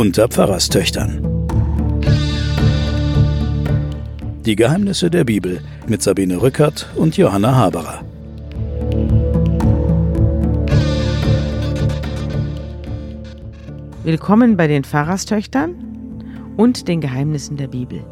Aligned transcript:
Unter 0.00 0.28
Pfarrerstöchtern. 0.28 1.20
Die 4.46 4.56
Geheimnisse 4.56 5.10
der 5.10 5.24
Bibel 5.24 5.60
mit 5.88 6.00
Sabine 6.00 6.40
Rückert 6.40 6.88
und 6.96 7.18
Johanna 7.18 7.54
Haberer. 7.54 8.02
Willkommen 14.04 14.56
bei 14.56 14.68
den 14.68 14.84
Pfarrerstöchtern 14.84 15.74
und 16.56 16.88
den 16.88 17.02
Geheimnissen 17.02 17.58
der 17.58 17.68
Bibel. 17.68 18.02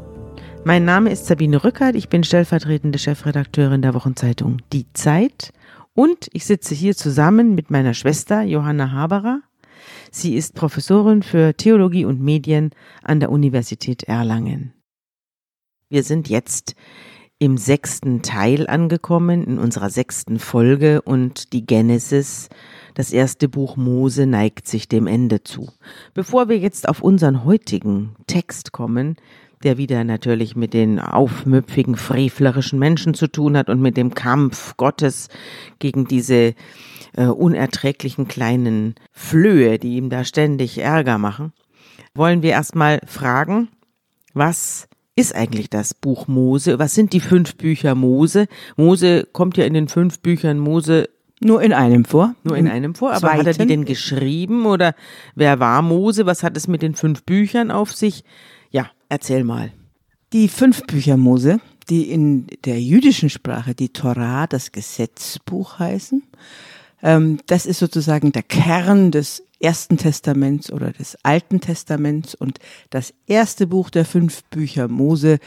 Mein 0.65 0.85
Name 0.85 1.11
ist 1.11 1.27
Sabine 1.27 1.65
Rückert, 1.65 1.95
ich 1.95 2.09
bin 2.09 2.25
stellvertretende 2.25 2.99
Chefredakteurin 2.99 3.81
der 3.81 3.95
Wochenzeitung 3.95 4.59
Die 4.73 4.93
Zeit 4.93 5.53
und 5.95 6.29
ich 6.33 6.45
sitze 6.45 6.75
hier 6.75 6.95
zusammen 6.95 7.55
mit 7.55 7.71
meiner 7.71 7.95
Schwester 7.95 8.43
Johanna 8.43 8.93
Haberer. 8.93 9.41
Sie 10.11 10.35
ist 10.35 10.55
Professorin 10.55 11.23
für 11.23 11.55
Theologie 11.55 12.05
und 12.05 12.21
Medien 12.21 12.71
an 13.03 13.21
der 13.21 13.31
Universität 13.31 14.03
Erlangen. 14.05 14.75
Wir 15.89 16.03
sind 16.03 16.29
jetzt 16.29 16.75
im 17.39 17.57
sechsten 17.57 18.23
Teil 18.23 18.67
angekommen, 18.67 19.45
in 19.45 19.59
unserer 19.59 19.91
sechsten 19.91 20.39
Folge 20.39 21.03
und 21.03 21.53
die 21.53 21.65
Genesis, 21.65 22.49
das 22.95 23.13
erste 23.13 23.49
Buch 23.49 23.77
Mose, 23.77 24.27
neigt 24.27 24.67
sich 24.67 24.89
dem 24.89 25.07
Ende 25.07 25.45
zu. 25.45 25.71
Bevor 26.15 26.49
wir 26.49 26.59
jetzt 26.59 26.89
auf 26.89 27.01
unseren 27.01 27.45
heutigen 27.45 28.17
Text 28.27 28.73
kommen, 28.73 29.17
der 29.65 29.79
wieder 29.79 30.05
natürlich 30.05 30.57
mit 30.57 30.75
den 30.75 30.99
aufmüpfigen, 31.01 31.97
frevlerischen 31.97 32.79
Menschen 32.79 33.15
zu 33.15 33.27
tun 33.27 33.57
hat 33.57 33.69
und 33.69 33.81
mit 33.81 33.97
dem 33.97 34.15
Kampf 34.15 34.77
Gottes 34.77 35.29
gegen 35.79 36.07
diese 36.07 36.55
äh, 37.17 37.27
unerträglichen 37.27 38.29
kleinen 38.29 38.95
Flöhe, 39.13 39.79
die 39.79 39.97
ihm 39.97 40.11
da 40.11 40.25
ständig 40.25 40.79
Ärger 40.79 41.19
machen, 41.19 41.53
wollen 42.15 42.43
wir 42.43 42.51
erstmal 42.51 43.01
fragen, 43.07 43.69
was 44.35 44.89
ist 45.17 45.35
eigentlich 45.35 45.69
das 45.69 45.95
Buch 45.95 46.29
Mose? 46.29 46.79
Was 46.79 46.95
sind 46.95 47.13
die 47.13 47.21
fünf 47.21 47.57
Bücher 47.57 47.97
Mose? 47.97 48.47
Mose 48.77 49.27
kommt 49.33 49.57
ja 49.57 49.65
in 49.65 49.75
den 49.75 49.89
fünf 49.89 50.21
Büchern 50.21 50.59
Mose 50.59 51.09
nur 51.41 51.63
in 51.63 51.73
einem 51.73 52.05
vor. 52.05 52.35
Nur 52.43 52.57
in 52.57 52.69
einem 52.69 52.95
vor. 52.95 53.11
Aber 53.11 53.21
Zweiten. 53.21 53.39
hat 53.39 53.47
er 53.47 53.53
die 53.55 53.67
denn 53.67 53.85
geschrieben 53.85 54.67
oder 54.67 54.95
wer 55.35 55.61
war 55.61 55.83
Mose? 55.83 56.27
Was 56.27 56.43
hat 56.43 56.57
es 56.57 56.69
mit 56.69 56.83
den 56.83 56.95
fünf 56.95 57.25
Büchern 57.25 57.71
auf 57.71 57.93
sich? 57.93 58.25
Erzähl 59.09 59.45
mal. 59.45 59.73
Die 60.33 60.49
fünf 60.49 60.87
Bücher 60.87 61.17
Mose, 61.17 61.61
die 61.89 62.11
in 62.11 62.47
der 62.65 62.81
jüdischen 62.81 63.31
Sprache 63.31 63.75
die 63.75 63.89
Torah, 63.89 64.47
das 64.47 64.73
Gesetzbuch 64.73 65.79
heißen, 65.79 66.23
ähm, 67.03 67.39
das 67.47 67.65
ist 67.65 67.79
sozusagen 67.79 68.33
der 68.33 68.43
Kern 68.43 69.11
des 69.11 69.43
Ersten 69.61 69.97
Testaments 69.97 70.71
oder 70.71 70.93
des 70.93 71.17
Alten 71.25 71.61
Testaments 71.61 72.35
und 72.35 72.59
das 72.91 73.13
erste 73.27 73.67
Buch 73.67 73.91
der 73.91 74.05
fünf 74.05 74.45
Bücher 74.45 74.89
Mose, 74.89 75.39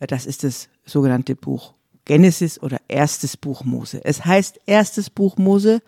äh, 0.00 0.06
das 0.06 0.26
ist 0.26 0.42
das 0.42 0.68
sogenannte 0.84 1.36
Buch 1.36 1.74
Genesis 2.04 2.60
oder 2.60 2.78
erstes 2.88 3.36
Buch 3.36 3.64
Mose. 3.64 4.00
Es 4.04 4.24
heißt 4.24 4.60
erstes 4.66 5.10
Buch 5.10 5.36
Mose, 5.36 5.82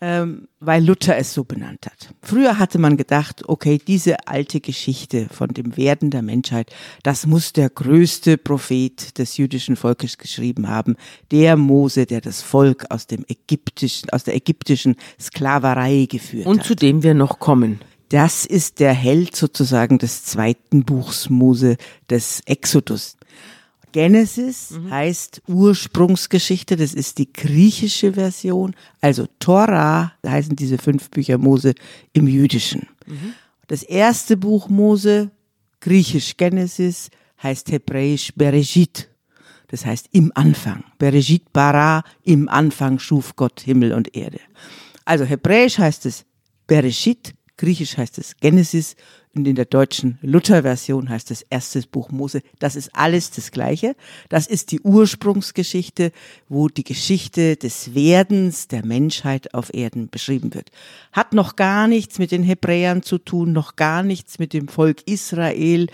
ähm, 0.00 0.48
weil 0.60 0.84
Luther 0.84 1.16
es 1.16 1.34
so 1.34 1.44
benannt 1.44 1.86
hat. 1.86 2.14
Früher 2.22 2.58
hatte 2.58 2.78
man 2.78 2.96
gedacht, 2.96 3.48
okay, 3.48 3.80
diese 3.84 4.28
alte 4.28 4.60
Geschichte 4.60 5.26
von 5.30 5.48
dem 5.48 5.76
Werden 5.76 6.10
der 6.10 6.22
Menschheit, 6.22 6.72
das 7.02 7.26
muss 7.26 7.52
der 7.52 7.68
größte 7.68 8.38
Prophet 8.38 9.18
des 9.18 9.36
jüdischen 9.36 9.76
Volkes 9.76 10.18
geschrieben 10.18 10.68
haben, 10.68 10.96
der 11.30 11.56
Mose, 11.56 12.06
der 12.06 12.20
das 12.20 12.42
Volk 12.42 12.86
aus 12.90 13.06
dem 13.06 13.24
ägyptischen, 13.28 14.10
aus 14.10 14.24
der 14.24 14.36
ägyptischen 14.36 14.96
Sklaverei 15.20 16.06
geführt 16.08 16.46
Und 16.46 16.58
hat. 16.58 16.64
Und 16.64 16.66
zu 16.66 16.76
dem 16.76 17.02
wir 17.02 17.14
noch 17.14 17.38
kommen. 17.40 17.80
Das 18.08 18.46
ist 18.46 18.80
der 18.80 18.94
Held 18.94 19.36
sozusagen 19.36 19.98
des 19.98 20.24
zweiten 20.24 20.84
Buchs 20.84 21.28
Mose, 21.28 21.76
des 22.08 22.40
Exodus. 22.46 23.17
Genesis 23.92 24.72
mhm. 24.72 24.90
heißt 24.90 25.42
Ursprungsgeschichte, 25.48 26.76
das 26.76 26.94
ist 26.94 27.18
die 27.18 27.32
griechische 27.32 28.14
Version. 28.14 28.74
Also 29.00 29.26
Torah 29.38 30.12
heißen 30.26 30.56
diese 30.56 30.78
fünf 30.78 31.10
Bücher 31.10 31.38
Mose 31.38 31.74
im 32.12 32.26
Jüdischen. 32.26 32.88
Mhm. 33.06 33.34
Das 33.66 33.82
erste 33.82 34.36
Buch 34.36 34.68
Mose, 34.68 35.30
griechisch 35.80 36.36
Genesis, 36.36 37.10
heißt 37.42 37.70
hebräisch 37.70 38.32
Bereshit. 38.34 39.08
Das 39.68 39.84
heißt 39.84 40.08
im 40.12 40.32
Anfang. 40.34 40.84
Bereshit 40.98 41.52
bara, 41.52 42.02
im 42.24 42.48
Anfang 42.48 42.98
schuf 42.98 43.36
Gott 43.36 43.60
Himmel 43.60 43.92
und 43.92 44.16
Erde. 44.16 44.40
Also 45.04 45.24
hebräisch 45.24 45.78
heißt 45.78 46.06
es 46.06 46.24
Bereshit, 46.66 47.34
griechisch 47.56 47.96
heißt 47.96 48.18
es 48.18 48.36
Genesis 48.36 48.96
und 49.34 49.46
in 49.46 49.56
der 49.56 49.64
deutschen 49.64 50.18
Luther-Version 50.22 51.08
heißt 51.08 51.30
es 51.30 51.42
erstes 51.42 51.86
Buch 51.86 52.10
Mose. 52.10 52.42
Das 52.58 52.76
ist 52.76 52.90
alles 52.94 53.30
das 53.30 53.50
Gleiche. 53.50 53.94
Das 54.28 54.46
ist 54.46 54.72
die 54.72 54.80
Ursprungsgeschichte, 54.80 56.12
wo 56.48 56.68
die 56.68 56.84
Geschichte 56.84 57.56
des 57.56 57.94
Werdens 57.94 58.68
der 58.68 58.84
Menschheit 58.84 59.54
auf 59.54 59.72
Erden 59.72 60.08
beschrieben 60.08 60.54
wird. 60.54 60.70
Hat 61.12 61.34
noch 61.34 61.56
gar 61.56 61.88
nichts 61.88 62.18
mit 62.18 62.30
den 62.30 62.42
Hebräern 62.42 63.02
zu 63.02 63.18
tun, 63.18 63.52
noch 63.52 63.76
gar 63.76 64.02
nichts 64.02 64.38
mit 64.38 64.52
dem 64.52 64.68
Volk 64.68 65.02
Israel. 65.06 65.86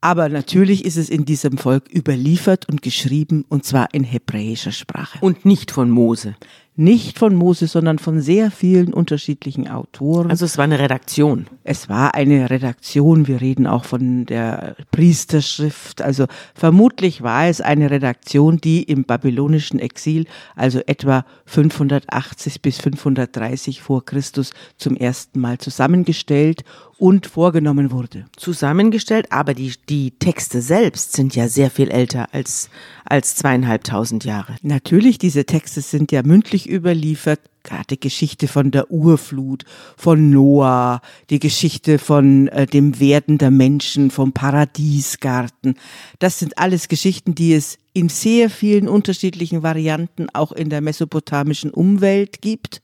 Aber 0.00 0.28
natürlich 0.28 0.84
ist 0.84 0.96
es 0.96 1.08
in 1.08 1.24
diesem 1.24 1.58
Volk 1.58 1.92
überliefert 1.92 2.68
und 2.68 2.82
geschrieben, 2.82 3.44
und 3.48 3.64
zwar 3.64 3.92
in 3.92 4.04
hebräischer 4.04 4.70
Sprache. 4.70 5.18
Und 5.20 5.44
nicht 5.44 5.72
von 5.72 5.90
Mose 5.90 6.36
nicht 6.78 7.18
von 7.18 7.34
Mose, 7.34 7.66
sondern 7.66 7.98
von 7.98 8.20
sehr 8.20 8.52
vielen 8.52 8.94
unterschiedlichen 8.94 9.68
Autoren. 9.68 10.30
Also 10.30 10.44
es 10.44 10.58
war 10.58 10.64
eine 10.64 10.78
Redaktion. 10.78 11.48
Es 11.64 11.88
war 11.88 12.14
eine 12.14 12.50
Redaktion. 12.50 13.26
Wir 13.26 13.40
reden 13.40 13.66
auch 13.66 13.84
von 13.84 14.26
der 14.26 14.76
Priesterschrift. 14.92 16.00
Also 16.00 16.26
vermutlich 16.54 17.20
war 17.20 17.48
es 17.48 17.60
eine 17.60 17.90
Redaktion, 17.90 18.60
die 18.60 18.84
im 18.84 19.02
babylonischen 19.02 19.80
Exil, 19.80 20.26
also 20.54 20.78
etwa 20.86 21.24
580 21.46 22.62
bis 22.62 22.78
530 22.78 23.82
vor 23.82 24.04
Christus 24.04 24.52
zum 24.76 24.96
ersten 24.96 25.40
Mal 25.40 25.58
zusammengestellt 25.58 26.62
und 26.98 27.26
vorgenommen 27.26 27.90
wurde. 27.90 28.26
Zusammengestellt, 28.36 29.30
aber 29.30 29.54
die, 29.54 29.72
die 29.88 30.10
Texte 30.10 30.60
selbst 30.60 31.12
sind 31.14 31.34
ja 31.36 31.48
sehr 31.48 31.70
viel 31.70 31.90
älter 31.90 32.28
als, 32.32 32.68
als 33.04 33.36
zweieinhalbtausend 33.36 34.24
Jahre. 34.24 34.56
Natürlich, 34.62 35.18
diese 35.18 35.46
Texte 35.46 35.80
sind 35.80 36.12
ja 36.12 36.22
mündlich 36.22 36.68
überliefert, 36.68 37.40
gerade 37.62 37.84
die 37.90 38.00
Geschichte 38.00 38.48
von 38.48 38.70
der 38.70 38.90
Urflut, 38.90 39.64
von 39.96 40.30
Noah, 40.30 41.00
die 41.30 41.38
Geschichte 41.38 41.98
von 41.98 42.48
äh, 42.48 42.66
dem 42.66 42.98
Werden 42.98 43.38
der 43.38 43.50
Menschen, 43.50 44.10
vom 44.10 44.32
Paradiesgarten. 44.32 45.74
Das 46.18 46.38
sind 46.38 46.58
alles 46.58 46.88
Geschichten, 46.88 47.34
die 47.34 47.54
es 47.54 47.78
in 47.92 48.08
sehr 48.08 48.50
vielen 48.50 48.88
unterschiedlichen 48.88 49.62
Varianten 49.62 50.28
auch 50.32 50.52
in 50.52 50.70
der 50.70 50.80
mesopotamischen 50.80 51.70
Umwelt 51.70 52.40
gibt. 52.40 52.82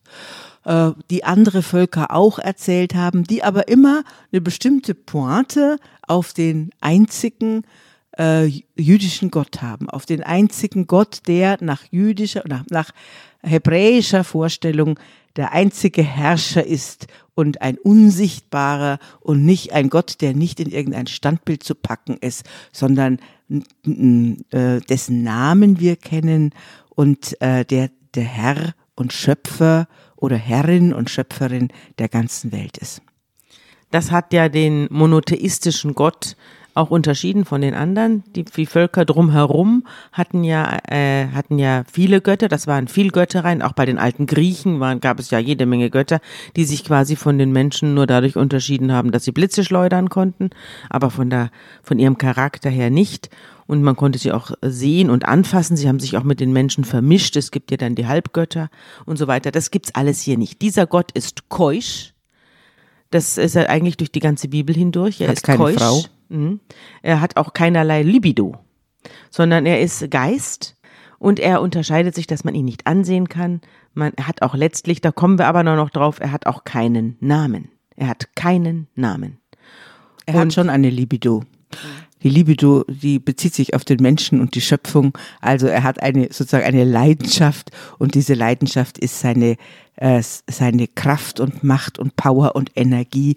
Äh, 0.65 0.93
die 1.11 1.25
andere 1.25 1.63
Völker 1.63 2.11
auch 2.11 2.39
erzählt 2.39 2.95
haben, 2.95 3.25
die 3.25 3.43
aber 3.43 3.69
immer 3.69 4.03
eine 4.33 4.41
bestimmte 4.41 4.95
Pointe 4.95 5.79
auf 6.07 6.33
den 6.33 6.71
einzigen 6.81 7.65
äh, 8.19 8.47
jüdischen 8.77 9.31
Gott 9.31 9.61
haben, 9.61 9.91
auf 9.91 10.07
den 10.07 10.23
einzigen 10.23 10.87
Gott, 10.87 11.23
der 11.27 11.59
nach 11.61 11.83
jüdischer, 11.91 12.45
nach, 12.47 12.65
nach 12.71 12.91
hebräischer 13.43 14.25
Vorstellung 14.25 14.99
der 15.37 15.53
einzige 15.53 16.03
Herrscher 16.03 16.65
ist 16.65 17.09
und 17.35 17.61
ein 17.61 17.77
unsichtbarer 17.77 19.01
und 19.21 19.45
nicht 19.45 19.73
ein 19.73 19.91
Gott, 19.91 20.21
der 20.21 20.33
nicht 20.33 20.61
in 20.61 20.71
irgendein 20.71 21.09
Standbild 21.09 21.63
zu 21.63 21.75
packen 21.75 22.17
ist, 22.19 22.45
sondern 22.73 23.19
äh, 23.51 24.81
dessen 24.81 25.23
Namen 25.25 25.81
wir 25.81 25.97
kennen 25.97 26.55
und 26.91 27.41
äh, 27.43 27.65
der 27.65 27.91
der 28.15 28.25
Herr 28.25 28.75
und 28.95 29.13
Schöpfer 29.13 29.89
oder 30.25 30.37
Herrin 30.37 30.93
und 30.93 31.11
Schöpferin 31.11 31.69
der 31.99 32.09
ganzen 32.09 32.51
Welt 32.51 32.79
ist. 32.79 33.03
Das 33.91 34.11
hat 34.11 34.33
ja 34.33 34.49
den 34.49 34.89
monotheistischen 34.91 35.95
Gott 35.95 36.37
auch 36.75 36.91
unterschieden 36.91 37.45
von 37.45 37.61
den 37.61 37.75
anderen. 37.75 38.25
Die, 38.35 38.45
die 38.45 38.67
Völker 38.67 39.05
drumherum 39.05 39.87
hatten 40.13 40.45
ja, 40.45 40.79
äh, 40.89 41.29
hatten 41.29 41.59
ja 41.59 41.85
viele 41.91 42.21
Götter, 42.21 42.49
das 42.49 42.67
waren 42.67 42.89
viel 42.89 43.11
Göttereien. 43.11 43.63
Auch 43.63 43.73
bei 43.73 43.87
den 43.87 43.99
alten 43.99 44.27
Griechen 44.27 44.81
waren, 44.81 45.01
gab 45.01 45.19
es 45.21 45.31
ja 45.31 45.39
jede 45.39 45.67
Menge 45.67 45.91
Götter, 45.91 46.21
die 46.57 46.65
sich 46.65 46.85
quasi 46.85 47.17
von 47.17 47.39
den 47.39 47.53
Menschen 47.53 47.95
nur 47.95 48.07
dadurch 48.07 48.37
unterschieden 48.37 48.93
haben, 48.93 49.13
dass 49.13 49.25
sie 49.25 49.33
Blitze 49.33 49.65
schleudern 49.65 50.09
konnten, 50.09 50.51
aber 50.91 51.11
von, 51.11 51.31
der, 51.31 51.51
von 51.83 51.99
ihrem 51.99 52.19
Charakter 52.19 52.71
her 52.71 52.91
nicht 52.91 53.31
und 53.67 53.83
man 53.83 53.97
konnte 53.97 54.19
sie 54.19 54.33
auch 54.33 54.51
sehen 54.63 55.11
und 55.11 55.25
anfassen. 55.25 55.77
Sie 55.77 55.89
haben 55.89 56.01
sich 56.01 56.17
auch 56.17 56.25
mit 56.25 56.41
den 56.41 56.53
Menschen 56.53 56.85
vermischt. 56.85 57.37
Es 57.37 57.51
gibt 57.51 57.71
ja 57.71 57.77
dann 57.77 57.95
die 57.95 58.07
Halbgötter 58.07 58.69
und 59.07 59.17
so 59.17 59.27
weiter. 59.27 59.51
Das 59.51 59.71
gibt's 59.71 59.95
alles 59.95 60.21
hier 60.21 60.37
nicht. 60.37 60.61
Dieser 60.61 60.87
Gott 60.87 61.13
ist 61.13 61.49
keusch. 61.49 62.13
Das 63.11 63.39
ist 63.39 63.55
er 63.55 63.71
eigentlich 63.71 63.97
durch 63.97 64.11
die 64.11 64.21
ganze 64.21 64.49
Bibel 64.49 64.75
hindurch. 64.75 65.21
Er 65.21 65.29
hat 65.29 65.37
ist 65.37 65.45
keine 65.45 65.59
keusch. 65.59 65.77
Frau. 65.77 66.05
Mhm. 66.35 66.61
Er 67.03 67.21
hat 67.21 67.37
auch 67.37 67.53
keinerlei 67.53 68.03
Libido, 68.03 68.57
sondern 69.31 69.67
er 69.67 69.81
ist 69.81 70.11
Geist. 70.11 70.77
Und 71.19 71.41
er 71.41 71.63
unterscheidet 71.63 72.15
sich, 72.15 72.27
dass 72.27 72.45
man 72.45 72.55
ihn 72.55 72.67
nicht 72.67 72.87
ansehen 72.87 73.29
kann. 73.29 73.63
Man, 73.95 74.13
er 74.17 74.29
hat 74.29 74.43
auch 74.43 74.55
letztlich, 74.55 75.01
da 75.01 75.11
kommen 75.11 75.39
wir 75.39 75.47
aber 75.47 75.63
noch 75.63 75.89
drauf, 75.89 76.21
er 76.21 76.33
hat 76.33 76.47
auch 76.47 76.65
keinen 76.65 77.17
Namen. 77.21 77.71
Er 77.97 78.09
hat 78.09 78.35
keinen 78.35 78.89
Namen. 78.95 79.39
Er 80.27 80.35
hat 80.35 80.53
schon 80.53 80.69
eine 80.69 80.91
Libido. 80.91 81.45
Die 82.23 82.31
Libido, 82.31 82.85
die 82.89 83.19
bezieht 83.19 83.55
sich 83.55 83.75
auf 83.75 83.85
den 83.85 84.01
Menschen 84.01 84.41
und 84.41 84.55
die 84.55 84.61
Schöpfung. 84.63 85.17
Also 85.41 85.67
er 85.67 85.83
hat 85.83 86.03
eine 86.03 86.25
sozusagen 86.33 86.65
eine 86.65 86.85
Leidenschaft 86.85 87.71
und 87.99 88.15
diese 88.15 88.35
Leidenschaft 88.35 88.99
ist 88.99 89.21
seine 89.21 89.57
äh, 89.97 90.23
seine 90.23 90.87
Kraft 90.89 91.41
und 91.41 91.63
Macht 91.65 91.99
und 91.99 92.17
Power 92.17 92.57
und 92.57 92.71
Energie, 92.75 93.37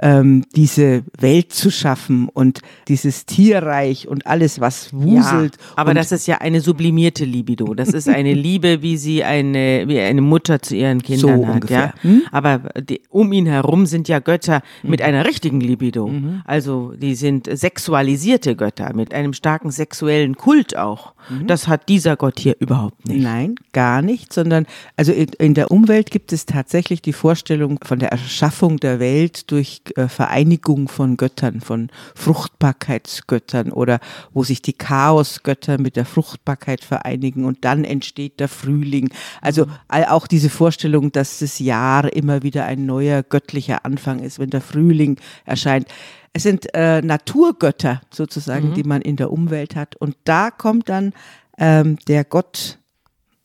ähm, 0.00 0.44
diese 0.54 1.02
Welt 1.18 1.52
zu 1.52 1.70
schaffen 1.70 2.28
und 2.28 2.60
dieses 2.88 3.26
Tierreich 3.26 4.08
und 4.08 4.26
alles, 4.26 4.60
was 4.60 4.92
wuselt. 4.92 5.56
Ja, 5.58 5.72
aber 5.76 5.94
das 5.94 6.12
ist 6.12 6.26
ja 6.26 6.38
eine 6.38 6.60
sublimierte 6.60 7.24
Libido. 7.24 7.74
Das 7.74 7.88
ist 7.90 8.08
eine 8.08 8.32
Liebe, 8.48 8.80
wie 8.82 8.96
sie 8.96 9.24
eine, 9.24 9.84
wie 9.88 9.98
eine 10.00 10.20
Mutter 10.22 10.62
zu 10.62 10.76
ihren 10.76 11.02
Kindern 11.02 11.40
So 11.40 11.46
hat. 11.46 11.54
ungefähr. 11.54 11.78
Ja? 11.78 12.02
Hm? 12.02 12.22
Aber 12.30 12.58
die, 12.80 13.00
um 13.10 13.32
ihn 13.32 13.46
herum 13.46 13.86
sind 13.86 14.08
ja 14.08 14.18
Götter 14.20 14.62
Mhm. 14.82 14.90
mit 14.90 15.02
einer 15.02 15.24
richtigen 15.26 15.60
Libido. 15.60 16.10
Also 16.44 16.92
die 16.96 17.14
sind 17.14 17.48
sexualisierte 17.52 18.54
Götter 18.56 18.94
mit 18.94 19.12
einem 19.14 19.32
starken 19.32 19.70
sexuellen 19.70 20.36
Kult 20.36 20.76
auch. 20.76 21.14
Mhm. 21.28 21.46
Das 21.46 21.68
hat 21.68 21.88
dieser 21.88 22.16
Gott 22.16 22.38
hier 22.38 22.56
überhaupt 22.60 23.06
nicht. 23.08 23.22
Nein, 23.22 23.54
gar 23.72 24.02
nicht, 24.02 24.32
sondern 24.32 24.66
also 24.96 25.12
in, 25.12 25.28
in 25.38 25.54
der 25.54 25.70
Umwelt 25.70 25.97
gibt 26.06 26.32
es 26.32 26.46
tatsächlich 26.46 27.02
die 27.02 27.12
Vorstellung 27.12 27.78
von 27.82 27.98
der 27.98 28.10
Erschaffung 28.12 28.78
der 28.78 29.00
Welt 29.00 29.50
durch 29.50 29.82
äh, 29.96 30.08
Vereinigung 30.08 30.88
von 30.88 31.16
Göttern, 31.16 31.60
von 31.60 31.90
Fruchtbarkeitsgöttern 32.14 33.72
oder 33.72 34.00
wo 34.32 34.44
sich 34.44 34.62
die 34.62 34.72
Chaosgötter 34.72 35.78
mit 35.78 35.96
der 35.96 36.04
Fruchtbarkeit 36.04 36.84
vereinigen 36.84 37.44
und 37.44 37.64
dann 37.64 37.84
entsteht 37.84 38.40
der 38.40 38.48
Frühling. 38.48 39.10
Also 39.40 39.66
all- 39.88 40.06
auch 40.06 40.26
diese 40.26 40.50
Vorstellung, 40.50 41.12
dass 41.12 41.38
das 41.40 41.58
Jahr 41.58 42.12
immer 42.12 42.42
wieder 42.42 42.64
ein 42.64 42.86
neuer 42.86 43.22
göttlicher 43.22 43.84
Anfang 43.84 44.20
ist, 44.20 44.38
wenn 44.38 44.50
der 44.50 44.60
Frühling 44.62 45.18
erscheint. 45.44 45.88
Es 46.32 46.42
sind 46.42 46.72
äh, 46.74 47.02
Naturgötter 47.02 48.00
sozusagen, 48.10 48.74
die 48.74 48.84
man 48.84 49.02
in 49.02 49.16
der 49.16 49.32
Umwelt 49.32 49.74
hat. 49.76 49.96
Und 49.96 50.16
da 50.24 50.50
kommt 50.50 50.88
dann 50.88 51.12
ähm, 51.58 51.96
der 52.06 52.24
Gott 52.24 52.78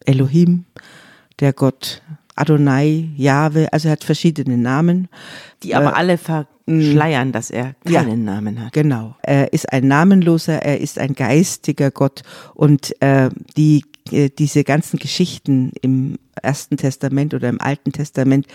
Elohim, 0.06 0.66
der 1.40 1.54
Gott 1.54 2.02
Adonai, 2.36 3.10
Jahwe, 3.16 3.72
also 3.72 3.88
er 3.90 3.94
hat 3.94 4.04
verschiedene 4.04 4.58
Namen. 4.58 5.08
Die 5.62 5.76
aber 5.76 5.92
Äh, 5.92 5.96
alle 5.96 6.18
verschleiern, 6.18 7.32
dass 7.32 7.52
er 7.52 7.76
ja. 7.88 8.04
keinen 8.04 8.26
Namen 8.26 8.60
hat. 8.60 8.74
Genau. 8.74 9.16
Er 9.22 9.54
ist 9.54 9.72
ein 9.72 9.88
namenloser, 9.88 10.62
er 10.62 10.80
ist 10.80 11.00
ein 11.00 11.14
geistiger 11.14 11.92
Gott 11.92 12.24
und 12.56 13.00
äh, 13.02 13.30
die 13.56 13.84
äh, 14.12 14.30
diese 14.30 14.64
ganzen 14.64 15.00
Geschichten 15.00 15.72
im 15.82 16.18
Ersten 16.42 16.78
Testament 16.78 17.34
oder 17.34 17.50
im 17.50 17.62
Alten 17.62 17.92
Testament, 17.92 18.48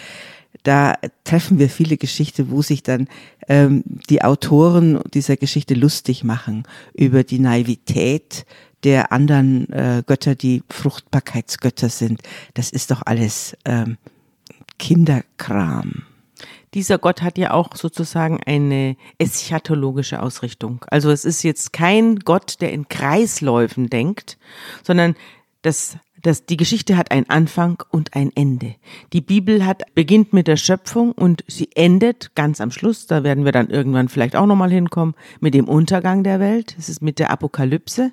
da 0.63 0.95
treffen 1.25 1.59
wir 1.59 1.71
viele 1.71 1.97
Geschichten, 1.97 2.51
wo 2.51 2.63
sich 2.63 2.83
dann 2.83 3.09
ähm, 3.49 3.83
die 4.11 4.23
Autoren 4.23 5.01
dieser 5.15 5.37
Geschichte 5.37 5.75
lustig 5.75 6.25
machen 6.25 6.65
über 6.95 7.25
die 7.25 7.39
Naivität 7.39 8.45
der 8.85 9.13
anderen 9.13 9.71
äh, 9.73 10.03
Götter, 10.07 10.35
die 10.35 10.63
Fruchtbarkeitsgötter 10.69 11.89
sind. 11.89 12.23
Das 12.55 12.71
ist 12.71 12.91
doch 12.91 13.03
alles 13.05 13.57
ähm, 13.65 13.99
Kinderkram. 14.79 16.05
Dieser 16.75 16.99
Gott 16.99 17.23
hat 17.23 17.39
ja 17.39 17.53
auch 17.53 17.75
sozusagen 17.75 18.41
eine 18.45 18.97
eschatologische 19.19 20.23
Ausrichtung. 20.23 20.85
Also 20.89 21.11
es 21.11 21.25
ist 21.25 21.43
jetzt 21.43 21.73
kein 21.73 22.21
Gott, 22.21 22.61
der 22.61 22.73
in 22.73 22.89
Kreisläufen 22.89 23.89
denkt, 23.89 24.39
sondern 24.85 25.17
das, 25.63 25.97
das, 26.23 26.47
die 26.47 26.56
Geschichte 26.56 26.97
hat 26.97 27.11
einen 27.11 27.29
Anfang 27.29 27.82
und 27.91 28.15
ein 28.15 28.31
Ende. 28.35 28.75
Die 29.12 29.20
Bibel 29.20 29.65
hat, 29.65 29.82
beginnt 29.94 30.32
mit 30.32 30.47
der 30.47 30.56
Schöpfung 30.56 31.12
und 31.12 31.44
sie 31.47 31.70
endet 31.75 32.35
ganz 32.35 32.61
am 32.61 32.70
Schluss, 32.70 33.06
da 33.06 33.25
werden 33.25 33.44
wir 33.44 33.53
dann 33.53 33.70
irgendwann 33.70 34.09
vielleicht 34.09 34.37
auch 34.37 34.47
nochmal 34.47 34.70
hinkommen, 34.70 35.15
mit 35.41 35.55
dem 35.55 35.69
Untergang 35.69 36.25
der 36.25 36.41
Welt. 36.41 36.75
Es 36.79 36.88
ist 36.88 37.03
mit 37.03 37.19
der 37.19 37.31
Apokalypse 37.31 38.12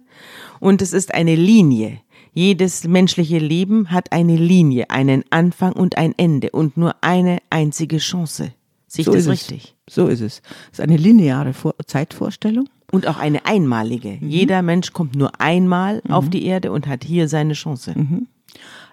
und 0.59 0.81
es 0.81 0.93
ist 0.93 1.13
eine 1.13 1.35
Linie. 1.35 1.99
Jedes 2.33 2.83
menschliche 2.83 3.39
Leben 3.39 3.91
hat 3.91 4.11
eine 4.11 4.35
Linie, 4.35 4.89
einen 4.89 5.23
Anfang 5.29 5.73
und 5.73 5.97
ein 5.97 6.13
Ende 6.17 6.49
und 6.51 6.75
nur 6.75 6.95
eine 7.01 7.37
einzige 7.49 7.97
Chance. 7.97 8.51
Ich 8.97 9.05
So 9.05 9.13
das 9.13 9.23
ist 9.23 9.29
richtig? 9.29 9.75
Es. 9.85 9.95
So 9.95 10.07
ist 10.07 10.21
es. 10.21 10.41
Es 10.71 10.79
ist 10.79 10.81
eine 10.81 10.97
lineare 10.97 11.53
Vor 11.53 11.75
Zeitvorstellung. 11.85 12.69
Und 12.91 13.07
auch 13.07 13.17
eine 13.17 13.45
einmalige. 13.45 14.17
Jeder 14.21 14.61
Mensch 14.61 14.93
kommt 14.93 15.15
nur 15.15 15.41
einmal 15.41 16.01
auf 16.07 16.29
die 16.29 16.45
Erde 16.45 16.71
und 16.71 16.87
hat 16.87 17.03
hier 17.03 17.27
seine 17.27 17.53
Chance. 17.53 17.93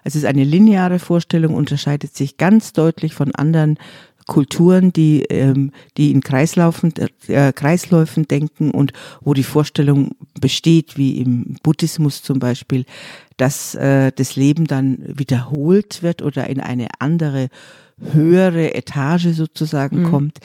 Es 0.03 0.15
ist 0.15 0.25
eine 0.25 0.43
lineare 0.43 0.99
Vorstellung, 0.99 1.53
unterscheidet 1.53 2.15
sich 2.15 2.37
ganz 2.37 2.73
deutlich 2.73 3.13
von 3.13 3.33
anderen 3.35 3.77
Kulturen, 4.25 4.93
die, 4.93 5.23
ähm, 5.23 5.71
die 5.97 6.11
in 6.11 6.21
Kreislaufen, 6.21 6.93
äh, 7.27 7.51
Kreisläufen 7.53 8.27
denken 8.27 8.71
und 8.71 8.93
wo 9.21 9.33
die 9.33 9.43
Vorstellung 9.43 10.15
besteht, 10.39 10.97
wie 10.97 11.19
im 11.19 11.57
Buddhismus 11.61 12.23
zum 12.23 12.39
Beispiel, 12.39 12.85
dass 13.37 13.75
äh, 13.75 14.11
das 14.15 14.35
Leben 14.35 14.65
dann 14.65 14.99
wiederholt 15.05 16.03
wird 16.03 16.21
oder 16.21 16.49
in 16.49 16.59
eine 16.59 16.87
andere, 16.99 17.49
höhere 18.11 18.73
Etage 18.75 19.33
sozusagen 19.33 20.03
kommt. 20.03 20.39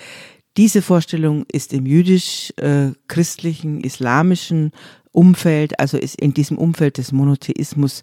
Diese 0.56 0.82
Vorstellung 0.82 1.44
ist 1.52 1.72
im 1.72 1.86
jüdisch-christlichen, 1.86 3.80
islamischen 3.80 4.72
Umfeld, 5.12 5.78
also 5.78 5.96
ist 5.96 6.20
in 6.20 6.34
diesem 6.34 6.58
Umfeld 6.58 6.98
des 6.98 7.12
Monotheismus 7.12 8.02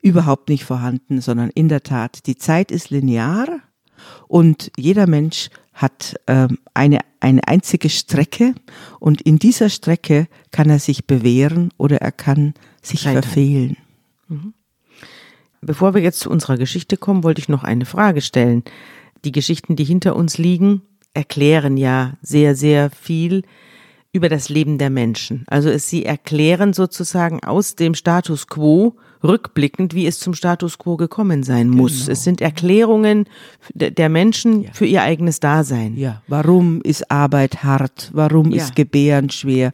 überhaupt 0.00 0.48
nicht 0.48 0.64
vorhanden, 0.64 1.20
sondern 1.20 1.50
in 1.50 1.68
der 1.68 1.82
Tat, 1.82 2.26
die 2.26 2.36
Zeit 2.36 2.70
ist 2.70 2.90
linear 2.90 3.46
und 4.28 4.70
jeder 4.76 5.06
Mensch 5.06 5.48
hat 5.72 6.16
ähm, 6.26 6.58
eine, 6.74 7.00
eine 7.20 7.46
einzige 7.46 7.88
Strecke 7.88 8.54
und 9.00 9.22
in 9.22 9.38
dieser 9.38 9.70
Strecke 9.70 10.28
kann 10.50 10.68
er 10.70 10.78
sich 10.78 11.06
bewähren 11.06 11.70
oder 11.78 11.96
er 11.98 12.12
kann 12.12 12.54
sich 12.82 13.00
Scheitern. 13.00 13.22
verfehlen. 13.22 13.76
Bevor 15.62 15.94
wir 15.94 16.02
jetzt 16.02 16.20
zu 16.20 16.30
unserer 16.30 16.56
Geschichte 16.58 16.96
kommen, 16.96 17.22
wollte 17.24 17.40
ich 17.40 17.48
noch 17.48 17.64
eine 17.64 17.84
Frage 17.86 18.20
stellen. 18.20 18.62
Die 19.24 19.32
Geschichten, 19.32 19.76
die 19.76 19.84
hinter 19.84 20.16
uns 20.16 20.36
liegen, 20.38 20.82
erklären 21.14 21.76
ja 21.76 22.14
sehr, 22.22 22.54
sehr 22.56 22.90
viel 22.90 23.42
über 24.12 24.28
das 24.28 24.48
Leben 24.48 24.76
der 24.76 24.90
Menschen. 24.90 25.44
Also 25.46 25.70
es, 25.70 25.88
sie 25.88 26.04
erklären 26.04 26.72
sozusagen 26.74 27.42
aus 27.44 27.76
dem 27.76 27.94
Status 27.94 28.46
quo 28.46 28.96
rückblickend, 29.24 29.94
wie 29.94 30.06
es 30.06 30.18
zum 30.18 30.34
Status 30.34 30.78
quo 30.78 30.96
gekommen 30.96 31.44
sein 31.44 31.70
muss. 31.70 32.00
Genau. 32.00 32.12
Es 32.12 32.24
sind 32.24 32.40
Erklärungen 32.40 33.26
de- 33.72 33.90
der 33.90 34.08
Menschen 34.08 34.66
für 34.72 34.84
ihr 34.84 35.02
eigenes 35.02 35.38
Dasein. 35.40 35.96
Ja, 35.96 36.20
warum 36.28 36.82
ist 36.82 37.10
Arbeit 37.10 37.62
hart? 37.62 38.10
Warum 38.12 38.50
Ja. 38.50 38.56
ist 38.64 38.74
Gebären 38.74 39.30
schwer? 39.30 39.72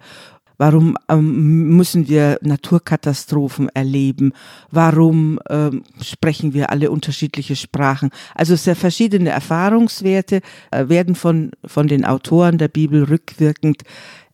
Warum 0.58 0.96
ähm, 1.08 1.76
müssen 1.76 2.08
wir 2.08 2.38
Naturkatastrophen 2.42 3.68
erleben? 3.70 4.32
Warum 4.70 5.38
ähm, 5.48 5.84
sprechen 6.02 6.52
wir 6.52 6.70
alle 6.70 6.90
unterschiedliche 6.90 7.56
Sprachen? 7.56 8.10
Also 8.34 8.56
sehr 8.56 8.76
verschiedene 8.76 9.30
Erfahrungswerte 9.30 10.40
äh, 10.72 10.88
werden 10.88 11.14
von, 11.14 11.52
von 11.64 11.86
den 11.86 12.04
Autoren 12.04 12.58
der 12.58 12.68
Bibel 12.68 13.04
rückwirkend 13.04 13.82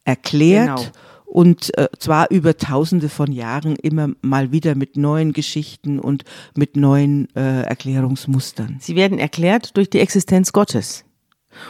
erklärt. 0.05 0.79
Genau. 0.79 0.91
Und 1.27 1.77
äh, 1.77 1.89
zwar 1.99 2.31
über 2.31 2.57
tausende 2.57 3.09
von 3.09 3.33
Jahren 3.33 3.77
immer 3.77 4.11
mal 4.23 4.53
wieder 4.53 4.77
mit 4.77 4.97
neuen 4.97 5.33
Geschichten 5.33 5.99
und 5.99 6.25
mit 6.57 6.77
neuen 6.77 7.29
äh, 7.35 7.63
Erklärungsmustern. 7.63 8.77
Sie 8.81 8.95
werden 8.95 9.19
erklärt 9.19 9.77
durch 9.77 9.91
die 9.91 9.99
Existenz 9.99 10.53
Gottes. 10.53 11.05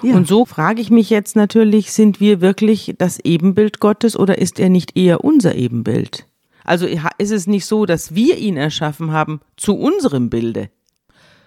Ja. 0.02 0.14
Und 0.14 0.26
so 0.26 0.44
frage 0.44 0.80
ich 0.80 0.90
mich 0.90 1.10
jetzt 1.10 1.36
natürlich, 1.36 1.92
sind 1.92 2.20
wir 2.20 2.40
wirklich 2.40 2.94
das 2.98 3.18
Ebenbild 3.20 3.80
Gottes 3.80 4.16
oder 4.16 4.38
ist 4.38 4.58
er 4.60 4.68
nicht 4.68 4.96
eher 4.96 5.24
unser 5.24 5.54
Ebenbild? 5.54 6.26
Also 6.64 6.86
ist 6.86 7.30
es 7.30 7.46
nicht 7.46 7.66
so, 7.66 7.86
dass 7.86 8.14
wir 8.14 8.38
ihn 8.38 8.56
erschaffen 8.56 9.12
haben 9.12 9.40
zu 9.56 9.76
unserem 9.76 10.30
Bilde? 10.30 10.70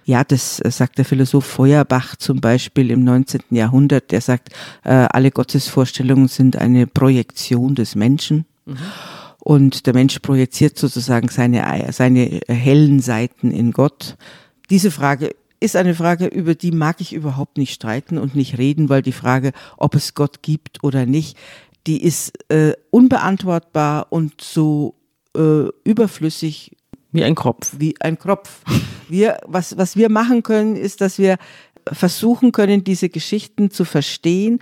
Ja, 0.05 0.23
das 0.23 0.61
äh, 0.61 0.71
sagt 0.71 0.99
der 0.99 1.05
Philosoph 1.05 1.45
Feuerbach 1.45 2.15
zum 2.15 2.39
Beispiel 2.39 2.91
im 2.91 3.03
19. 3.03 3.41
Jahrhundert. 3.49 4.11
Der 4.11 4.21
sagt, 4.21 4.49
äh, 4.85 4.91
alle 5.11 5.31
Gottesvorstellungen 5.31 6.29
sind 6.29 6.55
eine 6.55 6.87
Projektion 6.87 7.75
des 7.75 7.95
Menschen. 7.95 8.45
Und 9.39 9.85
der 9.85 9.93
Mensch 9.93 10.19
projiziert 10.19 10.77
sozusagen 10.77 11.29
seine, 11.29 11.87
seine 11.91 12.41
hellen 12.47 12.99
Seiten 12.99 13.51
in 13.51 13.71
Gott. 13.71 14.17
Diese 14.69 14.91
Frage 14.91 15.35
ist 15.59 15.75
eine 15.75 15.95
Frage, 15.95 16.27
über 16.27 16.55
die 16.55 16.71
mag 16.71 17.01
ich 17.01 17.13
überhaupt 17.13 17.57
nicht 17.57 17.73
streiten 17.73 18.17
und 18.17 18.35
nicht 18.35 18.57
reden, 18.57 18.89
weil 18.89 19.01
die 19.01 19.11
Frage, 19.11 19.51
ob 19.77 19.95
es 19.95 20.13
Gott 20.13 20.41
gibt 20.41 20.83
oder 20.83 21.05
nicht, 21.05 21.37
die 21.87 22.03
ist 22.03 22.33
äh, 22.51 22.73
unbeantwortbar 22.91 24.07
und 24.09 24.41
so 24.41 24.95
äh, 25.35 25.67
überflüssig 25.83 26.75
Wie 27.11 27.23
ein 27.23 27.35
Kropf. 27.35 27.75
wie 27.79 27.95
ein 27.99 28.19
Kropf. 28.19 28.61
Wir, 29.09 29.37
was, 29.45 29.77
was 29.77 29.95
wir 29.95 30.09
machen 30.09 30.43
können, 30.43 30.75
ist, 30.75 30.99
dass 30.99 31.17
wir 31.17 31.37
versuchen 31.91 32.51
können, 32.51 32.83
diese 32.83 33.07
Geschichten 33.07 33.71
zu 33.71 33.85
verstehen, 33.85 34.59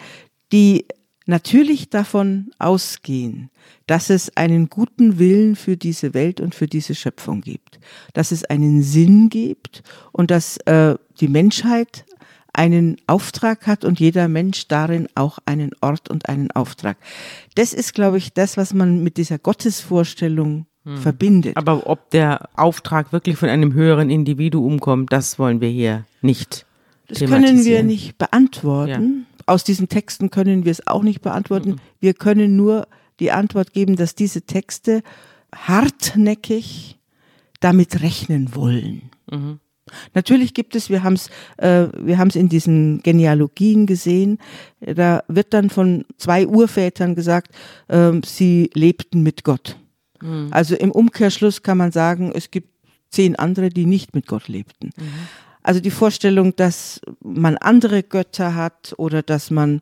die 0.52 0.86
natürlich 1.26 1.90
davon 1.90 2.52
ausgehen, 2.60 3.50
dass 3.88 4.10
es 4.10 4.36
einen 4.38 4.70
guten 4.70 5.20
Willen 5.20 5.56
für 5.56 5.78
diese 5.78 6.14
Welt 6.14 6.40
und 6.40 6.56
für 6.56 6.68
diese 6.68 6.96
Schöpfung 6.96 7.42
gibt, 7.42 7.80
dass 8.14 8.32
es 8.32 8.44
einen 8.46 8.84
Sinn 8.84 9.30
gibt 9.30 9.84
und 10.12 10.32
dass 10.32 10.58
äh, 10.66 10.96
die 11.20 11.28
Menschheit 11.28 12.06
einen 12.54 12.98
Auftrag 13.08 13.68
hat 13.68 13.84
und 13.84 14.00
jeder 14.00 14.28
Mensch 14.28 14.68
darin 14.68 15.08
auch 15.16 15.40
einen 15.46 15.72
Ort 15.82 16.10
und 16.10 16.30
einen 16.30 16.52
Auftrag. 16.52 16.98
Das 17.56 17.74
ist, 17.74 17.94
glaube 17.94 18.18
ich, 18.18 18.34
das, 18.34 18.56
was 18.58 18.74
man 18.74 19.04
mit 19.04 19.18
dieser 19.18 19.38
Gottesvorstellung 19.38 20.66
hm. 20.86 20.98
verbindet. 20.98 21.58
Aber 21.58 21.88
ob 21.88 22.10
der 22.12 22.50
Auftrag 22.56 23.12
wirklich 23.12 23.38
von 23.38 23.50
einem 23.50 23.74
höheren 23.74 24.10
Individuum 24.10 24.80
kommt, 24.80 25.12
das 25.12 25.38
wollen 25.38 25.60
wir 25.60 25.70
hier 25.70 26.06
nicht. 26.22 26.66
Das 27.08 27.20
können 27.20 27.66
wir 27.66 27.84
nicht 27.84 28.18
beantworten. 28.18 29.26
Ja. 29.30 29.35
Aus 29.46 29.64
diesen 29.64 29.90
Texten 29.90 30.32
können 30.32 30.66
wir 30.66 30.72
es 30.72 30.88
auch 30.88 31.04
nicht 31.04 31.22
beantworten. 31.22 31.72
Mhm. 31.72 31.80
Wir 32.00 32.14
können 32.14 32.56
nur 32.56 32.88
die 33.20 33.32
Antwort 33.32 33.74
geben, 33.74 33.96
dass 33.96 34.16
diese 34.16 34.42
Texte 34.42 35.04
hartnäckig 35.54 36.98
damit 37.60 38.02
rechnen 38.02 38.56
wollen. 38.56 39.10
Mhm. 39.32 39.60
Natürlich 40.14 40.54
gibt 40.54 40.76
es, 40.76 40.90
wir 40.90 41.04
haben 41.04 41.14
es, 41.14 41.30
äh, 41.58 41.88
wir 41.98 42.18
haben 42.18 42.30
es 42.30 42.36
in 42.36 42.50
diesen 42.50 43.04
Genealogien 43.04 43.86
gesehen. 43.86 44.40
Da 44.80 45.24
wird 45.28 45.54
dann 45.54 45.70
von 45.70 46.06
zwei 46.18 46.48
Urvätern 46.48 47.14
gesagt, 47.14 47.52
äh, 47.88 48.12
sie 48.26 48.72
lebten 48.74 49.22
mit 49.22 49.44
Gott. 49.44 49.78
Mhm. 50.22 50.48
Also 50.52 50.76
im 50.76 50.92
Umkehrschluss 50.92 51.62
kann 51.62 51.78
man 51.78 51.92
sagen, 51.92 52.32
es 52.34 52.50
gibt 52.50 52.70
zehn 53.10 53.36
andere, 53.36 53.70
die 53.70 53.86
nicht 53.86 54.16
mit 54.16 54.26
Gott 54.26 54.48
lebten. 54.48 54.90
Mhm. 54.98 55.04
Also 55.66 55.80
die 55.80 55.90
Vorstellung, 55.90 56.56
dass 56.56 57.02
man 57.24 57.58
andere 57.58 58.04
Götter 58.04 58.54
hat 58.54 58.94
oder 58.98 59.24
dass 59.24 59.50
man 59.50 59.82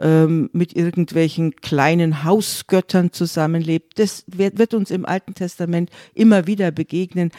ähm, 0.00 0.50
mit 0.52 0.74
irgendwelchen 0.74 1.54
kleinen 1.60 2.24
Hausgöttern 2.24 3.12
zusammenlebt, 3.12 4.00
das 4.00 4.24
wird, 4.26 4.58
wird 4.58 4.74
uns 4.74 4.90
im 4.90 5.06
Alten 5.06 5.34
Testament 5.34 5.90
immer 6.12 6.48
wieder 6.48 6.72
begegnen. 6.72 7.30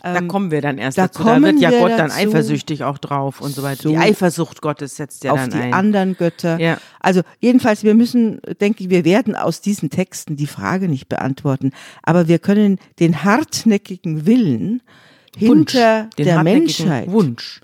Da 0.00 0.16
ähm, 0.16 0.28
kommen 0.28 0.50
wir 0.50 0.62
dann 0.62 0.78
erst 0.78 0.96
da 0.96 1.08
dazu. 1.08 1.22
Da 1.22 1.42
wird 1.42 1.60
ja 1.60 1.68
Gott 1.68 1.98
dann 1.98 2.10
eifersüchtig 2.10 2.84
auch 2.84 2.96
drauf 2.96 3.42
und 3.42 3.54
so 3.54 3.62
weiter. 3.62 3.82
So 3.82 3.90
die 3.90 3.98
Eifersucht 3.98 4.62
Gottes 4.62 4.96
setzt 4.96 5.22
ja 5.22 5.34
dann 5.34 5.52
ein. 5.52 5.52
Auf 5.52 5.66
die 5.66 5.72
anderen 5.74 6.16
Götter. 6.16 6.58
Ja. 6.58 6.78
Also 6.98 7.20
jedenfalls, 7.40 7.82
wir 7.82 7.94
müssen, 7.94 8.40
denke 8.58 8.84
ich, 8.84 8.88
wir 8.88 9.04
werden 9.04 9.36
aus 9.36 9.60
diesen 9.60 9.90
Texten 9.90 10.36
die 10.36 10.46
Frage 10.46 10.88
nicht 10.88 11.10
beantworten, 11.10 11.72
aber 12.02 12.26
wir 12.26 12.38
können 12.38 12.78
den 13.00 13.22
hartnäckigen 13.22 14.24
Willen 14.24 14.80
Wunsch, 15.40 15.72
hinter 15.72 16.10
der 16.18 16.42
Menschheit 16.42 17.10
Wunsch 17.10 17.60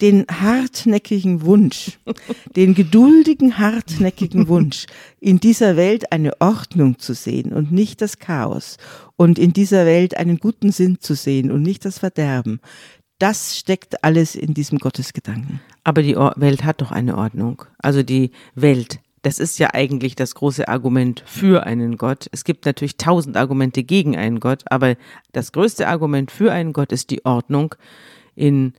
den 0.00 0.26
hartnäckigen 0.30 1.42
Wunsch, 1.42 1.98
den 2.56 2.74
geduldigen, 2.74 3.58
hartnäckigen 3.58 4.48
Wunsch, 4.48 4.86
in 5.20 5.40
dieser 5.40 5.76
Welt 5.76 6.12
eine 6.12 6.40
Ordnung 6.40 6.98
zu 6.98 7.14
sehen 7.14 7.52
und 7.52 7.72
nicht 7.72 8.00
das 8.00 8.18
Chaos 8.18 8.76
und 9.16 9.38
in 9.38 9.52
dieser 9.52 9.86
Welt 9.86 10.16
einen 10.16 10.38
guten 10.38 10.72
Sinn 10.72 10.98
zu 11.00 11.14
sehen 11.14 11.50
und 11.50 11.62
nicht 11.62 11.84
das 11.84 11.98
Verderben. 11.98 12.60
Das 13.18 13.58
steckt 13.58 14.04
alles 14.04 14.36
in 14.36 14.54
diesem 14.54 14.78
Gottesgedanken. 14.78 15.60
Aber 15.82 16.02
die 16.02 16.14
Welt 16.14 16.62
hat 16.62 16.80
doch 16.80 16.92
eine 16.92 17.16
Ordnung. 17.16 17.64
Also 17.78 18.04
die 18.04 18.30
Welt 18.54 19.00
das 19.22 19.38
ist 19.38 19.58
ja 19.58 19.70
eigentlich 19.72 20.16
das 20.16 20.34
große 20.34 20.68
Argument 20.68 21.22
für 21.26 21.64
einen 21.64 21.96
Gott. 21.96 22.28
Es 22.32 22.44
gibt 22.44 22.66
natürlich 22.66 22.96
tausend 22.96 23.36
Argumente 23.36 23.82
gegen 23.82 24.16
einen 24.16 24.40
Gott, 24.40 24.62
aber 24.66 24.96
das 25.32 25.52
größte 25.52 25.88
Argument 25.88 26.30
für 26.30 26.52
einen 26.52 26.72
Gott 26.72 26.92
ist 26.92 27.10
die 27.10 27.24
Ordnung 27.24 27.74
in 28.34 28.74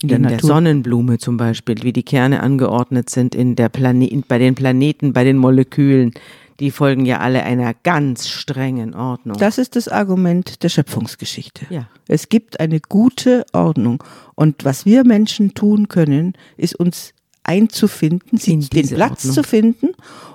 in, 0.00 0.08
der, 0.08 0.18
der, 0.18 0.38
Sonnenblume 0.38 1.18
zum 1.18 1.36
Beispiel, 1.36 1.82
wie 1.82 1.92
die 1.92 2.04
Kerne 2.04 2.40
angeordnet 2.40 3.10
sind 3.10 3.34
in 3.34 3.56
der 3.56 3.68
Plane 3.68 4.08
bei 4.28 4.38
den 4.38 4.54
Planeten, 4.54 5.12
bei 5.12 5.24
den 5.24 5.36
Molekülen, 5.36 6.12
die 6.60 6.70
folgen 6.70 7.04
ja 7.04 7.18
alle 7.18 7.42
einer 7.42 7.74
ganz 7.74 8.28
strengen 8.28 8.94
Ordnung. 8.94 9.36
Das 9.38 9.58
ist 9.58 9.76
das 9.76 9.88
Argument 9.88 10.62
der 10.62 10.68
Schöpfungsgeschichte. 10.68 11.66
Ja. 11.70 11.88
Es 12.06 12.28
gibt 12.28 12.60
eine 12.60 12.80
gute 12.80 13.44
Ordnung 13.52 14.02
und 14.34 14.64
was 14.64 14.86
wir 14.86 15.04
Menschen 15.04 15.54
tun 15.54 15.88
können, 15.88 16.34
ist 16.56 16.78
uns 16.78 17.12
einzufinden, 17.48 18.38
sie 18.38 18.58
den 18.58 18.88
Platz 18.88 19.24
Ordnung. 19.24 19.34
zu 19.34 19.42
finden 19.42 19.88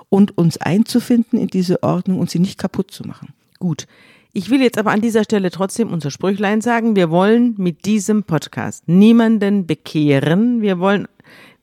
und 0.08 0.36
uns 0.36 0.58
einzufinden 0.58 1.38
in 1.38 1.48
diese 1.48 1.82
Ordnung 1.82 2.18
und 2.18 2.28
sie 2.28 2.40
nicht 2.40 2.58
kaputt 2.58 2.90
zu 2.90 3.04
machen. 3.04 3.28
Gut. 3.58 3.86
Ich 4.36 4.50
will 4.50 4.60
jetzt 4.60 4.78
aber 4.78 4.90
an 4.90 5.00
dieser 5.00 5.22
Stelle 5.22 5.52
trotzdem 5.52 5.92
unser 5.92 6.10
Sprüchlein 6.10 6.60
sagen. 6.60 6.96
Wir 6.96 7.08
wollen 7.08 7.54
mit 7.56 7.84
diesem 7.84 8.24
Podcast 8.24 8.82
niemanden 8.88 9.64
bekehren. 9.64 10.60
Wir 10.60 10.80
wollen, 10.80 11.06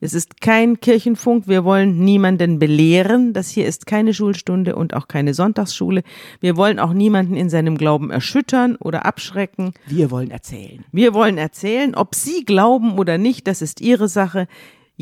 es 0.00 0.14
ist 0.14 0.40
kein 0.40 0.80
Kirchenfunk. 0.80 1.46
Wir 1.46 1.64
wollen 1.64 2.02
niemanden 2.02 2.58
belehren. 2.58 3.34
Das 3.34 3.50
hier 3.50 3.66
ist 3.66 3.86
keine 3.86 4.14
Schulstunde 4.14 4.74
und 4.74 4.94
auch 4.94 5.06
keine 5.06 5.34
Sonntagsschule. 5.34 6.02
Wir 6.40 6.56
wollen 6.56 6.78
auch 6.78 6.94
niemanden 6.94 7.36
in 7.36 7.50
seinem 7.50 7.76
Glauben 7.76 8.10
erschüttern 8.10 8.76
oder 8.76 9.04
abschrecken. 9.04 9.74
Wir 9.86 10.10
wollen 10.10 10.30
erzählen. 10.30 10.82
Wir 10.92 11.12
wollen 11.12 11.36
erzählen. 11.36 11.94
Ob 11.94 12.14
Sie 12.14 12.46
glauben 12.46 12.98
oder 12.98 13.18
nicht, 13.18 13.46
das 13.46 13.60
ist 13.60 13.82
Ihre 13.82 14.08
Sache. 14.08 14.48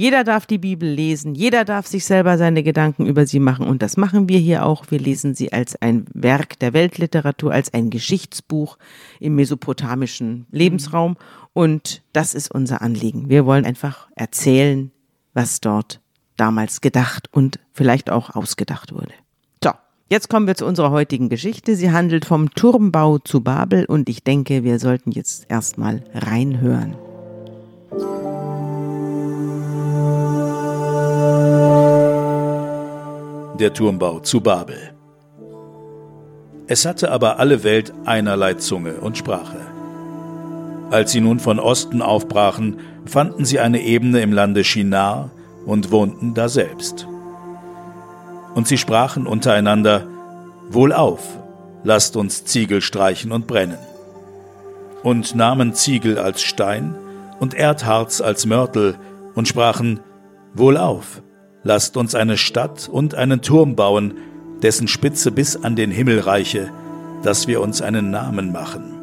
Jeder 0.00 0.24
darf 0.24 0.46
die 0.46 0.56
Bibel 0.56 0.88
lesen, 0.88 1.34
jeder 1.34 1.66
darf 1.66 1.86
sich 1.86 2.06
selber 2.06 2.38
seine 2.38 2.62
Gedanken 2.62 3.04
über 3.04 3.26
sie 3.26 3.38
machen 3.38 3.66
und 3.66 3.82
das 3.82 3.98
machen 3.98 4.30
wir 4.30 4.38
hier 4.38 4.64
auch. 4.64 4.86
Wir 4.88 4.98
lesen 4.98 5.34
sie 5.34 5.52
als 5.52 5.76
ein 5.82 6.06
Werk 6.14 6.58
der 6.58 6.72
Weltliteratur, 6.72 7.52
als 7.52 7.74
ein 7.74 7.90
Geschichtsbuch 7.90 8.78
im 9.18 9.34
mesopotamischen 9.34 10.46
Lebensraum 10.52 11.18
und 11.52 12.00
das 12.14 12.32
ist 12.32 12.50
unser 12.50 12.80
Anliegen. 12.80 13.28
Wir 13.28 13.44
wollen 13.44 13.66
einfach 13.66 14.08
erzählen, 14.16 14.90
was 15.34 15.60
dort 15.60 16.00
damals 16.38 16.80
gedacht 16.80 17.28
und 17.30 17.58
vielleicht 17.74 18.08
auch 18.08 18.34
ausgedacht 18.34 18.94
wurde. 18.94 19.12
So, 19.62 19.72
jetzt 20.08 20.30
kommen 20.30 20.46
wir 20.46 20.54
zu 20.54 20.64
unserer 20.64 20.92
heutigen 20.92 21.28
Geschichte. 21.28 21.76
Sie 21.76 21.90
handelt 21.90 22.24
vom 22.24 22.54
Turmbau 22.54 23.18
zu 23.18 23.42
Babel 23.42 23.84
und 23.84 24.08
ich 24.08 24.24
denke, 24.24 24.64
wir 24.64 24.78
sollten 24.78 25.10
jetzt 25.10 25.44
erstmal 25.50 26.04
reinhören. 26.14 26.96
Der 33.60 33.74
Turmbau 33.74 34.20
zu 34.20 34.40
Babel. 34.40 34.94
Es 36.66 36.86
hatte 36.86 37.10
aber 37.10 37.38
alle 37.38 37.62
Welt 37.62 37.92
einerlei 38.04 38.54
Zunge 38.54 38.94
und 38.94 39.18
Sprache. 39.18 39.58
Als 40.90 41.12
sie 41.12 41.20
nun 41.20 41.38
von 41.38 41.60
Osten 41.60 42.02
aufbrachen, 42.02 42.78
fanden 43.06 43.44
sie 43.44 43.60
eine 43.60 43.80
Ebene 43.80 44.20
im 44.20 44.32
Lande 44.32 44.64
Shinar 44.64 45.30
und 45.66 45.92
wohnten 45.92 46.34
daselbst. 46.34 47.06
Und 48.54 48.66
sie 48.66 48.78
sprachen 48.78 49.26
untereinander, 49.26 50.06
Wohlauf, 50.70 51.22
lasst 51.84 52.16
uns 52.16 52.44
Ziegel 52.44 52.80
streichen 52.80 53.30
und 53.32 53.46
brennen. 53.46 53.78
Und 55.02 55.34
nahmen 55.34 55.74
Ziegel 55.74 56.18
als 56.18 56.42
Stein 56.42 56.94
und 57.40 57.54
Erdharz 57.54 58.20
als 58.20 58.46
Mörtel 58.46 58.96
und 59.34 59.48
sprachen, 59.48 60.00
Wohlauf, 60.54 61.22
Lasst 61.62 61.96
uns 61.96 62.14
eine 62.14 62.36
Stadt 62.36 62.88
und 62.88 63.14
einen 63.14 63.42
Turm 63.42 63.76
bauen, 63.76 64.14
dessen 64.62 64.88
Spitze 64.88 65.30
bis 65.30 65.56
an 65.56 65.76
den 65.76 65.90
Himmel 65.90 66.20
reiche, 66.20 66.70
dass 67.22 67.46
wir 67.46 67.60
uns 67.60 67.82
einen 67.82 68.10
Namen 68.10 68.52
machen. 68.52 68.94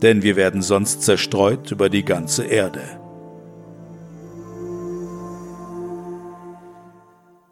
Denn 0.00 0.22
wir 0.22 0.36
werden 0.36 0.62
sonst 0.62 1.02
zerstreut 1.02 1.70
über 1.70 1.88
die 1.90 2.04
ganze 2.04 2.44
Erde. 2.44 2.80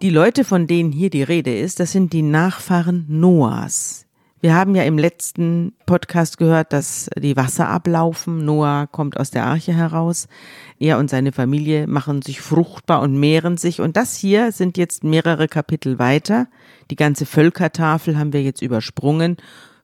Die 0.03 0.11
Leute, 0.11 0.45
von 0.45 0.67
denen 0.67 0.93
hier 0.93 1.11
die 1.11 1.23
Rede 1.23 1.59
ist, 1.59 1.79
das 1.79 1.93
sind 1.93 2.15
die 2.15 2.23
Nachfahren 2.23 3.05
Noahs. 3.09 4.07
Wir 4.43 4.55
haben 4.55 4.75
ja 4.75 4.85
im 4.85 4.97
letzten 4.97 5.75
Podcast 5.85 6.39
gehört, 6.39 6.73
dass 6.73 7.11
die 7.15 7.37
Wasser 7.37 7.69
ablaufen. 7.69 8.43
Noah 8.43 8.89
kommt 8.91 9.21
aus 9.21 9.31
der 9.31 9.45
Arche 9.45 9.75
heraus. 9.75 10.29
Er 10.79 10.97
und 10.97 11.11
seine 11.11 11.33
Familie 11.33 11.87
machen 11.87 12.23
sich 12.23 12.41
fruchtbar 12.41 13.03
und 13.03 13.21
mehren 13.21 13.59
sich. 13.59 13.83
Und 13.83 13.99
das 13.99 14.17
hier 14.17 14.51
sind 14.53 14.79
jetzt 14.79 15.05
mehrere 15.05 15.47
Kapitel 15.47 15.99
weiter. 15.99 16.47
Die 16.91 16.97
ganze 16.97 17.27
Völkertafel 17.27 18.19
haben 18.19 18.33
wir 18.33 18.43
jetzt 18.43 18.63
übersprungen 18.63 19.37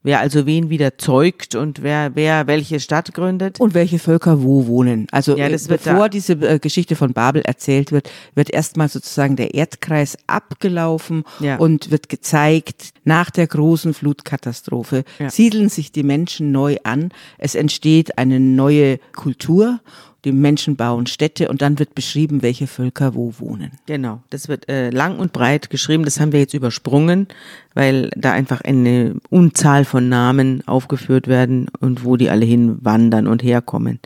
wer 0.07 0.21
also 0.21 0.47
wen 0.47 0.71
wieder 0.71 0.99
zeugt 0.99 1.57
und 1.57 1.83
wer, 1.83 2.15
wer 2.15 2.47
welche 2.47 2.79
Stadt 2.79 3.13
gründet. 3.13 3.59
Und 3.59 3.75
welche 3.75 3.99
Völker 3.99 4.41
wo 4.41 4.69
wohnen. 4.69 5.09
Also 5.11 5.37
ja, 5.37 5.49
das 5.49 5.67
bevor 5.67 6.09
diese 6.09 6.35
äh, 6.35 6.61
Geschichte 6.61 6.95
von 6.95 7.13
Babel 7.13 7.43
erzählt 7.43 7.91
wird, 7.91 8.09
wird 8.37 8.49
erstmal 8.49 8.89
sozusagen 8.89 9.35
der 9.35 9.55
Erdkreis 9.55 10.17
abgelaufen 10.29 11.25
ja. 11.41 11.57
und 11.57 11.91
wird 11.91 12.09
gezeigt, 12.09 12.91
nach 13.03 13.31
der 13.31 13.49
großen 13.49 13.95
Flutkatastrophe 13.95 15.03
ja. 15.19 15.29
siedeln 15.29 15.69
sich 15.69 15.91
die 15.91 16.05
Menschen 16.05 16.53
neu 16.53 16.77
an. 16.85 17.11
Es 17.37 17.57
entsteht 17.57 18.17
eine 18.17 18.39
neue 18.39 18.99
Kultur 19.13 19.81
die 20.25 20.33
Menschen 20.33 20.77
bauen 20.77 21.07
Städte 21.07 21.49
und 21.49 21.63
dann 21.63 21.79
wird 21.79 21.95
beschrieben, 21.95 22.43
welche 22.43 22.67
Völker 22.67 23.15
wo 23.15 23.35
wohnen. 23.39 23.73
Genau, 23.87 24.23
das 24.31 24.49
wird 24.49 24.69
äh, 24.69 24.91
lang 24.91 25.19
und 25.19 25.33
breit 25.33 25.71
geschrieben. 25.71 26.05
Das 26.05 26.19
haben 26.19 26.33
wir 26.33 26.41
jetzt 26.41 26.55
übersprungen, 26.55 27.29
weil 27.75 28.11
da 28.17 28.33
einfach 28.33 28.61
eine 28.63 29.17
Unzahl 29.31 29.85
von 29.85 30.09
Namen 30.09 30.67
aufgeführt 30.67 31.29
werden 31.29 31.69
und 31.81 32.05
wo 32.05 32.17
die 32.17 32.31
alle 32.31 32.45
hinwandern 32.45 33.27
und 33.27 33.43
herkommen. 33.43 34.01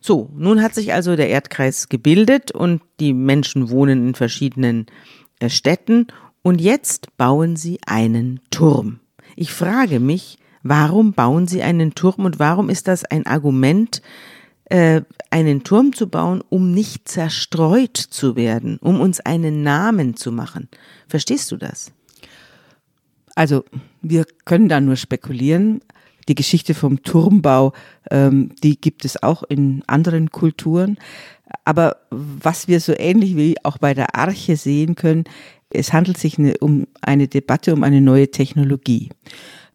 So, 0.00 0.30
nun 0.36 0.62
hat 0.62 0.74
sich 0.74 0.92
also 0.92 1.16
der 1.16 1.28
Erdkreis 1.28 1.88
gebildet 1.88 2.50
und 2.50 2.82
die 2.98 3.12
Menschen 3.12 3.70
wohnen 3.70 4.08
in 4.08 4.14
verschiedenen 4.14 4.86
äh, 5.38 5.48
Städten 5.48 6.08
und 6.42 6.60
jetzt 6.60 7.16
bauen 7.16 7.56
sie 7.56 7.78
einen 7.86 8.40
Turm. 8.50 9.00
Ich 9.36 9.52
frage 9.52 10.00
mich, 10.00 10.38
warum 10.62 11.12
bauen 11.12 11.46
sie 11.46 11.62
einen 11.62 11.94
Turm 11.94 12.24
und 12.24 12.38
warum 12.38 12.68
ist 12.68 12.88
das 12.88 13.04
ein 13.04 13.26
Argument, 13.26 14.02
äh, 14.72 15.02
einen 15.28 15.64
Turm 15.64 15.92
zu 15.92 16.08
bauen, 16.08 16.42
um 16.48 16.72
nicht 16.72 17.06
zerstreut 17.06 17.98
zu 17.98 18.36
werden, 18.36 18.78
um 18.80 19.02
uns 19.02 19.20
einen 19.20 19.62
Namen 19.62 20.16
zu 20.16 20.32
machen. 20.32 20.70
Verstehst 21.08 21.52
du 21.52 21.58
das? 21.58 21.92
Also 23.34 23.66
wir 24.00 24.24
können 24.46 24.70
da 24.70 24.80
nur 24.80 24.96
spekulieren. 24.96 25.82
Die 26.26 26.34
Geschichte 26.34 26.72
vom 26.72 27.02
Turmbau, 27.02 27.74
ähm, 28.10 28.54
die 28.62 28.80
gibt 28.80 29.04
es 29.04 29.22
auch 29.22 29.42
in 29.42 29.82
anderen 29.88 30.30
Kulturen. 30.30 30.96
Aber 31.66 31.98
was 32.08 32.66
wir 32.66 32.80
so 32.80 32.94
ähnlich 32.96 33.36
wie 33.36 33.56
auch 33.64 33.76
bei 33.76 33.92
der 33.92 34.16
Arche 34.16 34.56
sehen 34.56 34.94
können, 34.94 35.24
es 35.68 35.92
handelt 35.92 36.16
sich 36.16 36.38
eine, 36.38 36.56
um 36.58 36.86
eine 37.02 37.28
Debatte 37.28 37.74
um 37.74 37.82
eine 37.82 38.00
neue 38.00 38.30
Technologie. 38.30 39.10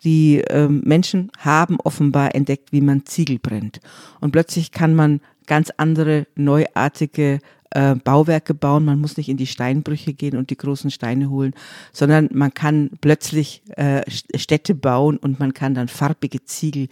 Die 0.04 0.44
ähm, 0.50 0.82
Menschen 0.86 1.32
haben 1.40 1.80
offenbar 1.80 2.36
entdeckt, 2.36 2.72
wie 2.72 2.82
man 2.82 3.06
Ziegel 3.06 3.40
brennt. 3.40 3.80
Und 4.20 4.32
plötzlich 4.32 4.72
kann 4.72 4.96
man 4.96 5.22
ganz 5.48 5.72
andere, 5.78 6.28
neuartige 6.36 7.40
äh, 7.72 7.96
Bauwerke 7.96 8.54
bauen. 8.54 8.86
Man 8.86 9.00
muss 9.00 9.18
nicht 9.18 9.30
in 9.30 9.38
die 9.38 9.48
Steinbrüche 9.48 10.14
gehen 10.14 10.38
und 10.38 10.50
die 10.50 10.58
großen 10.58 10.92
Steine 10.92 11.30
holen, 11.30 11.54
sondern 11.92 12.30
man 12.32 12.54
kann 12.54 12.92
plötzlich 13.02 13.62
äh, 13.76 14.02
Städte 14.36 14.76
bauen 14.76 15.18
und 15.18 15.40
man 15.40 15.54
kann 15.54 15.74
dann 15.74 15.88
farbige 15.88 16.44
Ziegel 16.46 16.88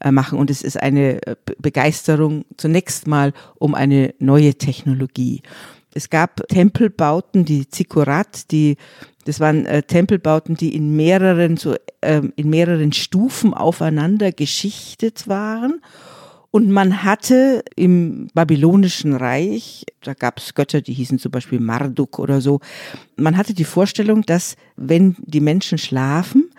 äh, 0.00 0.10
machen. 0.10 0.38
Und 0.38 0.50
es 0.50 0.62
ist 0.62 0.80
eine 0.80 1.26
äh, 1.26 1.36
Begeisterung 1.58 2.44
zunächst 2.56 3.06
mal 3.06 3.32
um 3.58 3.74
eine 3.74 4.14
neue 4.18 4.54
Technologie. 4.54 5.42
Es 5.94 6.10
gab 6.10 6.46
Tempelbauten, 6.48 7.44
die 7.44 7.68
Zikurat, 7.68 8.50
die 8.50 8.76
das 9.24 9.40
waren 9.40 9.66
äh, 9.66 9.82
Tempelbauten, 9.82 10.56
die 10.56 10.74
in 10.74 10.96
mehreren 10.96 11.58
so 11.58 11.76
ähm, 12.00 12.32
in 12.36 12.48
mehreren 12.48 12.94
Stufen 12.94 13.52
aufeinander 13.52 14.32
geschichtet 14.32 15.28
waren. 15.28 15.82
Und 16.50 16.70
man 16.70 17.02
hatte 17.02 17.62
im 17.76 18.28
babylonischen 18.32 19.14
Reich, 19.14 19.84
da 20.02 20.14
gab 20.14 20.38
es 20.38 20.54
Götter, 20.54 20.80
die 20.80 20.94
hießen 20.94 21.18
zum 21.18 21.30
Beispiel 21.30 21.60
Marduk 21.60 22.18
oder 22.18 22.40
so, 22.40 22.60
man 23.16 23.36
hatte 23.36 23.52
die 23.52 23.64
Vorstellung, 23.64 24.22
dass 24.22 24.56
wenn 24.76 25.16
die 25.20 25.40
Menschen 25.40 25.76
schlafen, 25.76 26.50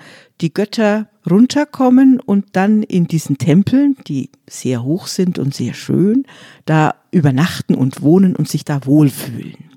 die 0.41 0.53
Götter 0.53 1.09
runterkommen 1.29 2.19
und 2.19 2.45
dann 2.53 2.83
in 2.83 3.07
diesen 3.07 3.39
Tempeln, 3.39 3.97
die 4.07 4.29
sehr 4.47 4.83
hoch 4.83 5.07
sind 5.07 5.39
und 5.39 5.55
sehr 5.55 5.73
schön, 5.73 6.25
da 6.65 6.95
übernachten 7.11 7.73
und 7.73 8.01
wohnen 8.03 8.35
und 8.35 8.47
sich 8.47 8.63
da 8.63 8.85
wohlfühlen 8.85 9.69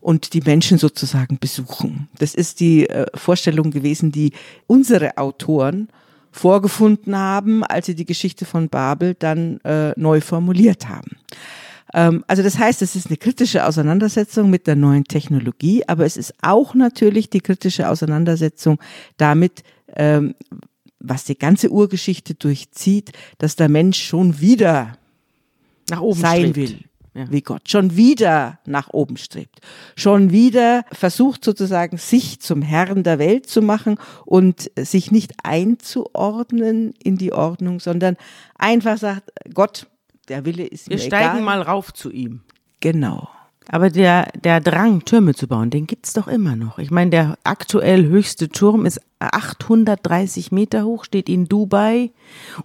und 0.00 0.34
die 0.34 0.40
Menschen 0.40 0.78
sozusagen 0.78 1.38
besuchen. 1.38 2.08
Das 2.18 2.34
ist 2.34 2.60
die 2.60 2.88
äh, 2.88 3.06
Vorstellung 3.14 3.70
gewesen, 3.70 4.12
die 4.12 4.32
unsere 4.66 5.18
Autoren 5.18 5.88
vorgefunden 6.36 7.16
haben, 7.16 7.64
als 7.64 7.86
sie 7.86 7.94
die 7.94 8.04
Geschichte 8.04 8.44
von 8.44 8.68
Babel 8.68 9.14
dann 9.18 9.58
äh, 9.60 9.92
neu 9.96 10.20
formuliert 10.20 10.88
haben. 10.88 11.16
Ähm, 11.94 12.24
also 12.26 12.42
das 12.42 12.58
heißt, 12.58 12.82
es 12.82 12.94
ist 12.94 13.06
eine 13.06 13.16
kritische 13.16 13.64
Auseinandersetzung 13.66 14.50
mit 14.50 14.66
der 14.66 14.76
neuen 14.76 15.04
Technologie, 15.04 15.82
aber 15.86 16.04
es 16.04 16.16
ist 16.16 16.34
auch 16.42 16.74
natürlich 16.74 17.30
die 17.30 17.40
kritische 17.40 17.88
Auseinandersetzung 17.88 18.78
damit, 19.16 19.62
ähm, 19.94 20.34
was 21.00 21.24
die 21.24 21.38
ganze 21.38 21.70
Urgeschichte 21.70 22.34
durchzieht, 22.34 23.12
dass 23.38 23.56
der 23.56 23.68
Mensch 23.68 24.02
schon 24.02 24.40
wieder 24.40 24.98
nach 25.88 26.00
oben 26.00 26.20
sein 26.20 26.50
strebt. 26.50 26.56
will 26.56 26.80
ja. 27.16 27.24
wie 27.30 27.40
Gott, 27.40 27.68
schon 27.68 27.96
wieder 27.96 28.58
nach 28.66 28.90
oben 28.90 29.16
strebt, 29.16 29.60
schon 29.96 30.30
wieder 30.30 30.84
versucht 30.92 31.44
sozusagen 31.44 31.96
sich 31.96 32.40
zum 32.40 32.62
Herrn 32.62 33.02
der 33.02 33.18
Welt 33.18 33.48
zu 33.48 33.62
machen 33.62 33.98
und 34.24 34.70
sich 34.76 35.10
nicht 35.10 35.32
einzuordnen 35.42 36.94
in 37.02 37.16
die 37.16 37.32
Ordnung, 37.32 37.80
sondern 37.80 38.16
einfach 38.56 38.98
sagt, 38.98 39.32
Gott, 39.54 39.86
der 40.28 40.44
Wille 40.44 40.66
ist 40.66 40.90
Wir 40.90 40.96
mir 40.96 41.02
steigen 41.02 41.38
egal. 41.38 41.42
mal 41.42 41.62
rauf 41.62 41.92
zu 41.94 42.10
ihm. 42.10 42.42
Genau. 42.80 43.28
Aber 43.68 43.90
der, 43.90 44.30
der 44.44 44.60
Drang, 44.60 45.04
Türme 45.04 45.34
zu 45.34 45.48
bauen, 45.48 45.70
den 45.70 45.86
gibt's 45.86 46.12
doch 46.12 46.28
immer 46.28 46.54
noch. 46.54 46.78
Ich 46.78 46.92
meine, 46.92 47.10
der 47.10 47.38
aktuell 47.42 48.06
höchste 48.06 48.48
Turm 48.48 48.86
ist 48.86 49.00
830 49.18 50.52
Meter 50.52 50.84
hoch, 50.84 51.04
steht 51.04 51.28
in 51.28 51.46
Dubai 51.46 52.10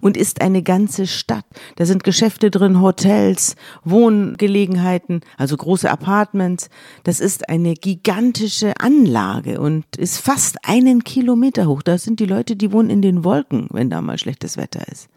und 0.00 0.16
ist 0.16 0.40
eine 0.40 0.62
ganze 0.62 1.06
Stadt. 1.06 1.44
Da 1.76 1.86
sind 1.86 2.04
Geschäfte 2.04 2.50
drin, 2.50 2.80
Hotels, 2.80 3.56
Wohngelegenheiten, 3.84 5.22
also 5.36 5.56
große 5.56 5.90
Apartments. 5.90 6.68
Das 7.02 7.18
ist 7.20 7.48
eine 7.48 7.74
gigantische 7.74 8.74
Anlage 8.78 9.60
und 9.60 9.84
ist 9.96 10.18
fast 10.18 10.58
einen 10.62 11.02
Kilometer 11.02 11.66
hoch. 11.66 11.82
Da 11.82 11.98
sind 11.98 12.20
die 12.20 12.26
Leute, 12.26 12.54
die 12.54 12.70
wohnen 12.70 12.90
in 12.90 13.02
den 13.02 13.24
Wolken, 13.24 13.66
wenn 13.70 13.90
da 13.90 14.00
mal 14.02 14.18
schlechtes 14.18 14.56
Wetter 14.56 14.86
ist. 14.88 15.08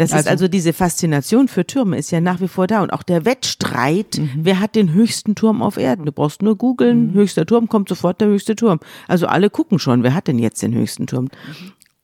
Das 0.00 0.10
ist 0.10 0.16
Also- 0.16 0.30
also 0.30 0.48
diese 0.48 0.72
Faszination 0.72 1.46
für 1.46 1.66
Türme 1.66 1.98
ist 1.98 2.10
ja 2.10 2.20
nach 2.22 2.40
wie 2.40 2.48
vor 2.48 2.66
da 2.66 2.82
und 2.82 2.90
auch 2.90 3.02
der 3.02 3.26
Wettstreit, 3.26 4.16
Mhm. 4.18 4.30
wer 4.44 4.58
hat 4.58 4.74
den 4.74 4.92
höchsten 4.94 5.34
Turm 5.34 5.60
auf 5.60 5.76
Erden? 5.76 6.06
Du 6.06 6.12
brauchst 6.12 6.40
nur 6.42 6.56
googeln, 6.56 7.12
höchster 7.12 7.44
Turm, 7.44 7.68
kommt 7.68 7.88
sofort 7.90 8.18
der 8.20 8.28
höchste 8.28 8.56
Turm. 8.56 8.80
Also 9.08 9.26
alle 9.26 9.50
gucken 9.50 9.78
schon, 9.78 10.02
wer 10.02 10.14
hat 10.14 10.26
denn 10.26 10.38
jetzt 10.38 10.62
den 10.62 10.72
höchsten 10.74 11.06
Turm? 11.06 11.28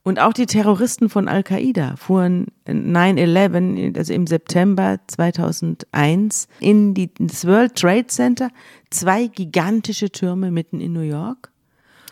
Und 0.03 0.19
auch 0.19 0.31
die 0.33 0.45
Terroristen 0.45 1.09
von 1.09 1.27
Al-Qaida 1.27 1.95
fuhren 1.97 2.45
9-11, 2.67 3.97
also 3.97 4.13
im 4.13 4.27
September 4.27 4.99
2001, 5.07 6.47
in 6.59 6.93
die, 6.93 7.09
das 7.19 7.45
World 7.45 7.75
Trade 7.75 8.07
Center, 8.07 8.49
zwei 8.89 9.27
gigantische 9.27 10.09
Türme 10.11 10.51
mitten 10.51 10.79
in 10.79 10.93
New 10.93 11.01
York. 11.01 11.51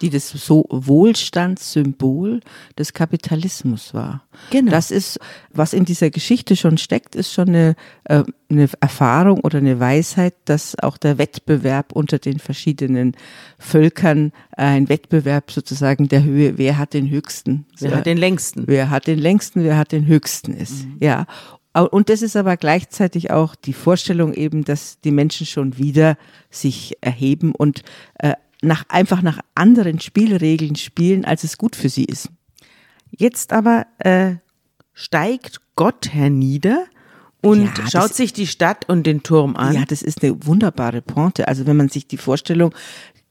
Die 0.05 0.11
das 0.11 0.29
so 0.29 0.65
Wohlstandssymbol 0.69 2.39
des 2.77 2.93
Kapitalismus 2.93 3.93
war. 3.93 4.23
Genau. 4.51 4.71
Das 4.71 4.91
ist, 4.91 5.19
was 5.51 5.73
in 5.73 5.85
dieser 5.85 6.09
Geschichte 6.09 6.55
schon 6.55 6.77
steckt, 6.77 7.15
ist 7.15 7.33
schon 7.33 7.49
eine, 7.49 7.75
äh, 8.05 8.23
eine 8.49 8.69
Erfahrung 8.79 9.39
oder 9.41 9.57
eine 9.59 9.79
Weisheit, 9.79 10.35
dass 10.45 10.77
auch 10.79 10.97
der 10.97 11.17
Wettbewerb 11.17 11.91
unter 11.93 12.19
den 12.19 12.39
verschiedenen 12.39 13.15
Völkern 13.57 14.31
äh, 14.57 14.63
ein 14.63 14.89
Wettbewerb 14.89 15.51
sozusagen 15.51 16.07
der 16.07 16.23
Höhe, 16.23 16.57
wer 16.57 16.77
hat 16.77 16.93
den 16.93 17.09
höchsten, 17.09 17.65
Wer 17.79 17.95
hat 17.95 18.05
den 18.05 18.17
längsten? 18.17 18.63
wer 18.67 18.89
hat 18.89 19.07
den 19.07 19.19
längsten, 19.19 19.63
wer 19.63 19.77
hat 19.77 19.91
den 19.91 20.05
höchsten 20.05 20.53
ist. 20.53 20.85
Ja. 20.99 21.25
Au- 21.73 21.87
Und 21.89 22.09
das 22.09 22.21
ist 22.21 22.35
aber 22.37 22.55
gleichzeitig 22.57 23.31
auch 23.31 23.55
die 23.55 23.73
Vorstellung 23.73 24.33
eben, 24.33 24.63
dass 24.63 24.99
die 25.01 25.11
Menschen 25.11 25.45
schon 25.45 25.77
wieder 25.77 26.17
sich 26.49 26.95
erheben 27.01 27.53
und 27.53 27.81
äh, 28.19 28.33
nach, 28.65 28.85
einfach 28.89 29.21
nach 29.21 29.39
anderen 29.55 29.99
Spielregeln 29.99 30.75
spielen, 30.75 31.25
als 31.25 31.43
es 31.43 31.57
gut 31.57 31.75
für 31.75 31.89
sie 31.89 32.05
ist. 32.05 32.29
Jetzt 33.11 33.53
aber 33.53 33.85
äh, 33.99 34.35
steigt 34.93 35.61
Gott 35.75 36.13
hernieder 36.13 36.85
und 37.41 37.63
Ja, 37.65 37.71
das- 37.77 37.91
schaut 37.91 38.13
sich 38.13 38.33
die 38.33 38.47
Stadt 38.47 38.89
und 38.89 39.05
den 39.05 39.23
Turm 39.23 39.55
an. 39.55 39.73
Ja, 39.75 39.85
das 39.85 40.01
ist 40.01 40.23
eine 40.23 40.45
wunderbare 40.45 41.01
Pointe. 41.01 41.47
Also 41.47 41.65
wenn 41.67 41.77
man 41.77 41.89
sich 41.89 42.07
die 42.07 42.17
Vorstellung, 42.17 42.73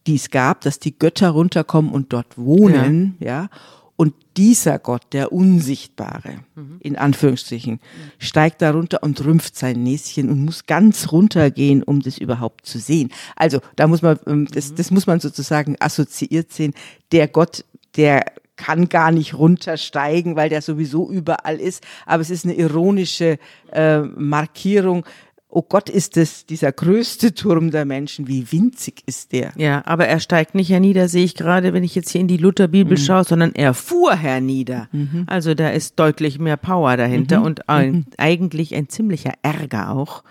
die 0.07 0.17
es 0.17 0.31
gab, 0.31 0.61
dass 0.63 0.79
die 0.79 0.97
Götter 0.99 1.31
runterkommen 1.31 1.91
und 1.91 2.13
dort 2.13 2.37
wohnen, 2.39 3.17
ja, 3.21 3.49
und 3.97 4.15
dieser 4.37 4.79
Gott, 4.81 5.03
der 5.13 5.33
Unsichtbare, 5.33 6.41
in 6.81 6.97
Anführungsstrichen, 6.97 7.81
steigt 8.19 8.63
da 8.63 8.73
runter 8.73 9.03
und 9.03 9.25
rümpft 9.25 9.57
sein 9.57 9.83
Näschen 9.83 10.29
und 10.29 10.45
muss 10.45 10.67
ganz 10.67 11.13
runtergehen, 11.13 11.83
um 11.83 12.01
das 12.01 12.19
überhaupt 12.19 12.67
zu 12.67 12.79
sehen. 12.79 13.13
Also 13.37 13.61
da 13.77 13.87
muss 13.87 14.03
man, 14.03 14.19
ähm, 14.27 14.49
das, 14.51 14.75
das 14.75 14.91
muss 14.91 15.07
man 15.07 15.21
sozusagen 15.21 15.77
assoziiert 15.79 16.53
sehen. 16.53 16.75
Der 17.13 17.29
Gott, 17.29 17.65
der 17.97 18.25
kann 18.57 18.89
gar 18.89 19.13
nicht 19.13 19.35
runtersteigen, 19.35 20.37
weil 20.37 20.49
der 20.49 20.63
sowieso 20.63 21.11
überall 21.11 21.61
ist. 21.61 21.85
Aber 22.07 22.21
es 22.21 22.31
ist 22.31 22.45
eine 22.45 22.55
ironische 22.55 23.39
äh, 23.73 24.01
Markierung. 24.01 25.05
Oh 25.57 25.63
Gott, 25.63 25.89
ist 25.89 26.17
es 26.17 26.47
dieser 26.47 26.73
größte 26.73 27.33
Turm 27.33 27.71
der 27.71 27.85
Menschen. 27.85 28.27
Wie 28.27 28.51
winzig 28.51 29.05
ist 29.07 29.31
der? 29.31 29.53
Ja, 29.57 29.83
aber 29.87 30.09
er 30.09 30.19
steigt 30.19 30.57
nicht 30.57 30.69
hernieder, 30.69 31.09
sehe 31.09 31.25
ich 31.25 31.37
gerade, 31.37 31.73
wenn 31.73 31.85
ich 31.85 31.95
jetzt 31.95 32.11
hier 32.11 32.21
in 32.21 32.27
die 32.27 32.39
Lutherbibel 32.39 32.99
schaue, 32.99 33.23
sondern 33.23 33.53
er 33.55 33.73
fuhr 33.73 34.17
hernieder. 34.17 34.89
Also 35.27 35.55
da 35.55 35.71
ist 35.71 36.01
deutlich 36.01 36.41
mehr 36.41 36.57
Power 36.57 36.97
dahinter 36.97 37.41
und 37.43 37.69
ein, 37.69 38.05
eigentlich 38.19 38.75
ein 38.75 38.89
ziemlicher 38.89 39.33
Ärger 39.43 39.93
auch. 39.93 40.25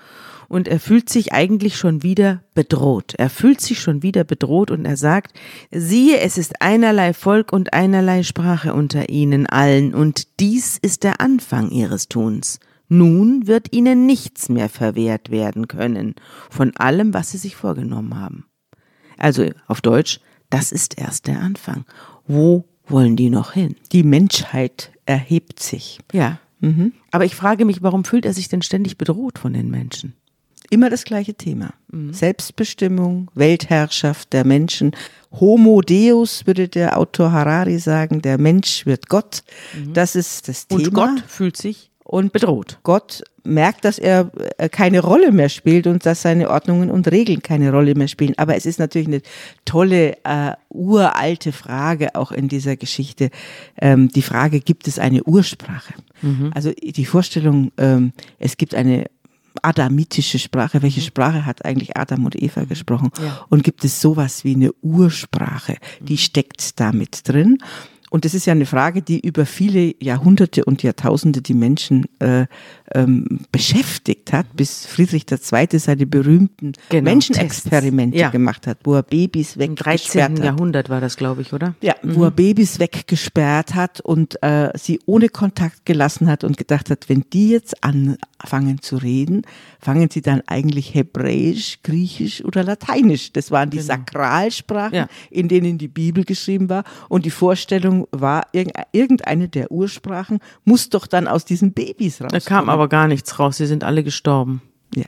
Und 0.49 0.67
er 0.67 0.81
fühlt 0.81 1.07
sich 1.07 1.31
eigentlich 1.31 1.77
schon 1.77 2.03
wieder 2.03 2.43
bedroht. 2.53 3.13
Er 3.17 3.29
fühlt 3.29 3.61
sich 3.61 3.79
schon 3.79 4.03
wieder 4.03 4.25
bedroht 4.25 4.71
und 4.71 4.83
er 4.83 4.97
sagt, 4.97 5.39
siehe, 5.71 6.19
es 6.19 6.37
ist 6.37 6.61
einerlei 6.61 7.13
Volk 7.13 7.53
und 7.53 7.73
einerlei 7.73 8.23
Sprache 8.23 8.73
unter 8.73 9.07
ihnen 9.07 9.47
allen 9.47 9.95
und 9.95 10.39
dies 10.41 10.77
ist 10.77 11.05
der 11.05 11.21
Anfang 11.21 11.71
ihres 11.71 12.09
Tuns. 12.09 12.59
Nun 12.93 13.47
wird 13.47 13.73
ihnen 13.73 14.05
nichts 14.05 14.49
mehr 14.49 14.69
verwehrt 14.69 15.31
werden 15.31 15.67
können 15.67 16.15
von 16.49 16.75
allem, 16.77 17.13
was 17.13 17.31
sie 17.31 17.37
sich 17.37 17.55
vorgenommen 17.55 18.19
haben. 18.19 18.45
Also 19.17 19.49
auf 19.67 19.81
Deutsch, 19.81 20.19
das 20.49 20.71
ist 20.71 20.97
erst 20.97 21.27
der 21.27 21.39
Anfang. 21.39 21.85
Wo 22.27 22.65
wollen 22.85 23.15
die 23.15 23.29
noch 23.29 23.53
hin? 23.53 23.75
Die 23.91 24.03
Menschheit 24.03 24.91
erhebt 25.05 25.59
sich. 25.59 25.99
Ja. 26.11 26.39
Aber 27.11 27.25
ich 27.25 27.35
frage 27.35 27.65
mich, 27.65 27.81
warum 27.81 28.05
fühlt 28.05 28.25
er 28.25 28.33
sich 28.33 28.47
denn 28.47 28.61
ständig 28.61 28.97
bedroht 28.97 29.37
von 29.37 29.53
den 29.53 29.69
Menschen? 29.69 30.13
immer 30.73 30.89
das 30.89 31.03
gleiche 31.03 31.35
Thema. 31.35 31.73
Selbstbestimmung, 32.11 33.29
Weltherrschaft 33.35 34.33
der 34.33 34.43
Menschen. 34.43 34.91
Homo 35.31 35.81
Deus, 35.81 36.47
würde 36.47 36.67
der 36.67 36.97
Autor 36.97 37.31
Harari 37.31 37.77
sagen, 37.77 38.23
der 38.23 38.39
Mensch 38.39 38.87
wird 38.87 39.07
Gott. 39.07 39.43
Das 39.93 40.15
ist 40.15 40.47
das 40.47 40.65
Und 40.71 40.85
Thema. 40.85 41.15
Gott 41.15 41.23
fühlt 41.27 41.57
sich 41.57 41.91
Und 42.03 42.33
bedroht. 42.33 42.79
Gott 42.83 43.23
merkt, 43.43 43.85
dass 43.85 43.97
er 43.97 44.31
äh, 44.57 44.69
keine 44.69 45.01
Rolle 45.01 45.31
mehr 45.31 45.49
spielt 45.49 45.87
und 45.87 46.05
dass 46.05 46.21
seine 46.21 46.49
Ordnungen 46.49 46.89
und 46.91 47.09
Regeln 47.09 47.41
keine 47.41 47.71
Rolle 47.71 47.95
mehr 47.95 48.07
spielen. 48.07 48.33
Aber 48.37 48.55
es 48.55 48.65
ist 48.65 48.79
natürlich 48.79 49.07
eine 49.07 49.21
tolle, 49.65 50.17
äh, 50.23 50.53
uralte 50.69 51.51
Frage 51.51 52.15
auch 52.15 52.31
in 52.31 52.47
dieser 52.47 52.75
Geschichte. 52.75 53.29
Ähm, 53.79 54.09
die 54.09 54.21
Frage, 54.21 54.59
gibt 54.59 54.87
es 54.87 54.99
eine 54.99 55.23
Ursprache? 55.23 55.93
Also 56.53 56.71
die 56.71 57.05
Vorstellung, 57.05 57.71
ähm, 57.77 58.13
es 58.39 58.55
gibt 58.57 58.75
eine 58.75 59.05
adamitische 59.61 60.39
Sprache. 60.39 60.81
Welche 60.81 61.01
Sprache 61.01 61.45
hat 61.45 61.65
eigentlich 61.65 61.95
Adam 61.97 62.25
und 62.25 62.41
Eva 62.41 62.63
gesprochen? 62.63 63.11
Ja. 63.21 63.45
Und 63.49 63.63
gibt 63.63 63.83
es 63.83 64.01
sowas 64.01 64.43
wie 64.43 64.55
eine 64.55 64.71
Ursprache? 64.81 65.77
Die 65.99 66.17
steckt 66.17 66.79
da 66.79 66.91
mit 66.91 67.27
drin. 67.27 67.57
Und 68.13 68.25
das 68.25 68.35
ist 68.35 68.45
ja 68.45 68.51
eine 68.53 68.67
Frage, 68.67 69.01
die 69.01 69.19
über 69.19 69.47
viele 69.47 69.95
Jahrhunderte 69.99 70.65
und 70.65 70.83
Jahrtausende 70.83 71.41
die 71.41 71.55
Menschen 71.55 72.05
äh, 72.19 72.45
ähm, 72.93 73.39
beschäftigt 73.51 74.31
hat, 74.31 74.45
bis 74.55 74.85
Friedrich 74.85 75.25
II. 75.31 75.79
seine 75.79 76.05
berühmten 76.05 76.73
Genau, 76.89 77.09
Menschenexperimente. 77.09 78.15
Ja. 78.19 78.29
gemacht 78.29 78.67
hat, 78.67 78.77
wo 78.83 78.93
er 78.93 79.01
Babys 79.01 79.55
Im 79.55 79.61
weggesperrt 79.71 80.03
13. 80.11 80.21
hat. 80.37 80.43
Jahrhundert 80.45 80.89
war 80.89 81.01
das, 81.01 81.17
glaube 81.17 81.41
ich, 81.41 81.53
oder? 81.53 81.73
Ja, 81.81 81.95
wo 82.03 82.25
er 82.25 82.29
Babys 82.31 82.77
weggesperrt 82.77 83.73
hat 83.73 83.99
und 84.01 84.37
äh, 84.43 84.69
sie 84.77 84.99
ohne 85.07 85.29
Kontakt 85.29 85.83
gelassen 85.87 86.27
hat 86.27 86.43
und 86.43 86.55
gedacht 86.57 86.91
hat, 86.91 87.09
wenn 87.09 87.23
die 87.33 87.49
jetzt 87.49 87.83
anfangen 87.83 88.79
zu 88.83 88.97
reden, 88.97 89.41
fangen 89.79 90.09
sie 90.11 90.21
dann 90.21 90.43
eigentlich 90.45 90.93
Hebräisch, 90.93 91.79
Griechisch 91.81 92.45
oder 92.45 92.63
Lateinisch. 92.63 93.33
Das 93.33 93.49
waren 93.49 93.71
die 93.71 93.79
Sakralsprachen, 93.79 94.93
Ja. 94.95 95.07
in 95.31 95.47
denen 95.47 95.79
die 95.79 95.87
Bibel 95.87 96.23
geschrieben 96.25 96.69
war. 96.69 96.83
Und 97.09 97.25
die 97.25 97.31
Vorstellung 97.31 98.02
war, 98.11 98.47
irgend- 98.51 98.75
irgendeine 98.91 99.49
der 99.49 99.71
Ursprachen 99.71 100.39
muss 100.65 100.89
doch 100.89 101.07
dann 101.07 101.27
aus 101.27 101.45
diesen 101.45 101.73
Babys 101.73 102.21
raus. 102.21 102.31
Da 102.31 102.39
kam 102.39 102.69
aber 102.69 102.87
gar 102.89 103.07
nichts 103.07 103.39
raus. 103.39 103.57
Sie 103.57 103.65
sind 103.67 103.83
alle 103.83 104.03
gestorben. 104.03 104.61
Ja, 104.95 105.05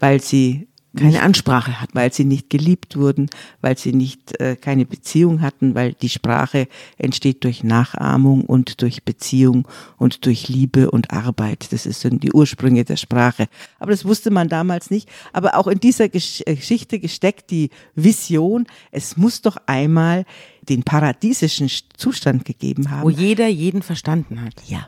weil 0.00 0.20
sie 0.20 0.68
Keine 0.96 1.22
Ansprache 1.22 1.80
hatten. 1.80 1.94
weil 1.94 2.12
sie 2.12 2.24
nicht 2.24 2.50
geliebt 2.50 2.96
wurden, 2.96 3.30
weil 3.60 3.78
sie 3.78 3.92
nicht 3.92 4.38
äh, 4.40 4.56
keine 4.56 4.84
Beziehung 4.84 5.40
hatten, 5.40 5.74
weil 5.74 5.94
die 5.94 6.08
Sprache 6.08 6.68
entsteht 6.98 7.44
durch 7.44 7.64
Nachahmung 7.64 8.42
und 8.42 8.82
durch 8.82 9.02
Beziehung 9.02 9.66
und 9.96 10.26
durch 10.26 10.48
Liebe 10.48 10.90
und 10.90 11.10
Arbeit. 11.12 11.72
Das 11.72 11.86
ist 11.86 12.00
sind 12.00 12.22
die 12.22 12.32
Ursprünge 12.32 12.84
der 12.84 12.96
Sprache. 12.96 13.48
Aber 13.78 13.90
das 13.90 14.04
wusste 14.04 14.30
man 14.30 14.48
damals 14.48 14.90
nicht. 14.90 15.08
Aber 15.32 15.56
auch 15.56 15.66
in 15.66 15.80
dieser 15.80 16.08
Gesch 16.08 16.42
äh, 16.46 16.56
Geschichte 16.56 16.98
gesteckt 16.98 17.50
die 17.50 17.70
Vision, 17.94 18.66
es 18.90 19.16
muss 19.16 19.42
doch 19.42 19.56
einmal 19.66 20.24
den 20.68 20.82
paradiesischen 20.82 21.70
Zustand 21.96 22.44
gegeben 22.44 22.84
Wo 22.86 22.90
haben. 22.90 23.10
jeder 23.10 23.48
jeden 23.48 23.82
verstanden 23.82 24.42
hat. 24.42 24.54
Ja. 24.66 24.86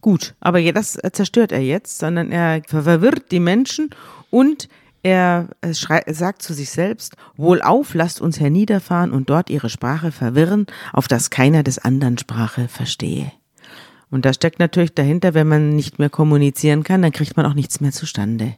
Gut, 0.00 0.34
aber 0.40 0.60
das 0.72 0.96
äh, 0.96 1.10
zerstört 1.12 1.52
er 1.52 1.60
jetzt, 1.60 1.98
sondern 1.98 2.30
er 2.32 2.62
verwirrt 2.66 3.30
die 3.30 3.40
Menschen 3.40 3.90
und 4.36 4.68
er 5.02 5.48
äh, 5.62 5.72
sagt 5.72 6.42
zu 6.42 6.52
sich 6.52 6.68
selbst, 6.68 7.16
wohlauf, 7.38 7.94
lasst 7.94 8.20
uns 8.20 8.38
herniederfahren 8.38 9.12
und 9.12 9.30
dort 9.30 9.48
ihre 9.48 9.70
Sprache 9.70 10.12
verwirren, 10.12 10.66
auf 10.92 11.08
dass 11.08 11.30
keiner 11.30 11.62
des 11.62 11.78
anderen 11.78 12.18
Sprache 12.18 12.68
verstehe. 12.68 13.32
Und 14.10 14.26
da 14.26 14.34
steckt 14.34 14.58
natürlich 14.58 14.92
dahinter, 14.92 15.32
wenn 15.32 15.48
man 15.48 15.70
nicht 15.70 15.98
mehr 15.98 16.10
kommunizieren 16.10 16.82
kann, 16.82 17.00
dann 17.00 17.12
kriegt 17.12 17.38
man 17.38 17.46
auch 17.46 17.54
nichts 17.54 17.80
mehr 17.80 17.92
zustande. 17.92 18.56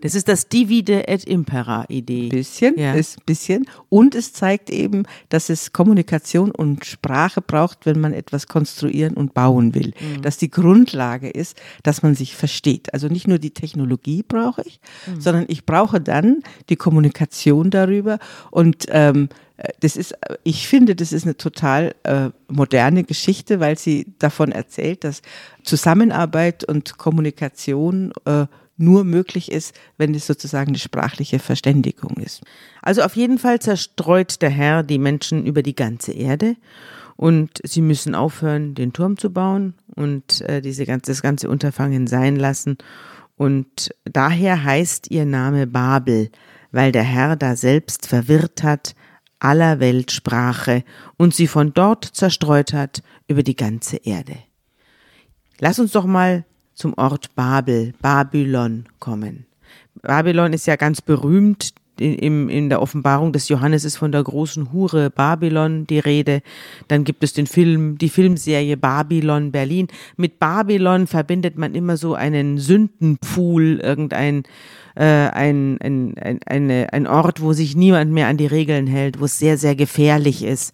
Das 0.00 0.14
ist 0.14 0.28
das 0.28 0.48
Divide 0.48 1.06
et 1.08 1.24
Impera 1.24 1.84
Idee. 1.88 2.28
Bisschen, 2.28 2.74
Ja. 2.78 2.94
ist 2.94 3.24
bisschen. 3.26 3.66
Und 3.88 4.14
es 4.14 4.32
zeigt 4.32 4.70
eben, 4.70 5.04
dass 5.28 5.48
es 5.50 5.72
Kommunikation 5.72 6.50
und 6.50 6.84
Sprache 6.84 7.42
braucht, 7.42 7.86
wenn 7.86 8.00
man 8.00 8.12
etwas 8.12 8.46
konstruieren 8.46 9.14
und 9.14 9.34
bauen 9.34 9.74
will. 9.74 9.92
Mhm. 10.00 10.22
Dass 10.22 10.38
die 10.38 10.50
Grundlage 10.50 11.28
ist, 11.28 11.60
dass 11.82 12.02
man 12.02 12.14
sich 12.14 12.34
versteht. 12.36 12.92
Also 12.94 13.08
nicht 13.08 13.28
nur 13.28 13.38
die 13.38 13.50
Technologie 13.52 14.22
brauche 14.26 14.62
ich, 14.64 14.80
Mhm. 15.06 15.20
sondern 15.20 15.44
ich 15.48 15.66
brauche 15.66 16.00
dann 16.00 16.42
die 16.68 16.76
Kommunikation 16.76 17.70
darüber. 17.70 18.18
Und 18.50 18.86
ähm, 18.88 19.28
äh, 19.56 19.68
das 19.80 19.96
ist, 19.96 20.12
äh, 20.12 20.36
ich 20.44 20.66
finde, 20.68 20.94
das 20.96 21.12
ist 21.12 21.24
eine 21.24 21.36
total 21.36 21.94
äh, 22.04 22.30
moderne 22.48 23.04
Geschichte, 23.04 23.60
weil 23.60 23.78
sie 23.78 24.06
davon 24.18 24.52
erzählt, 24.52 25.04
dass 25.04 25.22
Zusammenarbeit 25.62 26.64
und 26.64 26.98
Kommunikation 26.98 28.12
äh, 28.24 28.46
nur 28.80 29.04
möglich 29.04 29.50
ist, 29.52 29.78
wenn 29.98 30.14
es 30.14 30.26
sozusagen 30.26 30.70
eine 30.70 30.78
sprachliche 30.78 31.38
Verständigung 31.38 32.16
ist. 32.16 32.42
Also 32.82 33.02
auf 33.02 33.16
jeden 33.16 33.38
Fall 33.38 33.60
zerstreut 33.60 34.42
der 34.42 34.50
Herr 34.50 34.82
die 34.82 34.98
Menschen 34.98 35.46
über 35.46 35.62
die 35.62 35.74
ganze 35.74 36.12
Erde 36.12 36.56
und 37.16 37.60
sie 37.64 37.82
müssen 37.82 38.14
aufhören, 38.14 38.74
den 38.74 38.92
Turm 38.92 39.18
zu 39.18 39.30
bauen 39.30 39.74
und 39.94 40.40
äh, 40.42 40.62
diese 40.62 40.86
ganze, 40.86 41.10
das 41.10 41.22
ganze 41.22 41.50
Unterfangen 41.50 42.06
sein 42.06 42.36
lassen. 42.36 42.78
Und 43.36 43.90
daher 44.04 44.64
heißt 44.64 45.10
ihr 45.10 45.26
Name 45.26 45.66
Babel, 45.66 46.30
weil 46.72 46.92
der 46.92 47.02
Herr 47.02 47.36
da 47.36 47.56
selbst 47.56 48.06
verwirrt 48.06 48.62
hat 48.62 48.94
aller 49.38 49.80
Weltsprache 49.80 50.84
und 51.16 51.34
sie 51.34 51.46
von 51.46 51.72
dort 51.74 52.04
zerstreut 52.04 52.72
hat 52.72 53.02
über 53.26 53.42
die 53.42 53.56
ganze 53.56 53.96
Erde. 53.96 54.36
Lass 55.58 55.78
uns 55.78 55.92
doch 55.92 56.06
mal 56.06 56.44
zum 56.80 56.94
Ort 56.94 57.34
Babel, 57.36 57.92
Babylon 58.00 58.86
kommen. 58.98 59.44
Babylon 60.02 60.52
ist 60.52 60.66
ja 60.66 60.76
ganz 60.76 61.00
berühmt. 61.00 61.74
In, 61.98 62.14
im- 62.14 62.48
in 62.48 62.70
der 62.70 62.80
Offenbarung 62.80 63.30
des 63.34 63.50
Johannes 63.50 63.84
ist 63.84 63.98
von 63.98 64.10
der 64.10 64.22
großen 64.24 64.72
Hure 64.72 65.10
Babylon 65.10 65.86
die 65.86 65.98
Rede. 65.98 66.40
Dann 66.88 67.04
gibt 67.04 67.22
es 67.22 67.34
den 67.34 67.46
Film, 67.46 67.98
die 67.98 68.08
Filmserie 68.08 68.78
Babylon 68.78 69.52
Berlin. 69.52 69.88
Mit 70.16 70.38
Babylon 70.38 71.06
verbindet 71.06 71.58
man 71.58 71.74
immer 71.74 71.98
so 71.98 72.14
einen 72.14 72.56
Sündenpfuhl, 72.56 73.80
irgendein 73.82 74.44
äh, 74.96 75.04
ein, 75.04 75.78
ein, 75.82 76.14
ein, 76.16 76.40
eine, 76.46 76.90
ein 76.94 77.06
Ort, 77.06 77.42
wo 77.42 77.52
sich 77.52 77.76
niemand 77.76 78.10
mehr 78.12 78.28
an 78.28 78.38
die 78.38 78.46
Regeln 78.46 78.86
hält, 78.86 79.20
wo 79.20 79.26
es 79.26 79.38
sehr, 79.38 79.58
sehr 79.58 79.74
gefährlich 79.76 80.42
ist. 80.42 80.72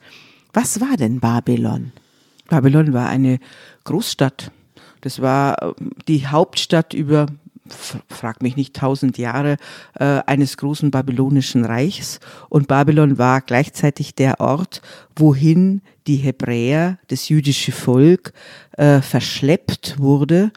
Was 0.52 0.80
war 0.80 0.96
denn 0.96 1.18
Babylon? 1.18 1.90
Babylon 2.48 2.92
war 2.92 3.08
eine 3.08 3.40
Großstadt. 3.82 4.52
Das 5.00 5.20
war 5.20 5.62
äh, 5.62 5.72
die 6.08 6.26
Hauptstadt 6.26 6.94
über, 6.94 7.26
frag 8.08 8.42
mich 8.42 8.56
nicht, 8.56 8.74
tausend 8.74 9.18
Jahre 9.18 9.56
äh, 9.98 10.20
eines 10.26 10.56
großen 10.56 10.90
babylonischen 10.90 11.64
Reichs. 11.64 12.20
Und 12.48 12.68
Babylon 12.68 13.18
war 13.18 13.40
gleichzeitig 13.40 14.14
der 14.14 14.40
Ort, 14.40 14.82
wohin 15.14 15.82
die 16.06 16.16
Hebräer, 16.16 16.98
das 17.08 17.28
jüdische 17.28 17.72
Volk, 17.72 18.32
äh, 18.72 19.00
verschleppt 19.00 19.98
wurde, 19.98 20.52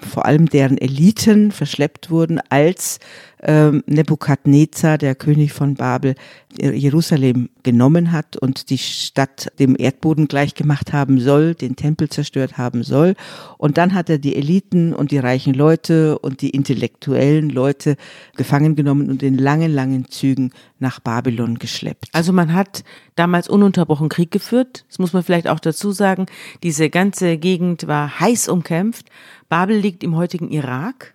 vor 0.00 0.26
allem 0.26 0.48
deren 0.48 0.78
Eliten 0.78 1.52
verschleppt 1.52 2.10
wurden, 2.10 2.40
als 2.48 2.98
ähm, 3.46 3.82
Nebukadnezar, 3.86 4.98
der 4.98 5.14
König 5.14 5.52
von 5.52 5.74
Babel, 5.74 6.14
äh, 6.58 6.70
Jerusalem 6.70 7.50
genommen 7.62 8.10
hat 8.10 8.36
und 8.36 8.70
die 8.70 8.78
Stadt 8.78 9.52
dem 9.58 9.76
Erdboden 9.78 10.28
gleichgemacht 10.28 10.92
haben 10.92 11.20
soll, 11.20 11.54
den 11.54 11.76
Tempel 11.76 12.08
zerstört 12.08 12.56
haben 12.56 12.82
soll. 12.82 13.14
Und 13.58 13.76
dann 13.76 13.94
hat 13.94 14.08
er 14.08 14.18
die 14.18 14.34
Eliten 14.34 14.94
und 14.94 15.10
die 15.10 15.18
reichen 15.18 15.52
Leute 15.52 16.18
und 16.18 16.40
die 16.40 16.50
intellektuellen 16.50 17.50
Leute 17.50 17.96
gefangen 18.36 18.76
genommen 18.76 19.10
und 19.10 19.22
in 19.22 19.36
langen, 19.36 19.72
langen 19.72 20.08
Zügen 20.08 20.50
nach 20.78 21.00
Babylon 21.00 21.58
geschleppt. 21.58 22.08
Also 22.12 22.32
man 22.32 22.54
hat 22.54 22.82
damals 23.14 23.48
ununterbrochen 23.48 24.08
Krieg 24.08 24.30
geführt. 24.30 24.84
Das 24.88 24.98
muss 24.98 25.12
man 25.12 25.22
vielleicht 25.22 25.48
auch 25.48 25.60
dazu 25.60 25.92
sagen. 25.92 26.26
Diese 26.62 26.88
ganze 26.88 27.36
Gegend 27.36 27.86
war 27.86 28.20
heiß 28.20 28.48
umkämpft. 28.48 29.06
Babel 29.48 29.76
liegt 29.76 30.02
im 30.04 30.16
heutigen 30.16 30.50
Irak. 30.50 31.14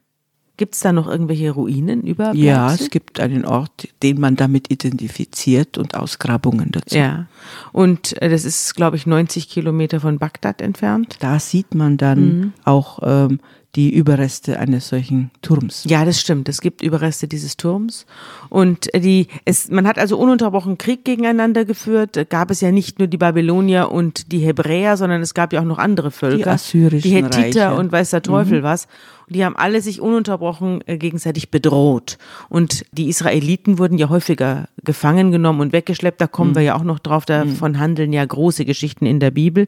Gibt 0.58 0.76
es 0.76 0.82
da 0.82 0.92
noch 0.92 1.08
irgendwelche 1.08 1.52
Ruinen 1.52 2.02
über? 2.04 2.34
Ja, 2.34 2.74
es 2.74 2.90
gibt 2.90 3.22
einen 3.22 3.46
Ort, 3.46 3.88
den 4.04 4.20
man 4.20 4.36
damit 4.36 4.70
identifiziert 4.70 5.78
und 5.78 5.96
Ausgrabungen 5.96 6.72
dazu. 6.72 6.98
Ja. 6.98 7.28
Und 7.72 8.22
äh, 8.22 8.28
das 8.30 8.44
ist, 8.44 8.76
glaube 8.76 8.98
ich, 8.98 9.06
90 9.08 9.48
Kilometer 9.48 10.02
von 10.02 10.20
Bagdad 10.20 10.62
entfernt. 10.62 11.16
Da 11.22 11.40
sieht 11.40 11.76
man 11.76 11.96
dann 11.96 12.20
Mhm. 12.40 12.54
auch 12.66 13.00
ähm, 13.04 13.40
die 13.76 13.94
Überreste 13.94 14.58
eines 14.60 14.88
solchen 14.88 15.30
Turms. 15.44 15.84
Ja, 15.88 16.04
das 16.04 16.20
stimmt. 16.20 16.50
Es 16.50 16.60
gibt 16.60 16.82
Überreste 16.82 17.28
dieses 17.28 17.56
Turms. 17.56 18.08
Und 18.50 18.92
äh, 18.96 19.00
die, 19.00 19.28
es, 19.46 19.70
man 19.70 19.88
hat 19.88 20.00
also 20.00 20.18
ununterbrochen 20.18 20.80
Krieg 20.80 21.06
gegeneinander 21.06 21.66
geführt. 21.66 22.16
Da 22.16 22.24
Gab 22.24 22.50
es 22.50 22.62
ja 22.62 22.72
nicht 22.72 22.98
nur 22.98 23.08
die 23.08 23.18
Babylonier 23.18 23.92
und 23.92 24.32
die 24.32 24.40
Hebräer, 24.40 24.98
sondern 24.98 25.22
es 25.22 25.36
gab 25.36 25.54
ja 25.54 25.62
auch 25.62 25.66
noch 25.66 25.78
andere 25.78 26.10
Völker. 26.10 26.52
assyrischen 26.52 27.10
Die 27.10 27.16
Hethiter 27.16 27.38
Reiche. 27.68 27.70
Mhm. 27.74 27.78
und 27.78 27.92
weiß 27.92 28.10
der 28.10 28.24
Teufel 28.24 28.64
was. 28.64 28.88
Und 29.28 29.36
die 29.36 29.46
haben 29.46 29.56
alle 29.56 29.82
sich 29.82 30.02
ununterbrochen 30.02 30.82
äh, 30.88 30.98
gegenseitig 30.98 31.52
bedroht. 31.52 32.18
Und 32.50 32.86
die 32.92 33.08
Israeliten 33.08 33.78
wurden 33.78 34.00
ja 34.00 34.10
häufiger 34.10 34.68
gefangen 34.84 35.32
genommen 35.32 35.62
und 35.62 35.74
weggeschleppt. 35.74 36.20
Da 36.20 36.26
Mhm. 36.26 36.32
kommen 36.32 36.56
wir 36.56 36.64
ja 36.64 36.76
auch 36.76 36.84
noch 36.84 36.98
drauf. 36.98 37.26
Davon 37.26 37.78
handeln 37.78 38.14
ja 38.14 38.26
große 38.26 38.66
Geschichten 38.66 39.06
in 39.06 39.20
der 39.20 39.30
Bibel. 39.30 39.68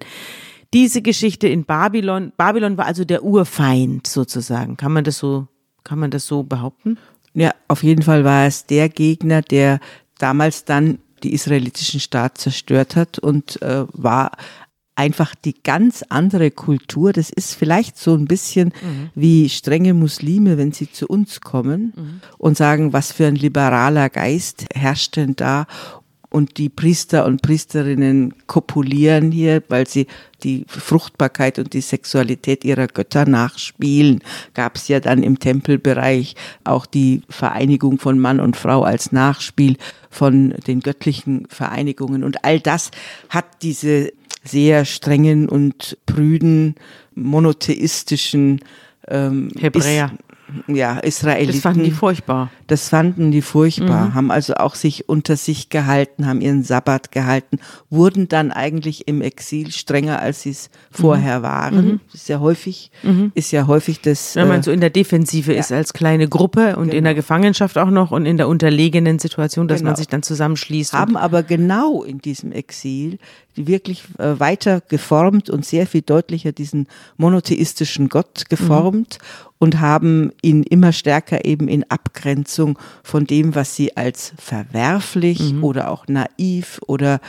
Diese 0.73 1.01
Geschichte 1.01 1.47
in 1.47 1.65
Babylon, 1.65 2.31
Babylon 2.38 2.77
war 2.77 2.86
also 2.86 3.03
der 3.03 3.23
Urfeind 3.23 4.07
sozusagen. 4.07 4.77
Kann 4.77 4.93
man 4.93 5.03
das 5.03 5.17
so 5.17 5.47
Kann 5.84 5.99
man 5.99 6.12
das 6.12 6.25
so 6.25 6.43
behaupten? 6.43 6.97
Ja, 7.34 7.51
auf 7.67 7.84
jeden 7.84 8.03
Fall 8.03 8.23
war 8.23 8.45
es 8.45 8.65
der 8.65 8.89
Gegner, 8.89 9.41
der 9.41 9.79
damals 10.17 10.65
dann 10.65 10.99
die 11.23 11.34
israelitischen 11.34 11.99
Staat 11.99 12.38
zerstört 12.38 12.95
hat 12.95 13.19
und 13.19 13.62
äh, 13.62 13.86
war 13.93 14.31
einfach 14.95 15.34
die 15.36 15.55
ganz 15.63 16.03
andere 16.10 16.51
Kultur. 16.51 17.13
Das 17.13 17.29
ist 17.29 17.55
vielleicht 17.55 17.97
so 17.97 18.13
ein 18.13 18.25
bisschen 18.25 18.73
mhm. 18.81 19.10
wie 19.15 19.49
strenge 19.49 19.93
Muslime, 19.93 20.57
wenn 20.57 20.73
sie 20.73 20.91
zu 20.91 21.07
uns 21.07 21.41
kommen 21.41 21.93
mhm. 21.95 22.21
und 22.38 22.57
sagen, 22.57 22.93
was 22.93 23.12
für 23.12 23.25
ein 23.25 23.36
liberaler 23.36 24.10
Geist 24.10 24.65
herrscht 24.73 25.15
denn 25.15 25.36
da 25.36 25.65
und 26.32 26.58
die 26.58 26.70
Priester 26.70 27.26
und 27.26 27.41
Priesterinnen 27.41 28.34
kopulieren 28.48 29.32
hier, 29.32 29.62
weil 29.67 29.86
sie 29.86 30.08
die 30.44 30.63
Fruchtbarkeit 30.65 31.60
und 31.60 31.74
die 31.74 31.82
Sexualität 31.82 32.63
ihrer 32.63 32.88
Götter 32.88 33.26
nachspielen. 33.26 34.22
Gab 34.54 34.78
es 34.78 34.88
ja 34.88 35.02
dann 35.02 35.24
im 35.24 35.39
Tempelbereich 35.39 36.36
auch 36.63 36.86
die 36.86 37.22
Vereinigung 37.30 38.00
von 38.00 38.17
Mann 38.17 38.39
und 38.39 38.56
Frau 38.56 38.84
als 38.84 39.12
Nachspiel 39.12 39.76
von 40.10 40.56
den 40.67 40.80
göttlichen 40.80 41.48
Vereinigungen. 41.50 42.24
Und 42.24 42.46
all 42.46 42.62
das 42.62 42.91
hat 43.28 43.46
diese 43.62 44.13
sehr 44.44 44.86
strengen 44.86 45.50
und 45.50 45.98
prüden 46.06 46.76
monotheistischen 47.13 48.62
ähm, 49.10 49.52
Hebräer 49.60 50.12
ja, 50.67 50.97
Israeliten. 50.99 51.53
Das 51.53 51.61
fanden 51.61 51.83
die 51.83 51.91
furchtbar. 51.91 52.49
Das 52.67 52.89
fanden 52.89 53.31
die 53.31 53.41
furchtbar, 53.41 54.07
mhm. 54.07 54.13
haben 54.13 54.31
also 54.31 54.55
auch 54.55 54.75
sich 54.75 55.09
unter 55.09 55.35
sich 55.35 55.69
gehalten, 55.69 56.25
haben 56.25 56.41
ihren 56.41 56.63
Sabbat 56.63 57.11
gehalten, 57.11 57.59
wurden 57.89 58.27
dann 58.27 58.51
eigentlich 58.51 59.07
im 59.07 59.21
Exil 59.21 59.71
strenger, 59.71 60.19
als 60.19 60.43
sie 60.43 60.51
es 60.51 60.69
vorher 60.91 61.39
mhm. 61.39 61.43
waren. 61.43 61.85
Mhm. 61.85 61.99
Ist 62.13 62.29
ja 62.29 62.39
häufig, 62.39 62.91
mhm. 63.03 63.31
ist 63.35 63.51
ja 63.51 63.67
häufig 63.67 64.01
das. 64.01 64.35
Wenn 64.35 64.47
man 64.47 64.61
äh, 64.61 64.63
so 64.63 64.71
in 64.71 64.81
der 64.81 64.89
Defensive 64.89 65.53
ja. 65.53 65.59
ist 65.59 65.71
als 65.71 65.93
kleine 65.93 66.27
Gruppe 66.27 66.75
und 66.75 66.85
genau. 66.85 66.97
in 66.97 67.03
der 67.03 67.15
Gefangenschaft 67.15 67.77
auch 67.77 67.89
noch 67.89 68.11
und 68.11 68.25
in 68.25 68.37
der 68.37 68.47
unterlegenen 68.47 69.19
Situation, 69.19 69.67
dass 69.67 69.79
genau. 69.79 69.91
man 69.91 69.95
sich 69.97 70.07
dann 70.07 70.23
zusammenschließt. 70.23 70.93
Haben 70.93 71.17
aber 71.17 71.43
genau 71.43 72.03
in 72.03 72.19
diesem 72.19 72.51
Exil 72.51 73.19
wirklich 73.55 74.03
äh, 74.17 74.39
weiter 74.39 74.81
geformt 74.81 75.49
und 75.49 75.65
sehr 75.65 75.87
viel 75.87 76.01
deutlicher 76.01 76.51
diesen 76.51 76.87
monotheistischen 77.17 78.09
Gott 78.09 78.49
geformt 78.49 79.17
mhm. 79.19 79.47
und 79.59 79.79
haben 79.79 80.31
ihn 80.41 80.63
immer 80.63 80.91
stärker 80.91 81.45
eben 81.45 81.67
in 81.67 81.89
Abgrenzung 81.89 82.80
von 83.04 83.25
dem, 83.25 83.56
was 83.56 83.75
sie 83.75 83.95
als 83.95 84.34
verwerflich 84.38 85.54
mhm. 85.54 85.63
oder 85.63 85.89
auch 85.89 86.08
naiv 86.08 86.80
oder 86.88 87.19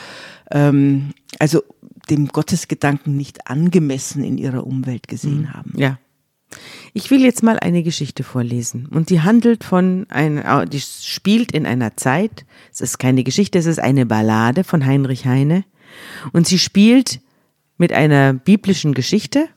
ähm, 0.51 1.13
also 1.39 1.63
dem 2.09 2.27
Gottesgedanken 2.27 3.15
nicht 3.15 3.47
angemessen 3.47 4.23
in 4.23 4.37
ihrer 4.37 4.65
Umwelt 4.65 5.07
gesehen 5.07 5.41
mhm. 5.41 5.53
haben. 5.53 5.73
Ja. 5.77 5.99
Ich 6.93 7.09
will 7.09 7.21
jetzt 7.21 7.41
mal 7.41 7.57
eine 7.59 7.81
Geschichte 7.81 8.23
vorlesen 8.23 8.85
und 8.87 9.09
die 9.09 9.21
handelt 9.21 9.63
von 9.63 10.05
einer, 10.09 10.67
die 10.67 10.79
spielt 10.79 11.51
in 11.51 11.65
einer 11.65 11.97
Zeit, 11.97 12.45
es 12.71 12.81
ist 12.81 12.99
keine 12.99 13.23
Geschichte, 13.23 13.57
es 13.57 13.65
ist 13.65 13.79
eine 13.79 14.05
Ballade 14.05 14.63
von 14.63 14.85
Heinrich 14.85 15.25
Heine 15.25 15.65
und 16.31 16.47
sie 16.47 16.59
spielt 16.59 17.21
mit 17.77 17.91
einer 17.91 18.33
biblischen 18.33 18.93
Geschichte, 18.93 19.49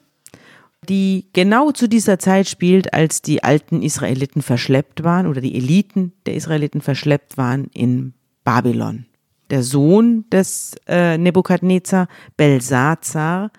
die 0.88 1.26
genau 1.32 1.72
zu 1.72 1.88
dieser 1.88 2.18
Zeit 2.18 2.48
spielt, 2.48 2.94
als 2.94 3.22
die 3.22 3.42
alten 3.42 3.82
Israeliten 3.82 4.42
verschleppt 4.42 5.04
waren 5.04 5.26
oder 5.26 5.40
die 5.40 5.54
Eliten 5.54 6.12
der 6.26 6.34
Israeliten 6.34 6.80
verschleppt 6.80 7.36
waren 7.36 7.68
in 7.74 8.14
Babylon. 8.44 9.06
Der 9.50 9.62
Sohn 9.62 10.24
des 10.30 10.74
äh, 10.86 11.18
Nebukadnezar, 11.18 12.08
Belsazar, 12.36 13.50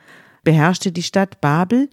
beherrschte 0.43 0.91
die 0.91 1.03
Stadt 1.03 1.39
Babel 1.41 1.89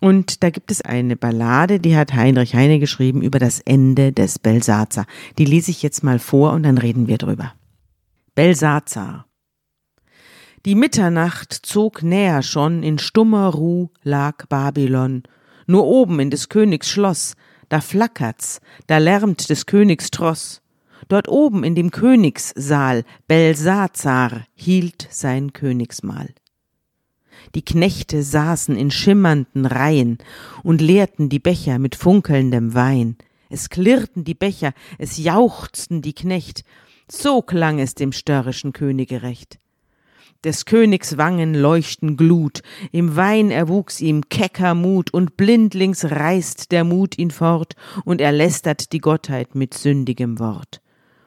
und 0.00 0.42
da 0.42 0.50
gibt 0.50 0.70
es 0.70 0.80
eine 0.82 1.16
Ballade, 1.16 1.80
die 1.80 1.96
hat 1.96 2.14
Heinrich 2.14 2.54
Heine 2.54 2.78
geschrieben 2.78 3.22
über 3.22 3.38
das 3.38 3.60
Ende 3.60 4.12
des 4.12 4.38
Belsazar. 4.38 5.06
Die 5.38 5.44
lese 5.44 5.70
ich 5.70 5.82
jetzt 5.82 6.04
mal 6.04 6.18
vor 6.18 6.52
und 6.52 6.62
dann 6.62 6.78
reden 6.78 7.08
wir 7.08 7.18
drüber. 7.18 7.52
Belsazar. 8.34 9.27
Die 10.68 10.74
Mitternacht 10.74 11.54
zog 11.54 12.02
näher 12.02 12.42
schon, 12.42 12.82
in 12.82 12.98
stummer 12.98 13.46
Ruh 13.46 13.88
lag 14.02 14.44
Babylon. 14.50 15.22
Nur 15.66 15.86
oben 15.86 16.20
in 16.20 16.28
des 16.28 16.50
Königs 16.50 16.90
Schloss, 16.90 17.36
da 17.70 17.80
flackert's, 17.80 18.60
da 18.86 18.98
lärmt 18.98 19.48
des 19.48 19.64
Königs 19.64 20.10
Tross. 20.10 20.60
Dort 21.08 21.26
oben 21.26 21.64
in 21.64 21.74
dem 21.74 21.90
Königssaal 21.90 23.04
Belsazar 23.26 24.44
hielt 24.54 25.08
sein 25.10 25.54
Königsmahl. 25.54 26.34
Die 27.54 27.64
Knechte 27.64 28.22
saßen 28.22 28.76
in 28.76 28.90
schimmernden 28.90 29.64
Reihen 29.64 30.18
und 30.62 30.82
leerten 30.82 31.30
die 31.30 31.38
Becher 31.38 31.78
mit 31.78 31.96
funkelndem 31.96 32.74
Wein. 32.74 33.16
Es 33.48 33.70
klirrten 33.70 34.22
die 34.22 34.34
Becher, 34.34 34.74
es 34.98 35.16
jauchzten 35.16 36.02
die 36.02 36.12
Knecht, 36.12 36.62
so 37.10 37.40
klang 37.40 37.78
es 37.78 37.94
dem 37.94 38.12
störrischen 38.12 38.74
Könige 38.74 39.22
recht 39.22 39.58
des 40.44 40.64
Königs 40.64 41.16
Wangen 41.16 41.54
leuchten 41.54 42.16
Glut, 42.16 42.62
im 42.92 43.16
Wein 43.16 43.50
erwuchs 43.50 44.00
ihm 44.00 44.28
kecker 44.28 44.74
Mut, 44.74 45.12
und 45.12 45.36
blindlings 45.36 46.04
reißt 46.04 46.70
der 46.72 46.84
Mut 46.84 47.18
ihn 47.18 47.30
fort, 47.30 47.74
und 48.04 48.20
er 48.20 48.32
lästert 48.32 48.92
die 48.92 49.00
Gottheit 49.00 49.54
mit 49.54 49.74
sündigem 49.74 50.38
Wort. 50.38 50.80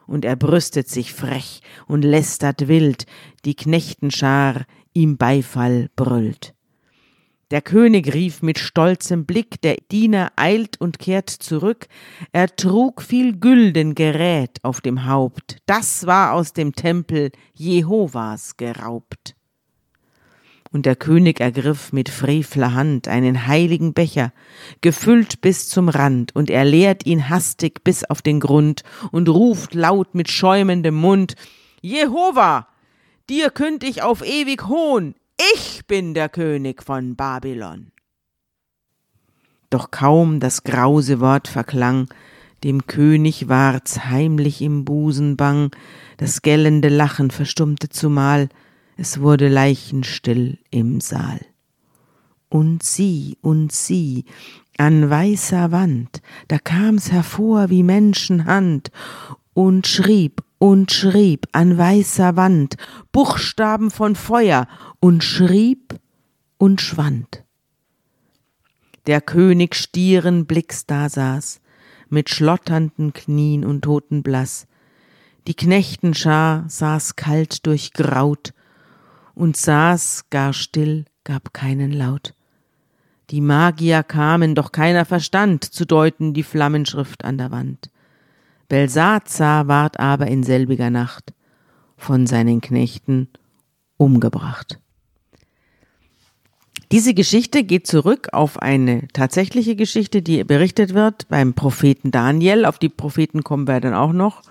Und 0.08 0.26
er 0.26 0.36
brüstet 0.36 0.90
sich 0.90 1.14
frech 1.14 1.62
und 1.88 2.04
lästert 2.04 2.68
wild, 2.68 3.06
die 3.46 3.56
Knechtenschar 3.56 4.66
ihm 4.94 5.18
Beifall 5.18 5.90
brüllt. 5.96 6.54
Der 7.52 7.62
König 7.62 8.14
rief 8.14 8.42
mit 8.42 8.60
stolzem 8.60 9.26
Blick, 9.26 9.60
der 9.62 9.76
Diener 9.92 10.32
eilt 10.38 10.80
und 10.80 11.00
kehrt 11.00 11.30
zurück, 11.30 11.88
er 12.32 12.56
trug 12.56 13.02
viel 13.02 13.38
Gülden 13.38 13.94
Gerät 13.94 14.60
auf 14.64 14.80
dem 14.80 15.06
Haupt, 15.06 15.58
das 15.66 16.08
war 16.08 16.32
aus 16.32 16.54
dem 16.54 16.74
Tempel 16.74 17.30
Jehovas 17.54 18.56
geraubt. 18.56 19.36
Und 20.72 20.86
der 20.86 20.96
König 20.96 21.42
ergriff 21.42 21.92
mit 21.92 22.08
frevler 22.08 22.74
Hand 22.74 23.10
einen 23.10 23.48
heiligen 23.48 23.94
Becher, 23.94 24.32
gefüllt 24.80 25.42
bis 25.42 25.68
zum 25.68 25.90
Rand, 25.90 26.34
und 26.34 26.50
er 26.50 26.64
leert 26.64 27.06
ihn 27.06 27.28
hastig 27.28 27.84
bis 27.84 28.06
auf 28.06 28.22
den 28.22 28.40
Grund 28.40 28.84
und 29.12 29.28
ruft 29.28 29.74
laut 29.74 30.16
mit 30.16 30.32
schäumendem 30.32 30.96
Mund, 30.96 31.36
Jehova, 31.82 32.70
dir 33.30 33.50
künd 33.50 33.84
ich 33.84 34.04
auf 34.04 34.26
ewig 34.26 34.70
Hohn, 34.70 35.16
ich 35.54 35.86
bin 35.88 36.14
der 36.14 36.30
König 36.30 36.84
von 36.84 37.16
Babylon. 37.16 37.92
Doch 39.70 39.90
kaum 39.90 40.40
das 40.40 40.64
grause 40.64 41.20
Wort 41.20 41.48
verklang, 41.48 42.10
dem 42.64 42.86
König 42.86 43.48
ward's 43.48 44.06
heimlich 44.06 44.62
im 44.62 44.86
Busen 44.86 45.38
bang, 45.38 45.72
das 46.18 46.42
gellende 46.42 46.90
Lachen 46.90 47.32
verstummte 47.32 47.90
zumal, 47.90 48.50
es 48.98 49.22
wurde 49.22 49.48
leichenstill 49.48 50.60
im 50.70 51.02
Saal. 51.02 51.40
Und 52.50 52.84
sieh, 52.84 53.38
und 53.42 53.72
sieh, 53.72 54.26
an 54.78 55.10
weißer 55.10 55.72
Wand, 55.72 56.22
da 56.50 56.60
kam's 56.60 57.12
hervor 57.12 57.70
wie 57.70 57.84
Menschenhand 57.84 58.92
und 59.54 59.88
schrieb 59.88 60.44
und 60.62 60.92
schrieb 60.92 61.48
an 61.54 61.76
weißer 61.76 62.36
Wand 62.36 62.76
Buchstaben 63.12 63.90
von 63.90 64.16
Feuer 64.16 64.68
und 65.00 65.24
schrieb 65.24 66.00
und 66.60 66.82
schwand. 66.82 67.44
Der 69.08 69.22
König 69.22 69.74
stieren 69.74 70.46
Blicks 70.46 70.86
da 70.86 71.10
saß, 71.10 71.62
mit 72.10 72.30
schlotternden 72.30 73.12
Knien 73.12 73.66
und 73.66 73.82
totenblass, 73.82 74.68
die 75.48 75.56
Knechtenschar 75.56 76.66
saß 76.68 77.16
kalt 77.16 77.66
durchgraut 77.66 78.54
und 79.34 79.58
saß 79.58 80.26
gar 80.30 80.54
still, 80.54 81.06
gab 81.24 81.56
keinen 81.56 81.92
Laut. 81.92 82.36
Die 83.32 83.42
Magier 83.42 84.04
kamen, 84.04 84.54
doch 84.54 84.72
keiner 84.72 85.06
verstand 85.06 85.64
zu 85.64 85.88
deuten 85.88 86.36
die 86.36 86.44
Flammenschrift 86.44 87.26
an 87.26 87.40
der 87.40 87.50
Wand. 87.50 87.90
Belsazar 88.72 89.68
ward 89.68 90.00
aber 90.00 90.28
in 90.28 90.44
selbiger 90.44 90.90
Nacht 90.90 91.34
von 91.98 92.26
seinen 92.26 92.62
Knechten 92.62 93.28
umgebracht. 93.98 94.80
Diese 96.90 97.14
Geschichte 97.14 97.66
geht 97.66 97.86
zurück 97.86 98.30
auf 98.32 98.62
eine 98.62 99.10
tatsächliche 99.10 99.76
Geschichte, 99.76 100.22
die 100.22 100.46
berichtet 100.46 100.94
wird 100.94 101.28
beim 101.28 101.54
Propheten 101.54 102.12
Daniel. 102.12 102.64
Auf 102.64 102.80
die 102.80 102.88
Propheten 102.88 103.44
kommen 103.44 103.68
wir 103.68 103.82
dann 103.82 103.94
auch 103.94 104.14
noch. 104.14 104.42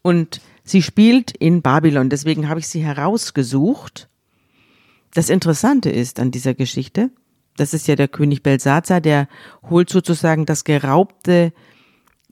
Und 0.00 0.40
sie 0.64 0.80
spielt 0.80 1.32
in 1.32 1.60
Babylon. 1.60 2.08
Deswegen 2.08 2.48
habe 2.48 2.60
ich 2.60 2.68
sie 2.68 2.82
herausgesucht. 2.82 4.08
Das 5.12 5.28
Interessante 5.28 5.90
ist 5.90 6.20
an 6.20 6.30
dieser 6.30 6.54
Geschichte, 6.54 7.10
das 7.58 7.74
ist 7.74 7.86
ja 7.86 7.96
der 7.96 8.08
König 8.08 8.42
Belsazar, 8.42 9.02
der 9.02 9.28
holt 9.68 9.90
sozusagen 9.90 10.46
das 10.46 10.64
geraubte 10.64 11.52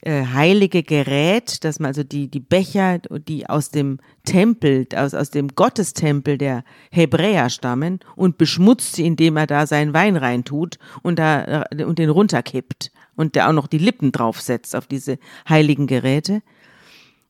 äh, 0.02 0.26
heilige 0.26 0.82
Gerät, 0.82 1.64
dass 1.64 1.80
man 1.80 1.88
also 1.88 2.02
die, 2.02 2.28
die 2.30 2.40
Becher, 2.40 2.98
die 2.98 3.48
aus 3.48 3.70
dem 3.70 3.98
Tempel, 4.24 4.87
aus, 4.94 5.14
aus 5.14 5.30
dem 5.30 5.48
Gottestempel 5.48 6.38
der 6.38 6.64
Hebräer 6.90 7.48
stammen 7.48 8.00
und 8.14 8.38
beschmutzt 8.38 8.96
sie, 8.96 9.06
indem 9.06 9.37
er 9.37 9.46
da 9.46 9.66
seinen 9.66 9.94
Wein 9.94 10.16
reintut 10.16 10.78
und, 11.02 11.18
da, 11.18 11.64
äh, 11.70 11.85
und 11.85 11.98
den 11.98 12.11
runterkippt 12.11 12.92
und 13.16 13.35
der 13.35 13.48
auch 13.48 13.52
noch 13.52 13.66
die 13.66 13.78
Lippen 13.78 14.12
draufsetzt 14.12 14.76
auf 14.76 14.87
diese 14.87 15.18
heiligen 15.48 15.87
Geräte. 15.87 16.42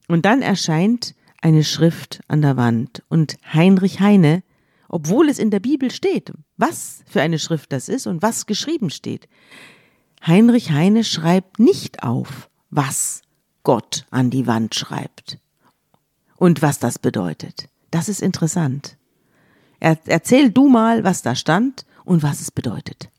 Und 0.08 0.24
dann 0.24 0.42
erscheint 0.42 1.14
eine 1.40 1.64
Schrift 1.64 2.20
an 2.28 2.42
der 2.42 2.56
Wand 2.56 3.04
und 3.08 3.36
Heinrich 3.52 4.00
Heine, 4.00 4.42
obwohl 4.88 5.28
es 5.28 5.38
in 5.38 5.50
der 5.50 5.60
Bibel 5.60 5.90
steht, 5.90 6.32
was 6.56 7.02
für 7.06 7.20
eine 7.20 7.38
Schrift 7.38 7.72
das 7.72 7.88
ist 7.88 8.06
und 8.06 8.22
was 8.22 8.46
geschrieben 8.46 8.90
steht, 8.90 9.28
Heinrich 10.26 10.72
Heine 10.72 11.04
schreibt 11.04 11.58
nicht 11.60 12.02
auf, 12.02 12.48
was 12.76 13.22
Gott 13.64 14.04
an 14.10 14.30
die 14.30 14.46
Wand 14.46 14.74
schreibt 14.74 15.38
und 16.36 16.62
was 16.62 16.78
das 16.78 16.98
bedeutet. 16.98 17.68
Das 17.90 18.08
ist 18.08 18.22
interessant. 18.22 18.96
Er, 19.80 19.98
erzähl 20.06 20.50
du 20.50 20.68
mal, 20.68 21.02
was 21.02 21.22
da 21.22 21.34
stand 21.34 21.86
und 22.04 22.22
was 22.22 22.40
es 22.40 22.50
bedeutet. 22.50 23.10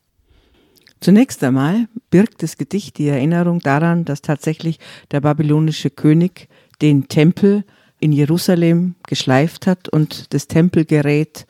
Zunächst 0.99 1.43
einmal 1.43 1.87
birgt 2.09 2.41
das 2.43 2.57
Gedicht 2.57 2.97
die 2.97 3.07
Erinnerung 3.07 3.59
daran, 3.59 4.05
dass 4.05 4.21
tatsächlich 4.21 4.79
der 5.11 5.21
babylonische 5.21 5.89
König 5.89 6.47
den 6.81 7.07
Tempel 7.07 7.65
in 7.99 8.11
Jerusalem 8.11 8.95
geschleift 9.07 9.67
hat 9.67 9.89
und 9.89 10.33
das 10.33 10.47
Tempelgerät 10.47 11.47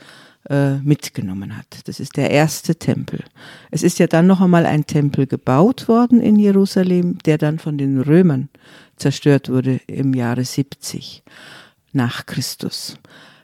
äh, 0.49 0.77
mitgenommen 0.77 1.57
hat. 1.57 1.65
Das 1.85 1.99
ist 1.99 2.17
der 2.17 2.29
erste 2.29 2.75
Tempel. 2.75 3.23
Es 3.71 3.83
ist 3.83 3.99
ja 3.99 4.07
dann 4.07 4.27
noch 4.27 4.41
einmal 4.41 4.65
ein 4.65 4.85
Tempel 4.85 5.27
gebaut 5.27 5.87
worden 5.87 6.21
in 6.21 6.37
Jerusalem, 6.37 7.17
der 7.25 7.37
dann 7.37 7.59
von 7.59 7.77
den 7.77 7.99
Römern 7.99 8.49
zerstört 8.95 9.49
wurde 9.49 9.79
im 9.87 10.13
Jahre 10.13 10.43
70 10.43 11.23
nach 11.93 12.25
Christus. 12.25 12.97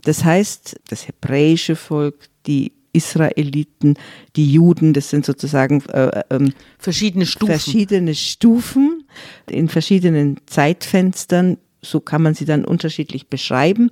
Das 0.03 0.23
heißt, 0.23 0.79
das 0.89 1.07
hebräische 1.07 1.75
Volk, 1.75 2.27
die 2.45 2.73
Israeliten, 2.93 3.95
die 4.35 4.51
Juden, 4.51 4.93
das 4.93 5.09
sind 5.09 5.25
sozusagen 5.25 5.83
äh, 5.89 6.23
ähm, 6.29 6.53
verschiedene 6.77 7.25
Stufen. 7.25 7.47
Verschiedene 7.47 8.15
Stufen 8.15 9.03
in 9.49 9.67
verschiedenen 9.67 10.37
Zeitfenstern, 10.45 11.57
so 11.81 11.99
kann 11.99 12.21
man 12.21 12.35
sie 12.35 12.45
dann 12.45 12.63
unterschiedlich 12.63 13.27
beschreiben. 13.27 13.89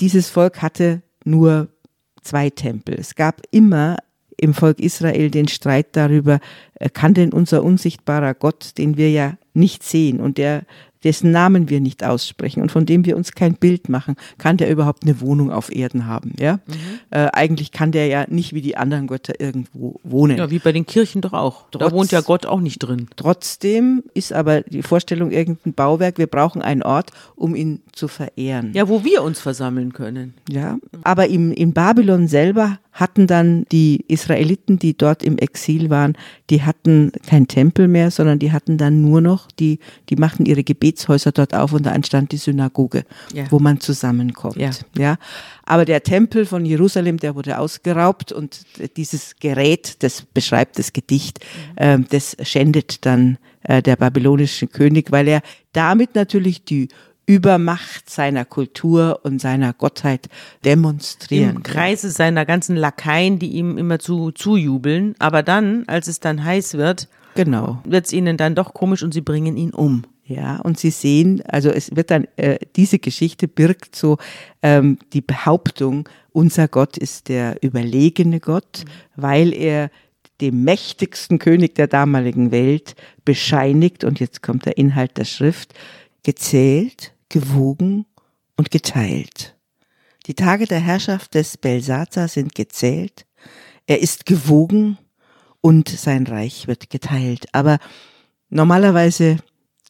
Dieses 0.00 0.28
Volk 0.28 0.62
hatte 0.62 1.02
nur 1.24 1.68
zwei 2.24 2.50
Tempel. 2.50 2.96
Es 2.98 3.14
gab 3.14 3.42
immer 3.50 3.96
im 4.36 4.54
Volk 4.54 4.80
Israel 4.80 5.30
den 5.30 5.48
Streit 5.48 5.88
darüber, 5.92 6.40
äh, 6.74 6.88
kann 6.88 7.14
denn 7.14 7.32
unser 7.32 7.62
unsichtbarer 7.62 8.34
Gott, 8.34 8.76
den 8.78 8.96
wir 8.96 9.10
ja 9.10 9.34
nicht 9.54 9.82
sehen 9.82 10.20
und 10.20 10.38
der 10.38 10.62
dessen 11.04 11.30
Namen 11.30 11.68
wir 11.68 11.80
nicht 11.80 12.02
aussprechen 12.02 12.62
und 12.62 12.72
von 12.72 12.86
dem 12.86 13.04
wir 13.04 13.16
uns 13.16 13.32
kein 13.32 13.54
Bild 13.54 13.88
machen, 13.88 14.16
kann 14.38 14.56
der 14.56 14.70
überhaupt 14.70 15.04
eine 15.04 15.20
Wohnung 15.20 15.50
auf 15.52 15.74
Erden 15.74 16.06
haben. 16.06 16.32
Ja? 16.38 16.54
Mhm. 16.66 16.74
Äh, 17.10 17.28
eigentlich 17.32 17.72
kann 17.72 17.92
der 17.92 18.06
ja 18.06 18.24
nicht 18.28 18.54
wie 18.54 18.62
die 18.62 18.76
anderen 18.76 19.06
Götter 19.06 19.38
irgendwo 19.38 20.00
wohnen. 20.02 20.38
Ja, 20.38 20.50
wie 20.50 20.58
bei 20.58 20.72
den 20.72 20.86
Kirchen 20.86 21.20
doch 21.20 21.32
auch. 21.32 21.64
Trotz, 21.70 21.80
da 21.80 21.92
wohnt 21.92 22.12
ja 22.12 22.22
Gott 22.22 22.46
auch 22.46 22.60
nicht 22.60 22.78
drin. 22.78 23.08
Trotzdem 23.16 24.02
ist 24.14 24.32
aber 24.32 24.62
die 24.62 24.82
Vorstellung 24.82 25.30
irgendein 25.30 25.74
Bauwerk, 25.74 26.18
wir 26.18 26.26
brauchen 26.26 26.62
einen 26.62 26.82
Ort, 26.82 27.10
um 27.36 27.54
ihn 27.54 27.82
zu 27.92 28.08
verehren. 28.08 28.72
Ja, 28.74 28.88
wo 28.88 29.04
wir 29.04 29.22
uns 29.22 29.40
versammeln 29.40 29.92
können. 29.92 30.34
Ja, 30.50 30.78
aber 31.02 31.28
im, 31.28 31.52
in 31.52 31.72
Babylon 31.72 32.28
selber 32.28 32.78
hatten 32.94 33.26
dann 33.26 33.66
die 33.72 34.04
Israeliten, 34.06 34.78
die 34.78 34.96
dort 34.96 35.24
im 35.24 35.36
Exil 35.36 35.90
waren, 35.90 36.16
die 36.48 36.62
hatten 36.62 37.10
kein 37.26 37.48
Tempel 37.48 37.88
mehr, 37.88 38.12
sondern 38.12 38.38
die 38.38 38.52
hatten 38.52 38.78
dann 38.78 39.02
nur 39.02 39.20
noch, 39.20 39.50
die, 39.50 39.80
die 40.08 40.16
machten 40.16 40.46
ihre 40.46 40.62
Gebetshäuser 40.62 41.32
dort 41.32 41.54
auf 41.54 41.72
und 41.72 41.84
da 41.84 41.92
entstand 41.92 42.30
die 42.30 42.36
Synagoge, 42.36 43.04
ja. 43.32 43.50
wo 43.50 43.58
man 43.58 43.80
zusammenkommt. 43.80 44.56
Ja. 44.56 44.70
ja. 44.96 45.16
Aber 45.64 45.84
der 45.84 46.04
Tempel 46.04 46.46
von 46.46 46.64
Jerusalem, 46.64 47.16
der 47.16 47.34
wurde 47.34 47.58
ausgeraubt 47.58 48.30
und 48.30 48.60
dieses 48.96 49.36
Gerät, 49.40 49.96
das 50.04 50.22
beschreibt 50.22 50.78
das 50.78 50.92
Gedicht, 50.92 51.40
äh, 51.74 51.98
das 52.10 52.36
schändet 52.42 53.04
dann 53.06 53.38
äh, 53.64 53.82
der 53.82 53.96
babylonische 53.96 54.68
König, 54.68 55.10
weil 55.10 55.26
er 55.26 55.42
damit 55.72 56.14
natürlich 56.14 56.64
die 56.64 56.88
Übermacht 57.26 58.10
seiner 58.10 58.44
Kultur 58.44 59.20
und 59.22 59.40
seiner 59.40 59.72
Gottheit 59.72 60.28
demonstrieren. 60.64 61.56
Im 61.56 61.62
Kreise 61.62 62.10
seiner 62.10 62.44
ganzen 62.44 62.76
Lakaien, 62.76 63.38
die 63.38 63.52
ihm 63.52 63.78
immer 63.78 63.98
zu, 63.98 64.30
zujubeln. 64.30 65.14
Aber 65.18 65.42
dann, 65.42 65.84
als 65.86 66.06
es 66.08 66.20
dann 66.20 66.44
heiß 66.44 66.74
wird, 66.74 67.08
genau. 67.34 67.80
wird 67.84 68.06
es 68.06 68.12
ihnen 68.12 68.36
dann 68.36 68.54
doch 68.54 68.74
komisch 68.74 69.02
und 69.02 69.14
sie 69.14 69.22
bringen 69.22 69.56
ihn 69.56 69.70
um. 69.70 70.04
Ja, 70.26 70.56
und 70.60 70.78
Sie 70.78 70.88
sehen, 70.88 71.42
also 71.46 71.68
es 71.68 71.94
wird 71.94 72.10
dann, 72.10 72.26
äh, 72.36 72.58
diese 72.76 72.98
Geschichte 72.98 73.46
birgt 73.46 73.94
so 73.94 74.16
ähm, 74.62 74.98
die 75.12 75.20
Behauptung, 75.20 76.08
unser 76.32 76.66
Gott 76.66 76.96
ist 76.96 77.28
der 77.28 77.62
überlegene 77.62 78.40
Gott, 78.40 78.84
mhm. 78.84 79.22
weil 79.22 79.52
er 79.52 79.90
dem 80.40 80.64
mächtigsten 80.64 81.38
König 81.38 81.74
der 81.74 81.88
damaligen 81.88 82.50
Welt 82.50 82.96
bescheinigt, 83.24 84.02
und 84.02 84.18
jetzt 84.18 84.42
kommt 84.42 84.64
der 84.64 84.78
Inhalt 84.78 85.16
der 85.18 85.24
Schrift, 85.24 85.74
gezählt, 86.22 87.12
gewogen 87.34 88.06
und 88.56 88.70
geteilt. 88.70 89.56
Die 90.26 90.34
Tage 90.34 90.66
der 90.66 90.78
Herrschaft 90.78 91.34
des 91.34 91.56
Belsazar 91.56 92.28
sind 92.28 92.54
gezählt, 92.54 93.26
er 93.88 94.00
ist 94.00 94.24
gewogen 94.24 94.98
und 95.60 95.88
sein 95.88 96.28
Reich 96.28 96.68
wird 96.68 96.90
geteilt. 96.90 97.46
Aber 97.50 97.78
normalerweise 98.50 99.38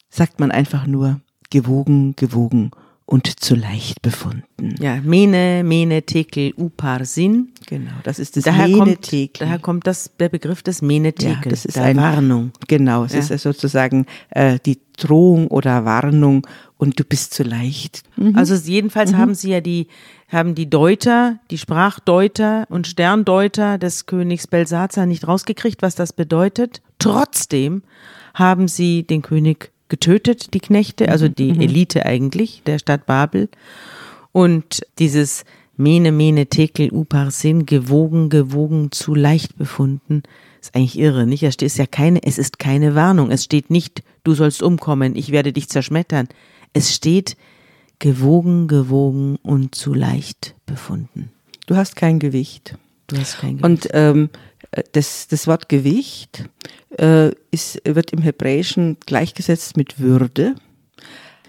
sagt 0.09 0.39
man 0.39 0.49
einfach 0.49 0.87
nur 0.87 1.21
gewogen, 1.51 2.15
gewogen 2.15 2.71
und 3.05 3.39
zu 3.39 3.53
leicht 3.53 4.01
befunden. 4.01 4.75
Ja, 4.79 4.99
Mene, 5.01 5.61
Mene, 5.63 6.01
Tekel, 6.01 6.53
Upar, 6.57 7.05
Sin. 7.05 7.53
Genau, 7.67 7.91
das 8.03 8.17
ist 8.17 8.35
das 8.35 8.45
daher 8.45 8.67
Mene, 8.67 8.79
kommt, 8.79 9.01
Tekel. 9.03 9.45
Daher 9.45 9.59
kommt 9.59 9.85
das, 9.85 10.09
der 10.19 10.29
Begriff 10.29 10.63
des 10.63 10.81
Mene, 10.81 11.13
Tekel, 11.13 11.43
ja, 11.43 11.49
das 11.49 11.65
ist 11.65 11.77
eine 11.77 12.01
Warnung. 12.01 12.51
Genau, 12.67 13.03
es 13.03 13.13
ja. 13.13 13.19
ist 13.19 13.43
sozusagen 13.43 14.07
äh, 14.31 14.57
die 14.65 14.79
Drohung 14.97 15.47
oder 15.47 15.85
Warnung 15.85 16.47
und 16.77 16.99
du 16.99 17.03
bist 17.03 17.33
zu 17.33 17.43
leicht. 17.43 18.03
Mhm. 18.17 18.35
Also 18.35 18.55
jedenfalls 18.55 19.11
mhm. 19.11 19.17
haben 19.17 19.35
sie 19.35 19.51
ja 19.51 19.61
die, 19.61 19.87
haben 20.29 20.55
die 20.55 20.69
Deuter, 20.69 21.39
die 21.51 21.57
Sprachdeuter 21.57 22.65
und 22.69 22.87
Sterndeuter 22.87 23.77
des 23.77 24.05
Königs 24.05 24.47
Belsazar 24.47 25.05
nicht 25.05 25.27
rausgekriegt, 25.27 25.81
was 25.81 25.95
das 25.95 26.13
bedeutet. 26.13 26.81
Trotzdem 26.99 27.83
haben 28.33 28.67
sie 28.67 29.03
den 29.03 29.21
König 29.21 29.71
getötet, 29.87 30.53
die 30.53 30.59
Knechte, 30.59 31.09
also 31.09 31.27
die 31.27 31.53
mhm. 31.53 31.61
Elite 31.61 32.05
eigentlich 32.05 32.63
der 32.65 32.79
Stadt 32.79 33.05
Babel. 33.05 33.49
Und 34.31 34.81
dieses 34.99 35.45
Mene, 35.77 36.11
Mene, 36.11 36.47
Tekel, 36.47 36.91
Uparsin, 36.91 37.65
gewogen, 37.65 38.29
gewogen, 38.29 38.91
zu 38.91 39.13
leicht 39.13 39.57
befunden, 39.57 40.23
ist 40.61 40.75
eigentlich 40.75 40.97
irre, 40.97 41.27
nicht? 41.27 41.43
Es 41.43 41.55
ist 41.55 41.77
ja 41.77 41.85
keine, 41.85 42.23
es 42.23 42.37
ist 42.37 42.59
keine 42.59 42.95
Warnung. 42.95 43.29
Es 43.29 43.43
steht 43.43 43.69
nicht, 43.69 44.03
du 44.23 44.33
sollst 44.33 44.63
umkommen, 44.63 45.15
ich 45.15 45.31
werde 45.31 45.53
dich 45.53 45.69
zerschmettern. 45.69 46.27
Es 46.75 46.93
steht, 46.93 47.37
gewogen, 47.99 48.67
gewogen 48.67 49.37
und 49.37 49.75
zu 49.75 49.93
leicht 49.93 50.55
befunden. 50.65 51.31
Du 51.67 51.77
hast 51.77 51.95
kein 51.95 52.19
Gewicht. 52.19 52.77
Du 53.07 53.17
hast 53.17 53.39
kein 53.39 53.57
Gewicht. 53.57 53.63
Und 53.63 53.87
ähm, 53.93 54.29
das, 54.91 55.29
das 55.29 55.47
Wort 55.47 55.69
Gewicht 55.69 56.49
äh, 56.99 57.31
ist, 57.49 57.81
wird 57.85 58.11
im 58.11 58.21
Hebräischen 58.21 58.97
gleichgesetzt 59.05 59.77
mit 59.77 60.01
Würde. 60.01 60.55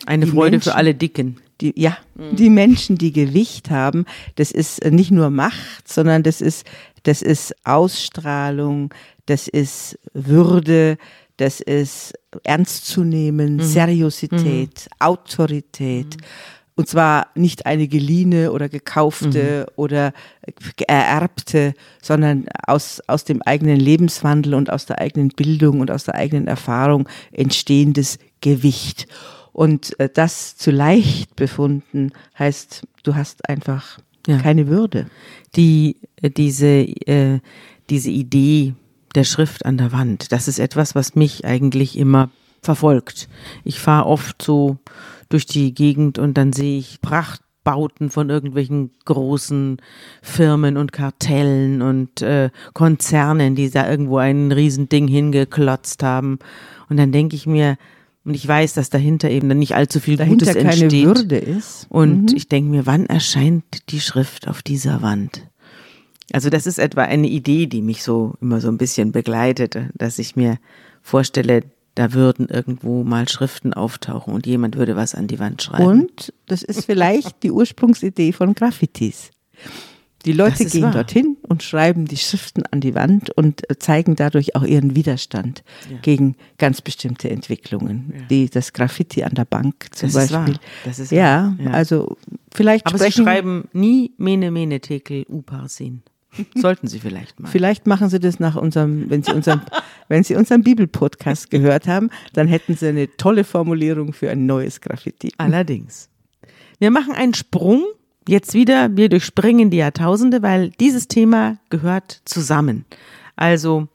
Eine 0.06 0.26
die 0.26 0.30
Freude 0.30 0.52
Menschen, 0.52 0.70
für 0.70 0.76
alle 0.76 0.94
Dicken. 0.94 1.38
Die, 1.60 1.72
ja, 1.76 1.98
mhm. 2.14 2.36
die 2.36 2.50
Menschen, 2.50 2.96
die 2.96 3.12
Gewicht 3.12 3.70
haben, 3.70 4.04
das 4.36 4.52
ist 4.52 4.84
nicht 4.84 5.10
nur 5.10 5.30
Macht, 5.30 5.88
sondern 5.88 6.22
das 6.22 6.40
ist, 6.40 6.64
das 7.02 7.20
ist 7.20 7.52
Ausstrahlung, 7.64 8.94
das 9.24 9.48
ist 9.48 9.98
Würde, 10.12 10.98
das 11.36 11.60
ist 11.60 12.14
ernst 12.44 12.86
zu 12.86 13.04
nehmen, 13.04 13.56
mhm. 13.56 13.62
Seriosität, 13.62 14.86
mhm. 14.86 15.06
Autorität. 15.06 16.16
Mhm. 16.16 16.24
Und 16.78 16.88
zwar 16.88 17.28
nicht 17.34 17.64
eine 17.64 17.88
geliehene 17.88 18.52
oder 18.52 18.68
gekaufte 18.68 19.66
mhm. 19.66 19.72
oder 19.76 20.12
ererbte, 20.86 21.72
sondern 22.02 22.44
aus, 22.66 23.00
aus 23.06 23.24
dem 23.24 23.40
eigenen 23.42 23.80
Lebenswandel 23.80 24.52
und 24.54 24.70
aus 24.70 24.84
der 24.84 25.00
eigenen 25.00 25.28
Bildung 25.30 25.80
und 25.80 25.90
aus 25.90 26.04
der 26.04 26.16
eigenen 26.16 26.46
Erfahrung 26.48 27.08
entstehendes 27.32 28.18
Gewicht. 28.42 29.06
Und 29.54 29.98
äh, 29.98 30.10
das 30.12 30.58
zu 30.58 30.70
leicht 30.70 31.34
befunden 31.34 32.12
heißt, 32.38 32.82
du 33.04 33.14
hast 33.14 33.48
einfach 33.48 33.98
ja. 34.26 34.36
keine 34.36 34.66
Würde. 34.66 35.06
Die, 35.56 35.96
äh, 36.20 36.28
diese, 36.28 36.66
äh, 36.66 37.40
diese 37.88 38.10
Idee 38.10 38.74
der 39.16 39.24
Schrift 39.24 39.66
an 39.66 39.76
der 39.78 39.92
Wand, 39.92 40.30
das 40.32 40.46
ist 40.48 40.58
etwas, 40.58 40.94
was 40.94 41.14
mich 41.16 41.44
eigentlich 41.44 41.98
immer 41.98 42.30
verfolgt. 42.62 43.28
Ich 43.64 43.80
fahre 43.80 44.06
oft 44.06 44.40
so 44.42 44.76
durch 45.28 45.46
die 45.46 45.74
Gegend 45.74 46.18
und 46.18 46.34
dann 46.34 46.52
sehe 46.52 46.78
ich 46.78 47.00
Prachtbauten 47.00 48.10
von 48.10 48.30
irgendwelchen 48.30 48.90
großen 49.04 49.78
Firmen 50.22 50.76
und 50.76 50.92
Kartellen 50.92 51.82
und 51.82 52.22
äh, 52.22 52.50
Konzernen, 52.74 53.54
die 53.56 53.70
da 53.70 53.88
irgendwo 53.90 54.18
ein 54.18 54.52
Riesending 54.52 55.08
hingeklotzt 55.08 56.02
haben. 56.02 56.38
Und 56.88 56.96
dann 56.98 57.10
denke 57.12 57.34
ich 57.36 57.46
mir, 57.46 57.76
Und 58.24 58.34
ich 58.34 58.46
weiß, 58.48 58.74
dass 58.74 58.90
dahinter 58.90 59.30
eben 59.30 59.48
dann 59.48 59.60
nicht 59.60 59.76
allzu 59.76 60.00
viel 60.00 60.16
Dahinter 60.16 60.46
Gutes 60.46 60.62
keine 60.62 60.82
entsteht. 60.82 61.04
Würde 61.06 61.36
ist. 61.36 61.86
Und 61.88 62.30
Mhm. 62.32 62.36
ich 62.36 62.48
denke 62.48 62.70
mir, 62.70 62.84
wann 62.84 63.06
erscheint 63.06 63.64
die 63.90 64.00
Schrift 64.00 64.48
auf 64.48 64.62
dieser 64.62 65.00
Wand? 65.00 65.42
Also 66.32 66.50
das 66.50 66.66
ist 66.66 66.78
etwa 66.78 67.02
eine 67.02 67.28
Idee, 67.28 67.66
die 67.66 67.82
mich 67.82 68.02
so 68.02 68.34
immer 68.40 68.60
so 68.60 68.68
ein 68.68 68.78
bisschen 68.78 69.12
begleitet, 69.12 69.78
dass 69.94 70.18
ich 70.18 70.34
mir 70.36 70.58
vorstelle, 71.02 71.62
da 71.94 72.12
würden 72.12 72.48
irgendwo 72.48 73.04
mal 73.04 73.28
Schriften 73.28 73.72
auftauchen 73.72 74.34
und 74.34 74.44
jemand 74.46 74.76
würde 74.76 74.96
was 74.96 75.14
an 75.14 75.28
die 75.28 75.38
Wand 75.38 75.62
schreiben. 75.62 75.84
Und 75.86 76.32
das 76.46 76.62
ist 76.62 76.84
vielleicht 76.86 77.42
die 77.42 77.50
Ursprungsidee 77.52 78.32
von 78.32 78.54
Graffitis. 78.54 79.30
Die 80.26 80.32
Leute 80.32 80.64
ist 80.64 80.72
gehen 80.72 80.82
wahr. 80.82 80.90
dorthin 80.92 81.36
und 81.42 81.62
schreiben 81.62 82.06
die 82.06 82.16
Schriften 82.16 82.64
an 82.66 82.80
die 82.80 82.96
Wand 82.96 83.30
und 83.30 83.70
äh, 83.70 83.78
zeigen 83.78 84.16
dadurch 84.16 84.56
auch 84.56 84.64
ihren 84.64 84.96
Widerstand 84.96 85.62
Ja. 85.88 85.98
gegen 86.02 86.34
ganz 86.58 86.80
bestimmte 86.80 87.30
Entwicklungen, 87.30 88.12
die 88.28 88.50
das 88.50 88.72
Graffiti 88.72 89.22
an 89.22 89.34
der 89.34 89.44
Bank 89.44 89.86
zum 89.92 90.10
Das 90.10 90.24
ist 90.24 90.32
Beispiel. 90.32 90.54
wahr. 90.54 90.60
Das 90.84 90.98
ist 90.98 91.12
ja, 91.12 91.54
wahr. 91.58 91.66
Ja. 91.66 91.70
also 91.70 92.16
vielleicht 92.52 92.86
Aber 92.86 92.98
sie 92.98 93.04
sprechen, 93.04 93.24
schreiben 93.24 93.68
nie 93.72 94.12
Mene 94.18 94.50
Mene 94.50 94.80
Tekel 94.80 95.24
Uparsin. 95.28 96.02
Sollten 96.54 96.88
sie 96.88 97.00
vielleicht 97.00 97.40
mal. 97.40 97.48
vielleicht 97.48 97.86
machen 97.86 98.08
sie 98.08 98.20
das 98.20 98.40
nach 98.40 98.56
unserem, 98.56 99.08
wenn 99.10 99.22
sie 99.22 99.32
unseren, 99.32 99.62
wenn 100.08 100.24
sie 100.24 100.36
unseren 100.36 100.62
Bibelpodcast 100.62 101.50
gehört 101.50 101.86
haben, 101.86 102.10
dann 102.32 102.48
hätten 102.48 102.76
sie 102.76 102.88
eine 102.88 103.16
tolle 103.16 103.44
Formulierung 103.44 104.12
für 104.12 104.30
ein 104.30 104.46
neues 104.46 104.80
Graffiti. 104.80 105.32
Allerdings. 105.38 106.08
Wir 106.78 106.90
machen 106.90 107.14
einen 107.14 107.34
Sprung. 107.34 107.84
Jetzt 108.28 108.54
wieder, 108.54 108.96
wir 108.96 109.08
durchspringen 109.08 109.70
die 109.70 109.76
Jahrtausende, 109.76 110.42
weil 110.42 110.70
dieses 110.80 111.06
Thema 111.06 111.58
gehört 111.70 112.22
zusammen. 112.24 112.84
Also, 113.36 113.86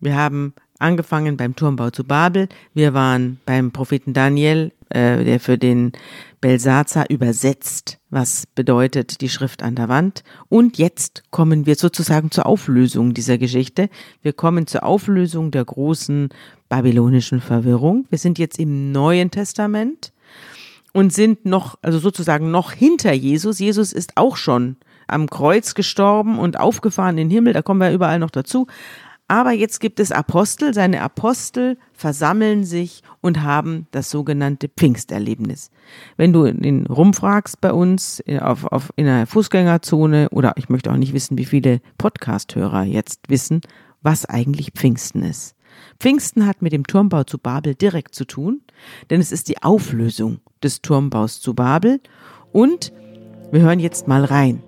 wir 0.00 0.14
haben 0.14 0.54
angefangen 0.78 1.36
beim 1.36 1.56
Turmbau 1.56 1.90
zu 1.90 2.04
Babel. 2.04 2.48
Wir 2.72 2.94
waren 2.94 3.40
beim 3.46 3.72
Propheten 3.72 4.12
Daniel, 4.12 4.72
äh, 4.88 5.24
der 5.24 5.40
für 5.40 5.58
den 5.58 5.92
Belsazar 6.40 7.10
übersetzt, 7.10 7.98
was 8.08 8.46
bedeutet 8.54 9.20
die 9.20 9.28
Schrift 9.28 9.62
an 9.62 9.74
der 9.74 9.88
Wand. 9.88 10.24
Und 10.48 10.78
jetzt 10.78 11.22
kommen 11.30 11.66
wir 11.66 11.74
sozusagen 11.74 12.30
zur 12.30 12.46
Auflösung 12.46 13.12
dieser 13.12 13.36
Geschichte. 13.36 13.90
Wir 14.22 14.32
kommen 14.32 14.66
zur 14.66 14.84
Auflösung 14.84 15.50
der 15.50 15.64
großen 15.64 16.30
babylonischen 16.68 17.40
Verwirrung. 17.40 18.06
Wir 18.08 18.18
sind 18.18 18.38
jetzt 18.38 18.58
im 18.58 18.90
Neuen 18.90 19.30
Testament 19.30 20.12
und 20.92 21.12
sind 21.12 21.44
noch, 21.44 21.78
also 21.82 21.98
sozusagen 21.98 22.50
noch 22.50 22.72
hinter 22.72 23.12
Jesus. 23.12 23.58
Jesus 23.58 23.92
ist 23.92 24.16
auch 24.16 24.36
schon 24.36 24.76
am 25.06 25.28
Kreuz 25.28 25.74
gestorben 25.74 26.38
und 26.38 26.58
aufgefahren 26.58 27.18
in 27.18 27.28
den 27.28 27.34
Himmel, 27.34 27.52
da 27.52 27.62
kommen 27.62 27.80
wir 27.80 27.92
überall 27.92 28.18
noch 28.18 28.30
dazu. 28.30 28.66
Aber 29.30 29.52
jetzt 29.52 29.78
gibt 29.78 30.00
es 30.00 30.10
Apostel, 30.10 30.74
seine 30.74 31.02
Apostel 31.02 31.78
versammeln 31.92 32.64
sich 32.64 33.02
und 33.20 33.42
haben 33.42 33.86
das 33.92 34.10
sogenannte 34.10 34.68
Pfingsterlebnis. 34.68 35.70
Wenn 36.16 36.32
du 36.32 36.46
ihn 36.46 36.84
rumfragst 36.86 37.60
bei 37.60 37.72
uns 37.72 38.18
in- 38.18 38.40
auf, 38.40 38.64
auf, 38.64 38.92
in 38.96 39.06
einer 39.06 39.28
Fußgängerzone 39.28 40.30
oder 40.30 40.54
ich 40.56 40.68
möchte 40.68 40.90
auch 40.90 40.96
nicht 40.96 41.12
wissen, 41.12 41.38
wie 41.38 41.44
viele 41.44 41.80
Podcast-Hörer 41.96 42.82
jetzt 42.82 43.20
wissen, 43.28 43.60
was 44.02 44.26
eigentlich 44.26 44.72
Pfingsten 44.72 45.22
ist. 45.22 45.54
Pfingsten 46.00 46.44
hat 46.44 46.60
mit 46.60 46.72
dem 46.72 46.84
Turmbau 46.84 47.22
zu 47.22 47.38
Babel 47.38 47.76
direkt 47.76 48.16
zu 48.16 48.24
tun, 48.24 48.62
denn 49.10 49.20
es 49.20 49.30
ist 49.30 49.48
die 49.48 49.62
Auflösung 49.62 50.40
des 50.60 50.82
Turmbaus 50.82 51.40
zu 51.40 51.54
Babel 51.54 52.00
und 52.50 52.92
wir 53.52 53.60
hören 53.60 53.78
jetzt 53.78 54.08
mal 54.08 54.24
rein. 54.24 54.64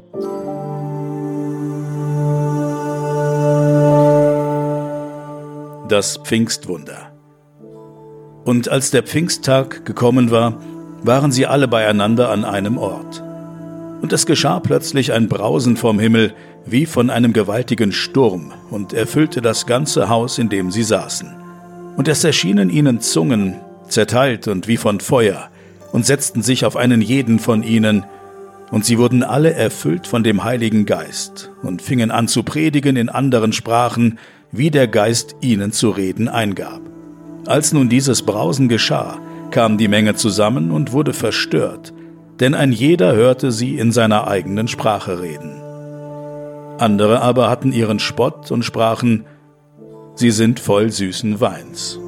Das 5.92 6.16
Pfingstwunder. 6.16 7.12
Und 8.46 8.70
als 8.70 8.90
der 8.92 9.02
Pfingsttag 9.02 9.84
gekommen 9.84 10.30
war, 10.30 10.58
waren 11.02 11.30
sie 11.32 11.46
alle 11.46 11.68
beieinander 11.68 12.30
an 12.30 12.46
einem 12.46 12.78
Ort. 12.78 13.22
Und 14.00 14.10
es 14.10 14.24
geschah 14.24 14.58
plötzlich 14.60 15.12
ein 15.12 15.28
Brausen 15.28 15.76
vom 15.76 15.98
Himmel, 15.98 16.32
wie 16.64 16.86
von 16.86 17.10
einem 17.10 17.34
gewaltigen 17.34 17.92
Sturm, 17.92 18.54
und 18.70 18.94
erfüllte 18.94 19.42
das 19.42 19.66
ganze 19.66 20.08
Haus, 20.08 20.38
in 20.38 20.48
dem 20.48 20.70
sie 20.70 20.82
saßen. 20.82 21.28
Und 21.98 22.08
es 22.08 22.24
erschienen 22.24 22.70
ihnen 22.70 23.02
Zungen, 23.02 23.60
zerteilt 23.86 24.48
und 24.48 24.68
wie 24.68 24.78
von 24.78 24.98
Feuer, 24.98 25.50
und 25.92 26.06
setzten 26.06 26.40
sich 26.40 26.64
auf 26.64 26.74
einen 26.74 27.02
jeden 27.02 27.38
von 27.38 27.62
ihnen, 27.62 28.06
und 28.70 28.86
sie 28.86 28.96
wurden 28.96 29.22
alle 29.22 29.52
erfüllt 29.52 30.06
von 30.06 30.24
dem 30.24 30.42
Heiligen 30.42 30.86
Geist 30.86 31.50
und 31.62 31.82
fingen 31.82 32.10
an 32.10 32.28
zu 32.28 32.44
predigen 32.44 32.96
in 32.96 33.10
anderen 33.10 33.52
Sprachen, 33.52 34.18
wie 34.52 34.70
der 34.70 34.86
Geist 34.86 35.36
ihnen 35.40 35.72
zu 35.72 35.90
reden 35.90 36.28
eingab. 36.28 36.80
Als 37.46 37.72
nun 37.72 37.88
dieses 37.88 38.22
Brausen 38.22 38.68
geschah, 38.68 39.18
kam 39.50 39.78
die 39.78 39.88
Menge 39.88 40.14
zusammen 40.14 40.70
und 40.70 40.92
wurde 40.92 41.12
verstört, 41.12 41.92
denn 42.38 42.54
ein 42.54 42.70
jeder 42.70 43.14
hörte 43.14 43.50
sie 43.50 43.78
in 43.78 43.92
seiner 43.92 44.28
eigenen 44.28 44.68
Sprache 44.68 45.20
reden. 45.20 45.60
Andere 46.78 47.20
aber 47.20 47.48
hatten 47.48 47.72
ihren 47.72 47.98
Spott 47.98 48.50
und 48.50 48.64
sprachen, 48.64 49.24
sie 50.14 50.30
sind 50.30 50.60
voll 50.60 50.90
süßen 50.90 51.40
Weins. 51.40 51.98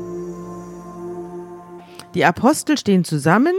Die 2.15 2.25
Apostel 2.25 2.79
stehen 2.79 3.05
zusammen 3.05 3.55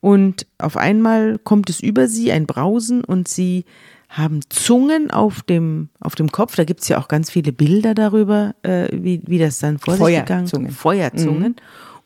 und 0.00 0.46
auf 0.58 0.76
einmal 0.76 1.38
kommt 1.38 1.70
es 1.70 1.80
über 1.80 2.06
sie, 2.08 2.32
ein 2.32 2.46
Brausen, 2.46 3.04
und 3.04 3.28
sie 3.28 3.64
haben 4.08 4.40
Zungen 4.48 5.10
auf 5.10 5.42
dem, 5.42 5.90
auf 6.00 6.14
dem 6.14 6.32
Kopf. 6.32 6.56
Da 6.56 6.64
gibt's 6.64 6.88
ja 6.88 6.98
auch 6.98 7.08
ganz 7.08 7.30
viele 7.30 7.52
Bilder 7.52 7.94
darüber, 7.94 8.54
äh, 8.62 8.88
wie, 8.92 9.22
wie 9.26 9.38
das 9.38 9.58
dann 9.58 9.78
vor 9.78 9.96
sich 9.96 10.16
gegangen 10.16 10.46
Feuerzungen. 10.46 10.70
Feuerzungen. 10.70 11.56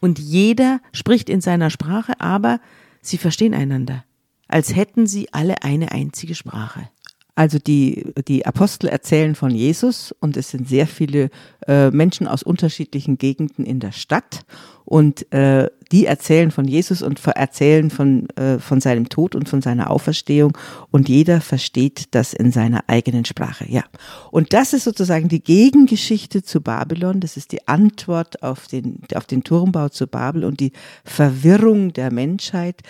Und 0.01 0.19
jeder 0.19 0.81
spricht 0.93 1.31
in 1.31 1.41
seiner 1.41 1.71
Sprache, 1.71 2.21
aber 2.21 2.61
sie 3.01 3.19
verstehen 3.19 3.55
einander, 3.55 4.05
als 4.49 4.75
hätten 4.75 5.07
sie 5.07 5.33
alle 5.33 5.63
eine 5.63 5.93
einzige 5.93 6.35
Sprache. 6.35 6.89
Also 7.35 7.59
die, 7.59 8.13
die 8.29 8.45
Apostel 8.45 8.89
erzählen 8.89 9.35
von 9.35 9.53
Jesus 9.53 10.13
und 10.21 10.37
es 10.37 10.51
sind 10.51 10.69
sehr 10.69 10.87
viele 10.87 11.31
äh, 11.67 11.91
Menschen 11.91 12.29
aus 12.29 12.43
unterschiedlichen 12.43 13.17
Gegenden 13.17 13.65
in 13.65 13.81
der 13.81 13.93
Stadt 13.93 14.41
und 14.85 15.31
äh, 15.33 15.69
die 15.93 16.07
erzählen 16.07 16.51
von 16.51 16.67
Jesus 16.67 17.03
und 17.03 17.25
erzählen 17.27 17.91
von, 17.91 18.29
äh, 18.31 18.59
von 18.59 18.81
seinem 18.81 19.11
Tod 19.11 19.35
und 19.35 19.49
von 19.49 19.61
seiner 19.61 19.91
Auferstehung 19.91 20.57
und 20.91 21.09
jeder 21.09 21.43
versteht 21.43 22.15
das 22.15 22.33
in 22.33 22.51
seiner 22.51 22.85
eigenen 22.87 23.27
Sprache, 23.27 23.67
ja. 23.69 23.85
Und 24.31 24.55
das 24.55 24.73
ist 24.73 24.85
sozusagen 24.85 25.29
die 25.29 25.43
Gegengeschichte 25.43 26.43
zu 26.43 26.63
Babylon, 26.63 27.21
das 27.21 27.37
ist 27.37 27.53
die 27.53 27.69
Antwort 27.69 28.43
auf 28.43 28.67
den, 28.67 29.01
auf 29.15 29.27
den 29.27 29.45
Turmbau 29.45 29.91
zu 29.91 30.07
Babel 30.07 30.45
und 30.45 30.61
die 30.61 30.73
Verwirrung 31.05 31.93
der 31.93 32.11
Menschheit. 32.11 32.81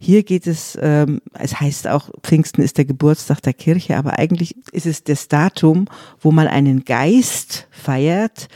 Hier 0.00 0.24
geht 0.24 0.48
es, 0.48 0.76
ähm, 0.80 1.20
es 1.34 1.60
heißt 1.60 1.86
auch, 1.86 2.10
Pfingsten 2.22 2.62
ist 2.62 2.76
der 2.76 2.84
Geburtstag 2.84 3.40
der 3.42 3.54
Kirche, 3.54 3.96
aber 3.96 4.18
eigentlich 4.18 4.56
ist 4.72 4.86
es 4.86 5.04
das 5.04 5.28
Datum, 5.28 5.86
wo 6.20 6.32
man 6.32 6.48
einen 6.48 6.84
Geist 6.84 7.68
feiert, 7.70 8.48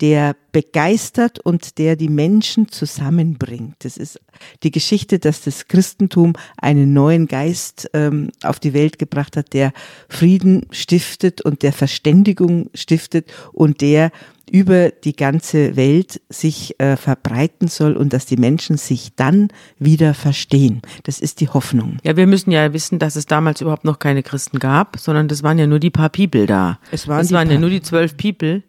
der 0.00 0.36
begeistert 0.52 1.38
und 1.38 1.78
der 1.78 1.96
die 1.96 2.08
Menschen 2.08 2.68
zusammenbringt. 2.68 3.76
Das 3.80 3.96
ist 3.96 4.20
die 4.62 4.70
Geschichte, 4.70 5.18
dass 5.18 5.42
das 5.42 5.68
Christentum 5.68 6.32
einen 6.56 6.92
neuen 6.92 7.28
Geist 7.28 7.90
ähm, 7.92 8.30
auf 8.42 8.58
die 8.58 8.74
Welt 8.74 8.98
gebracht 8.98 9.36
hat, 9.36 9.52
der 9.52 9.72
Frieden 10.08 10.66
stiftet 10.70 11.42
und 11.42 11.62
der 11.62 11.72
Verständigung 11.72 12.70
stiftet 12.74 13.30
und 13.52 13.80
der 13.80 14.10
über 14.50 14.90
die 14.90 15.14
ganze 15.14 15.76
Welt 15.76 16.20
sich 16.28 16.78
äh, 16.80 16.96
verbreiten 16.96 17.68
soll 17.68 17.96
und 17.96 18.12
dass 18.12 18.26
die 18.26 18.36
Menschen 18.36 18.76
sich 18.76 19.14
dann 19.14 19.48
wieder 19.78 20.12
verstehen. 20.14 20.82
Das 21.04 21.20
ist 21.20 21.40
die 21.40 21.48
Hoffnung. 21.48 21.98
Ja, 22.02 22.16
wir 22.16 22.26
müssen 22.26 22.50
ja 22.50 22.72
wissen, 22.72 22.98
dass 22.98 23.16
es 23.16 23.26
damals 23.26 23.60
überhaupt 23.60 23.84
noch 23.84 23.98
keine 23.98 24.22
Christen 24.22 24.58
gab, 24.58 24.98
sondern 24.98 25.28
das 25.28 25.42
waren 25.42 25.58
ja 25.58 25.66
nur 25.66 25.78
die 25.78 25.90
paar 25.90 26.08
People 26.08 26.46
da. 26.46 26.78
Es 26.90 27.06
waren 27.06 27.26
die 27.26 27.32
waren 27.32 27.50
ja 27.50 27.58
nur 27.58 27.70
die 27.70 27.82
zwölf 27.82 28.16
People, 28.16 28.62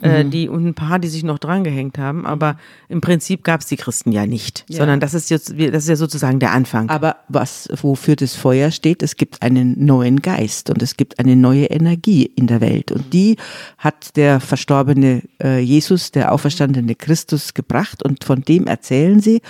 äh, 0.00 0.24
die 0.24 0.48
und 0.48 0.66
ein 0.66 0.74
paar, 0.74 0.98
die 0.98 1.08
sich 1.08 1.22
noch 1.24 1.38
drangehängt 1.38 1.98
haben. 1.98 2.24
Aber 2.26 2.56
im 2.88 3.00
Prinzip 3.00 3.44
gab 3.44 3.60
es 3.60 3.66
die 3.66 3.76
Christen 3.76 4.12
ja 4.12 4.26
nicht, 4.26 4.64
Ja. 4.68 4.78
sondern 4.78 5.00
das 5.00 5.14
ist 5.14 5.30
jetzt, 5.30 5.50
das 5.50 5.82
ist 5.84 5.88
ja 5.88 5.96
sozusagen 5.96 6.38
der 6.38 6.52
Anfang. 6.52 6.88
Aber 6.88 7.16
was, 7.28 7.68
wofür 7.82 8.16
das 8.16 8.34
Feuer 8.34 8.70
steht, 8.70 9.02
es 9.02 9.16
gibt 9.16 9.42
einen 9.42 9.84
neuen 9.84 10.22
Geist 10.22 10.70
und 10.70 10.82
es 10.82 10.96
gibt 10.96 11.18
eine 11.18 11.36
neue 11.36 11.66
Energie 11.66 12.24
in 12.24 12.46
der 12.46 12.60
Welt. 12.60 12.92
Und 12.92 13.12
die 13.12 13.36
hat 13.78 14.16
der 14.16 14.40
verstorbene 14.40 15.22
äh, 15.42 15.58
Jesus, 15.60 16.10
der 16.12 16.32
auferstandene 16.32 16.94
Christus 16.94 17.54
gebracht 17.54 18.02
und 18.02 18.24
von 18.24 18.42
dem 18.42 18.66
erzählen 18.66 19.20
sie. 19.20 19.40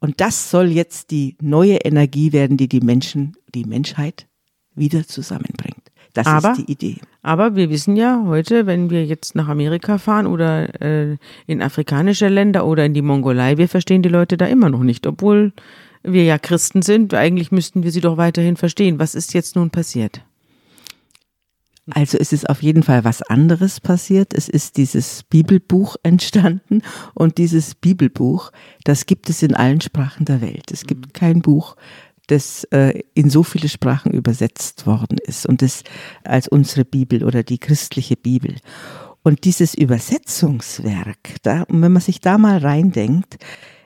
Und 0.00 0.20
das 0.20 0.50
soll 0.50 0.68
jetzt 0.68 1.10
die 1.10 1.36
neue 1.42 1.76
Energie 1.78 2.32
werden, 2.32 2.56
die 2.56 2.68
die 2.68 2.80
Menschen, 2.80 3.36
die 3.54 3.64
Menschheit 3.64 4.26
wieder 4.74 5.06
zusammenbringt. 5.06 5.87
Das 6.24 6.26
Aber- 6.26 6.52
ist 6.52 6.66
die 6.66 6.72
Idee. 6.72 6.96
Aber 7.22 7.54
wir 7.54 7.70
wissen 7.70 7.94
ja 7.96 8.22
heute, 8.26 8.66
wenn 8.66 8.90
wir 8.90 9.04
jetzt 9.04 9.34
nach 9.34 9.48
Amerika 9.48 9.98
fahren 9.98 10.26
oder 10.26 10.80
äh, 10.82 11.16
in 11.46 11.62
afrikanische 11.62 12.28
Länder 12.28 12.66
oder 12.66 12.84
in 12.84 12.94
die 12.94 13.02
Mongolei, 13.02 13.56
wir 13.56 13.68
verstehen 13.68 14.02
die 14.02 14.08
Leute 14.08 14.36
da 14.36 14.46
immer 14.46 14.68
noch 14.68 14.82
nicht, 14.82 15.06
obwohl 15.06 15.52
wir 16.02 16.24
ja 16.24 16.38
Christen 16.38 16.82
sind. 16.82 17.14
Eigentlich 17.14 17.52
müssten 17.52 17.82
wir 17.84 17.92
sie 17.92 18.00
doch 18.00 18.16
weiterhin 18.16 18.56
verstehen. 18.56 18.98
Was 18.98 19.14
ist 19.14 19.32
jetzt 19.34 19.54
nun 19.56 19.70
passiert? 19.70 20.22
Also 21.90 22.18
es 22.18 22.32
ist 22.34 22.50
auf 22.50 22.62
jeden 22.62 22.82
Fall 22.82 23.04
was 23.04 23.22
anderes 23.22 23.80
passiert. 23.80 24.34
Es 24.34 24.48
ist 24.48 24.76
dieses 24.76 25.22
Bibelbuch 25.22 25.96
entstanden 26.02 26.82
und 27.14 27.38
dieses 27.38 27.74
Bibelbuch, 27.74 28.50
das 28.84 29.06
gibt 29.06 29.30
es 29.30 29.42
in 29.42 29.54
allen 29.54 29.80
Sprachen 29.80 30.24
der 30.26 30.40
Welt. 30.40 30.70
Es 30.70 30.84
gibt 30.84 31.14
kein 31.14 31.40
Buch, 31.40 31.76
das 32.28 32.64
äh, 32.70 33.02
in 33.14 33.30
so 33.30 33.42
viele 33.42 33.68
Sprachen 33.68 34.12
übersetzt 34.12 34.86
worden 34.86 35.18
ist 35.24 35.46
und 35.46 35.62
das 35.62 35.82
als 36.24 36.48
unsere 36.48 36.84
Bibel 36.84 37.24
oder 37.24 37.42
die 37.42 37.58
christliche 37.58 38.16
Bibel. 38.16 38.56
Und 39.22 39.44
dieses 39.44 39.74
Übersetzungswerk, 39.74 41.36
da, 41.42 41.64
wenn 41.68 41.92
man 41.92 42.02
sich 42.02 42.20
da 42.20 42.38
mal 42.38 42.58
reindenkt, 42.58 43.36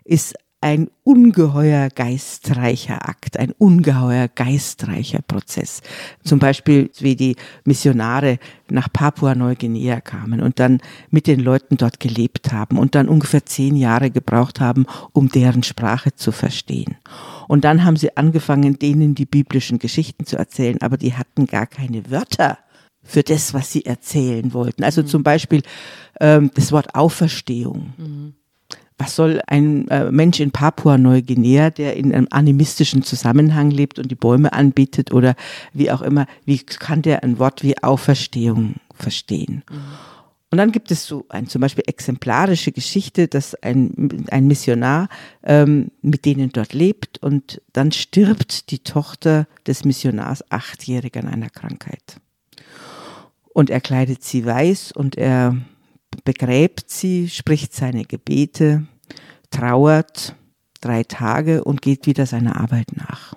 ist 0.05 0.35
ein 0.63 0.89
ungeheuer 1.03 1.89
geistreicher 1.91 3.09
Akt, 3.09 3.37
ein 3.37 3.51
ungeheuer 3.59 4.29
geistreicher 4.29 5.21
Prozess. 5.27 5.83
Zum 6.25 6.39
Beispiel, 6.39 6.89
wie 7.01 7.17
die 7.17 7.37
Missionare 7.65 8.39
nach 8.71 8.91
Papua-Neuguinea 8.93 10.01
kamen 10.01 10.41
und 10.41 10.61
dann 10.61 10.79
mit 11.11 11.27
den 11.27 11.41
Leuten 11.41 11.77
dort 11.77 11.99
gelebt 11.99 12.53
haben 12.53 12.79
und 12.79 12.95
dann 12.95 13.09
ungefähr 13.09 13.45
zehn 13.45 13.75
Jahre 13.75 14.11
gebraucht 14.11 14.61
haben, 14.61 14.87
um 15.13 15.29
deren 15.29 15.65
Sprache 15.65 16.15
zu 16.15 16.31
verstehen. 16.31 16.97
Und 17.49 17.65
dann 17.65 17.85
haben 17.85 17.97
sie 17.97 18.17
angefangen, 18.17 18.79
denen 18.79 19.17
die 19.17 19.27
biblischen 19.27 19.81
Geschichten 19.81 20.27
zu 20.27 20.37
erzählen, 20.37 20.81
aber 20.81 20.97
die 20.97 21.15
hatten 21.15 21.47
gar 21.47 21.67
keine 21.67 22.09
Wörter 22.09 22.59
für 23.03 23.25
das, 23.25 23.53
was 23.53 23.73
sie 23.73 23.85
erzählen 23.85 24.55
wollten. 24.55 24.85
Also 24.85 25.03
mhm. 25.03 25.07
zum 25.09 25.23
Beispiel 25.25 25.63
ähm, 26.21 26.53
das 26.55 26.71
Wort 26.71 26.95
Auferstehung. 26.95 27.95
Mhm 27.97 28.35
was 28.99 29.17
soll 29.17 29.41
ein 29.47 29.89
äh, 29.89 30.11
Mensch 30.11 30.41
in 30.41 30.51
Papua-Neuguinea, 30.51 31.71
der 31.71 31.97
in 31.97 32.15
einem 32.15 32.29
animistischen 32.31 33.03
Zusammenhang 33.03 33.71
lebt 33.71 33.99
und 33.99 34.11
die 34.11 34.17
Bäume 34.17 34.53
anbietet 34.53 35.13
oder 35.13 35.35
wie 35.73 35.91
auch 35.91 36.03
immer, 36.03 36.27
wie 36.45 36.59
kann 36.59 37.03
der 37.03 37.23
ein 37.23 37.39
Wort 37.39 37.63
wie 37.63 37.83
Auferstehung 37.83 38.77
verstehen? 38.95 39.65
Mhm. 39.71 39.77
Und 40.53 40.59
dann 40.59 40.71
gibt 40.71 40.91
es 40.91 41.07
so 41.07 41.25
ein 41.31 41.47
zum 41.47 41.63
Beispiel 41.63 41.85
exemplarische 41.87 42.73
Geschichte, 42.73 43.27
dass 43.27 43.55
ein, 43.63 44.27
ein 44.31 44.47
Missionar 44.47 45.09
ähm, 45.43 45.91
mit 46.03 46.27
denen 46.27 46.51
dort 46.51 46.75
lebt 46.75 47.17
und 47.23 47.63
dann 47.73 47.91
stirbt 47.91 48.71
die 48.71 48.81
Tochter 48.81 49.47
des 49.67 49.87
Missionars 49.87 50.45
achtjährig 50.53 51.17
an 51.17 51.27
einer 51.27 51.49
Krankheit. 51.49 52.21
Und 53.55 53.71
er 53.71 53.81
kleidet 53.81 54.25
sie 54.25 54.45
weiß 54.45 54.93
und 54.93 55.17
er 55.17 55.57
begräbt 56.25 56.91
sie, 56.91 57.29
spricht 57.29 57.75
seine 57.75 58.05
Gebete, 58.05 58.87
trauert 59.51 60.35
drei 60.81 61.05
Tage 61.05 61.65
und 61.65 61.83
geht 61.83 62.07
wieder 62.07 62.27
seiner 62.27 62.61
Arbeit 62.61 62.97
nach. 62.97 63.35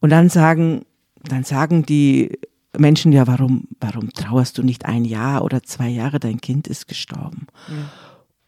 Und 0.00 0.10
dann 0.10 0.28
sagen, 0.28 0.84
dann 1.22 1.44
sagen 1.44 1.84
die 1.84 2.38
Menschen, 2.76 3.12
ja, 3.12 3.26
warum, 3.26 3.68
warum 3.80 4.12
trauerst 4.12 4.58
du 4.58 4.62
nicht 4.62 4.84
ein 4.84 5.04
Jahr 5.04 5.42
oder 5.42 5.62
zwei 5.62 5.88
Jahre, 5.88 6.20
dein 6.20 6.40
Kind 6.40 6.68
ist 6.68 6.86
gestorben? 6.86 7.46
Ja. 7.68 7.74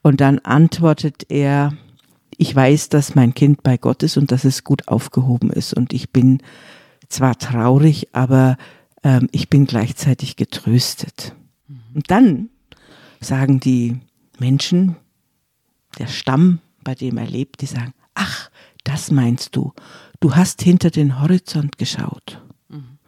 Und 0.02 0.20
dann 0.20 0.38
antwortet 0.40 1.26
er, 1.30 1.72
ich 2.36 2.54
weiß, 2.54 2.88
dass 2.90 3.14
mein 3.14 3.34
Kind 3.34 3.62
bei 3.62 3.76
Gott 3.76 4.02
ist 4.02 4.16
und 4.16 4.30
dass 4.30 4.44
es 4.44 4.64
gut 4.64 4.86
aufgehoben 4.88 5.50
ist. 5.50 5.74
Und 5.74 5.92
ich 5.92 6.10
bin 6.10 6.40
zwar 7.08 7.36
traurig, 7.38 8.14
aber 8.14 8.56
ähm, 9.02 9.28
ich 9.32 9.48
bin 9.48 9.66
gleichzeitig 9.66 10.36
getröstet. 10.36 11.34
Mhm. 11.66 11.80
Und 11.94 12.10
dann 12.10 12.50
sagen 13.20 13.60
die 13.60 14.00
Menschen, 14.38 14.96
der 15.98 16.06
Stamm, 16.06 16.60
bei 16.84 16.94
dem 16.94 17.18
er 17.18 17.26
lebt, 17.26 17.60
die 17.60 17.66
sagen, 17.66 17.92
ach, 18.14 18.50
das 18.84 19.10
meinst 19.10 19.56
du, 19.56 19.72
du 20.20 20.34
hast 20.34 20.62
hinter 20.62 20.90
den 20.90 21.20
Horizont 21.20 21.78
geschaut. 21.78 22.42
Mhm. 22.68 22.98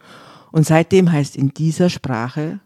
Und 0.51 0.65
seitdem 0.65 1.11
heißt 1.11 1.35
in 1.35 1.53
dieser 1.53 1.89
Sprache 1.89 2.59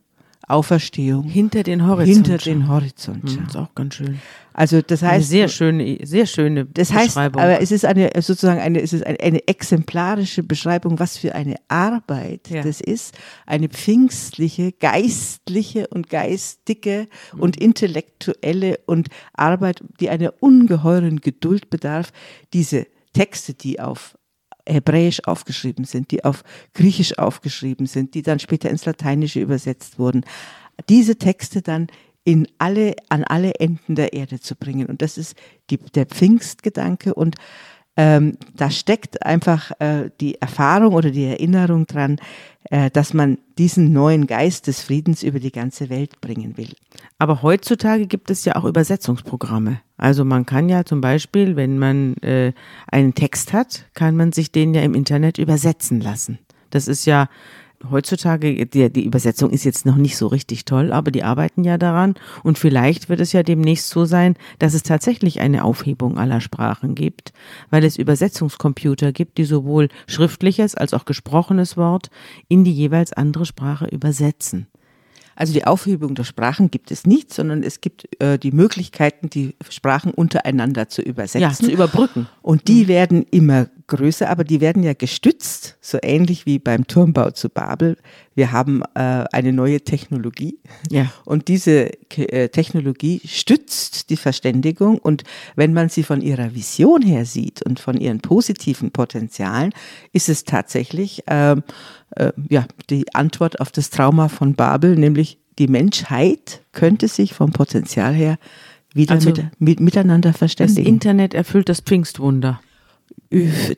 Auferstehung. 0.47 1.23
Hinter 1.23 1.63
den 1.63 1.87
Horizont. 1.87 2.27
Hinter 2.27 2.37
den 2.37 2.67
Horizont. 2.67 3.23
Mhm, 3.23 3.45
ist 3.47 3.57
auch 3.57 3.73
ganz 3.73 3.95
schön. 3.95 4.19
Also 4.53 4.81
das 4.81 5.01
heißt. 5.01 5.13
Eine 5.13 5.23
sehr 5.23 5.47
schöne, 5.49 5.97
sehr 6.03 6.25
schöne 6.25 6.65
das 6.65 6.93
heißt, 6.93 7.17
Aber 7.17 7.59
es 7.61 7.71
ist 7.71 7.83
eine, 7.83 8.11
sozusagen 8.21 8.61
eine, 8.61 8.81
es 8.81 8.93
ist 8.93 9.05
eine, 9.05 9.19
eine 9.19 9.47
exemplarische 9.47 10.43
Beschreibung, 10.43 10.99
was 10.99 11.17
für 11.17 11.35
eine 11.35 11.55
Arbeit 11.67 12.49
ja. 12.49 12.61
das 12.61 12.79
ist. 12.79 13.17
Eine 13.45 13.69
pfingstliche, 13.69 14.71
geistliche 14.71 15.87
und 15.87 16.09
geistige 16.09 17.07
mhm. 17.33 17.39
und 17.41 17.57
intellektuelle 17.57 18.79
und 18.85 19.09
Arbeit, 19.33 19.83
die 19.99 20.09
einer 20.09 20.33
ungeheuren 20.39 21.21
Geduld 21.21 21.69
bedarf, 21.69 22.11
diese 22.53 22.87
Texte, 23.13 23.55
die 23.55 23.79
auf 23.79 24.15
Hebräisch 24.67 25.21
aufgeschrieben 25.25 25.85
sind, 25.85 26.11
die 26.11 26.23
auf 26.23 26.43
Griechisch 26.73 27.17
aufgeschrieben 27.17 27.85
sind, 27.85 28.13
die 28.13 28.21
dann 28.21 28.39
später 28.39 28.69
ins 28.69 28.85
Lateinische 28.85 29.39
übersetzt 29.39 29.99
wurden, 29.99 30.25
diese 30.89 31.17
Texte 31.17 31.61
dann 31.61 31.87
in 32.23 32.47
alle, 32.57 32.95
an 33.09 33.23
alle 33.23 33.53
Enden 33.55 33.95
der 33.95 34.13
Erde 34.13 34.39
zu 34.39 34.55
bringen. 34.55 34.87
Und 34.87 35.01
das 35.01 35.17
ist 35.17 35.35
die, 35.69 35.77
der 35.77 36.07
Pfingstgedanke 36.07 37.13
und 37.13 37.35
ähm, 37.97 38.37
da 38.55 38.69
steckt 38.69 39.25
einfach 39.25 39.71
äh, 39.79 40.09
die 40.19 40.41
Erfahrung 40.41 40.93
oder 40.93 41.11
die 41.11 41.25
Erinnerung 41.25 41.87
dran, 41.87 42.17
äh, 42.69 42.89
dass 42.89 43.13
man 43.13 43.37
diesen 43.57 43.93
neuen 43.93 44.27
Geist 44.27 44.67
des 44.67 44.81
Friedens 44.81 45.23
über 45.23 45.39
die 45.39 45.51
ganze 45.51 45.89
Welt 45.89 46.19
bringen 46.19 46.57
will. 46.57 46.73
Aber 47.19 47.41
heutzutage 47.41 48.07
gibt 48.07 48.29
es 48.29 48.43
ja 48.43 48.55
auch 48.55 48.65
Übersetzungsprogramme. 48.65 49.79
Also 49.97 50.25
man 50.25 50.45
kann 50.45 50.67
ja 50.67 50.83
zum 50.83 50.99
Beispiel, 50.99 51.55
wenn 51.55 51.79
man 51.79 52.17
äh, 52.17 52.53
einen 52.91 53.13
Text 53.13 53.53
hat, 53.53 53.85
kann 53.93 54.15
man 54.15 54.33
sich 54.33 54.51
den 54.51 54.73
ja 54.73 54.81
im 54.81 54.93
Internet 54.93 55.37
übersetzen 55.37 56.01
lassen. 56.01 56.39
Das 56.71 56.89
ist 56.89 57.05
ja 57.05 57.29
heutzutage, 57.91 58.65
die, 58.65 58.89
die 58.89 59.05
Übersetzung 59.05 59.49
ist 59.49 59.63
jetzt 59.63 59.85
noch 59.85 59.95
nicht 59.95 60.17
so 60.17 60.27
richtig 60.27 60.65
toll, 60.65 60.91
aber 60.91 61.11
die 61.11 61.23
arbeiten 61.23 61.63
ja 61.63 61.77
daran. 61.77 62.15
Und 62.43 62.57
vielleicht 62.57 63.09
wird 63.09 63.19
es 63.19 63.31
ja 63.31 63.43
demnächst 63.43 63.89
so 63.89 64.05
sein, 64.05 64.35
dass 64.59 64.73
es 64.73 64.83
tatsächlich 64.83 65.39
eine 65.39 65.63
Aufhebung 65.63 66.17
aller 66.17 66.41
Sprachen 66.41 66.95
gibt, 66.95 67.33
weil 67.69 67.83
es 67.83 67.97
Übersetzungskomputer 67.97 69.11
gibt, 69.11 69.37
die 69.37 69.45
sowohl 69.45 69.89
schriftliches 70.07 70.75
als 70.75 70.93
auch 70.93 71.05
gesprochenes 71.05 71.77
Wort 71.77 72.09
in 72.47 72.63
die 72.63 72.73
jeweils 72.73 73.13
andere 73.13 73.45
Sprache 73.45 73.85
übersetzen. 73.87 74.67
Also 75.35 75.51
die 75.51 75.65
Aufhebung 75.65 76.15
der 76.15 76.23
Sprachen 76.23 76.71
gibt 76.71 76.91
es 76.91 77.05
nicht, 77.05 77.33
sondern 77.33 77.61
es 77.61 77.81
gibt 77.81 78.07
äh, 78.21 78.39
die 78.39 78.51
Möglichkeiten, 78.51 79.29
die 79.29 79.55
Sprachen 79.69 80.11
untereinander 80.11 80.87
zu 80.87 81.01
übersetzen. 81.01 81.41
Ja, 81.41 81.51
zu 81.51 81.69
überbrücken. 81.69 82.27
Und 82.41 82.69
die 82.69 82.83
mhm. 82.83 82.87
werden 82.87 83.25
immer 83.31 83.67
größer, 83.87 84.29
aber 84.29 84.43
die 84.43 84.61
werden 84.61 84.83
ja 84.83 84.93
gestützt, 84.93 85.77
so 85.79 85.97
ähnlich 86.01 86.45
wie 86.45 86.59
beim 86.59 86.87
Turmbau 86.87 87.31
zu 87.31 87.49
Babel. 87.49 87.97
Wir 88.33 88.51
haben 88.51 88.81
äh, 88.95 89.25
eine 89.31 89.53
neue 89.53 89.81
Technologie 89.81 90.57
ja. 90.89 91.11
und 91.23 91.47
diese 91.47 91.91
äh, 92.17 92.49
Technologie 92.49 93.21
stützt 93.25 94.09
die 94.09 94.17
Verständigung 94.17 94.97
und 94.97 95.23
wenn 95.55 95.73
man 95.73 95.89
sie 95.89 96.03
von 96.03 96.21
ihrer 96.21 96.55
Vision 96.55 97.01
her 97.01 97.25
sieht 97.25 97.61
und 97.61 97.79
von 97.79 97.97
ihren 97.97 98.19
positiven 98.19 98.91
Potenzialen, 98.91 99.71
ist 100.13 100.29
es 100.29 100.43
tatsächlich 100.43 101.23
ähm, 101.27 101.63
äh, 102.11 102.31
ja, 102.49 102.65
die 102.89 103.13
Antwort 103.13 103.61
auf 103.61 103.71
das 103.71 103.89
Trauma 103.89 104.29
von 104.29 104.55
Babel, 104.55 104.95
nämlich 104.95 105.37
die 105.59 105.67
Menschheit 105.67 106.61
könnte 106.73 107.07
sich 107.07 107.33
vom 107.33 107.51
Potenzial 107.51 108.13
her 108.13 108.37
wieder 108.93 109.15
also, 109.15 109.29
mit, 109.29 109.43
mit, 109.59 109.79
miteinander 109.79 110.33
verständigen. 110.33 110.83
Das 110.83 110.91
Internet 110.91 111.33
erfüllt 111.33 111.69
das 111.69 111.81
Pfingstwunder. 111.81 112.61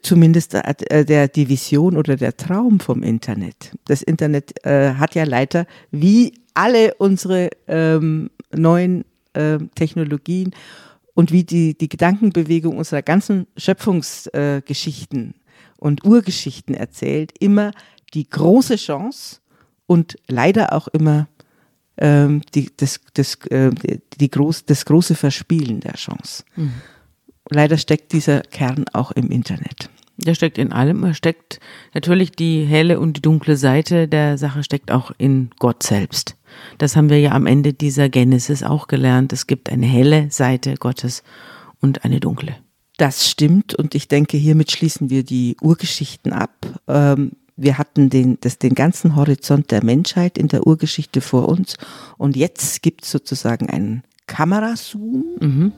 Zumindest 0.02 0.54
äh, 0.54 1.06
der, 1.06 1.28
die 1.28 1.50
Vision 1.50 1.98
oder 1.98 2.16
der 2.16 2.36
Traum 2.36 2.80
vom 2.80 3.02
Internet. 3.02 3.72
Das 3.86 4.02
Internet 4.02 4.66
äh, 4.66 4.94
hat 4.96 5.16
ja 5.16 5.24
leider, 5.24 5.66
wie 5.92 6.34
alle 6.54 6.94
unsere 6.96 7.50
ähm, 7.68 8.30
neuen 8.54 9.06
äh, 9.34 9.60
Technologien 9.76 10.52
und 11.14 11.32
wie 11.32 11.44
die, 11.44 11.78
die 11.78 11.90
Gedankenbewegung 11.90 12.78
unserer 12.78 13.02
ganzen 13.02 13.48
Schöpfungsgeschichten 13.56 15.30
äh, 15.30 15.34
und 15.78 16.06
Urgeschichten 16.06 16.76
erzählt, 16.76 17.32
immer 17.40 17.72
die 18.14 18.30
große 18.30 18.76
Chance 18.76 19.38
und 19.86 20.18
leider 20.28 20.74
auch 20.74 20.88
immer 20.90 21.28
ähm, 21.98 22.42
die, 22.54 22.70
das, 22.76 23.00
das, 23.14 23.36
äh, 23.46 23.72
die 24.20 24.30
groß, 24.30 24.66
das 24.66 24.86
große 24.86 25.16
Verspielen 25.16 25.80
der 25.80 25.94
Chance. 25.94 26.44
Mhm. 26.56 26.74
Leider 27.50 27.78
steckt 27.78 28.14
dieser 28.14 28.42
Kern 28.42 28.86
auch 28.94 29.12
im 29.12 29.30
Internet. 29.30 29.90
Der 30.18 30.34
steckt 30.34 30.58
in 30.58 30.72
allem. 30.72 31.04
Er 31.04 31.14
steckt 31.14 31.60
natürlich 31.94 32.32
die 32.32 32.66
helle 32.66 33.00
und 33.00 33.18
die 33.18 33.22
dunkle 33.22 33.56
Seite 33.56 34.08
der 34.08 34.38
Sache 34.38 34.64
steckt 34.64 34.92
auch 34.92 35.12
in 35.18 35.52
Gott 35.60 35.84
selbst. 35.84 36.36
Das 36.80 36.96
haben 36.96 37.10
wir 37.10 37.20
ja 37.20 37.32
am 37.32 37.46
Ende 37.46 37.74
dieser 37.74 38.10
Genesis 38.10 38.64
auch 38.64 38.88
gelernt. 38.88 39.32
Es 39.32 39.46
gibt 39.46 39.70
eine 39.70 39.86
helle 39.86 40.32
Seite 40.32 40.76
Gottes 40.76 41.24
und 41.82 42.04
eine 42.04 42.20
dunkle. 42.20 42.56
Das 42.98 43.30
stimmt 43.30 43.76
und 43.76 43.94
ich 43.94 44.08
denke, 44.08 44.38
hiermit 44.38 44.72
schließen 44.72 45.12
wir 45.12 45.24
die 45.24 45.56
Urgeschichten 45.62 46.34
ab. 46.34 46.82
Ähm, 46.88 47.34
wir 47.56 47.78
hatten 47.78 48.10
den, 48.10 48.40
das, 48.42 48.58
den 48.58 48.74
ganzen 48.74 49.16
Horizont 49.16 49.70
der 49.70 49.84
Menschheit 49.84 50.38
in 50.38 50.48
der 50.48 50.66
Urgeschichte 50.66 51.22
vor 51.22 51.48
uns 51.48 51.76
und 52.18 52.36
jetzt 52.36 52.82
gibt 52.82 53.04
es 53.04 53.12
sozusagen 53.12 53.70
einen 53.70 54.04
Kamerazoom. 54.26 55.26
Mhm. 55.40 55.72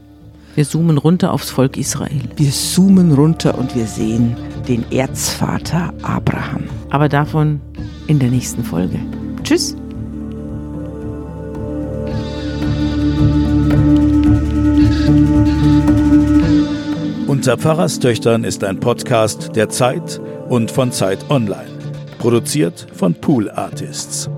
Wir 0.56 0.66
zoomen 0.66 0.98
runter 0.98 1.32
aufs 1.32 1.50
Volk 1.50 1.78
Israel. 1.78 2.22
Wir 2.36 2.52
zoomen 2.52 3.14
runter 3.14 3.58
und 3.58 3.76
wir 3.76 3.86
sehen 3.86 4.36
den 4.68 4.84
Erzvater 4.92 5.94
Abraham. 6.02 6.64
Aber 6.90 7.10
davon 7.10 7.62
in 8.08 8.20
der 8.20 8.30
nächsten 8.30 8.64
Folge. 8.64 9.00
Tschüss. 9.44 9.76
Unter 17.28 17.58
Pfarrerstöchtern 17.58 18.44
ist 18.44 18.64
ein 18.64 18.80
Podcast 18.80 19.56
der 19.56 19.70
Zeit 19.70 20.20
und 20.50 20.72
von 20.72 20.92
Zeit 20.92 21.30
Online. 21.30 21.70
Produziert 22.18 22.88
von 22.94 23.14
Pool 23.14 23.50
Artists. 23.50 24.30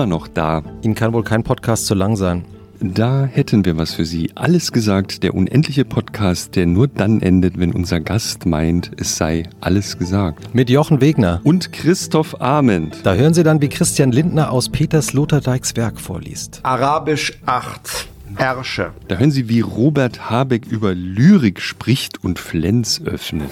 Immer 0.00 0.06
noch 0.06 0.28
da. 0.28 0.62
Ihnen 0.80 0.94
kann 0.94 1.12
wohl 1.12 1.24
kein 1.24 1.42
Podcast 1.42 1.84
zu 1.84 1.92
lang 1.94 2.16
sein. 2.16 2.46
Da 2.80 3.26
hätten 3.26 3.66
wir 3.66 3.76
was 3.76 3.92
für 3.92 4.06
Sie. 4.06 4.30
Alles 4.34 4.72
gesagt, 4.72 5.22
der 5.22 5.34
unendliche 5.34 5.84
Podcast, 5.84 6.56
der 6.56 6.64
nur 6.64 6.88
dann 6.88 7.20
endet, 7.20 7.60
wenn 7.60 7.74
unser 7.74 8.00
Gast 8.00 8.46
meint, 8.46 8.92
es 8.96 9.18
sei 9.18 9.42
alles 9.60 9.98
gesagt. 9.98 10.54
Mit 10.54 10.70
Jochen 10.70 11.02
Wegner. 11.02 11.42
Und 11.44 11.74
Christoph 11.74 12.40
Ahmed. 12.40 13.04
Da 13.04 13.12
hören 13.12 13.34
Sie 13.34 13.42
dann, 13.42 13.60
wie 13.60 13.68
Christian 13.68 14.10
Lindner 14.10 14.50
aus 14.50 14.70
Peters 14.70 15.12
Lothardijks 15.12 15.76
Werk 15.76 16.00
vorliest. 16.00 16.60
Arabisch 16.62 17.38
8. 17.44 18.08
Herrsche. 18.36 18.92
Da 19.08 19.16
hören 19.16 19.32
Sie, 19.32 19.50
wie 19.50 19.60
Robert 19.60 20.30
Habeck 20.30 20.64
über 20.66 20.94
Lyrik 20.94 21.60
spricht 21.60 22.24
und 22.24 22.38
Flens 22.38 23.02
öffnet. 23.04 23.50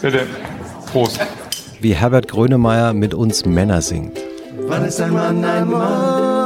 Bitte. 0.00 0.26
Prost. 0.90 1.20
Wie 1.82 1.94
Herbert 1.94 2.28
Grönemeyer 2.28 2.94
mit 2.94 3.12
uns 3.12 3.44
Männer 3.44 3.82
singt. 3.82 4.18
Wann 4.66 4.84
ist 4.84 5.00
ein 5.00 5.12
Mann 5.12 5.44
ein 5.44 5.68
Mann? 5.68 6.44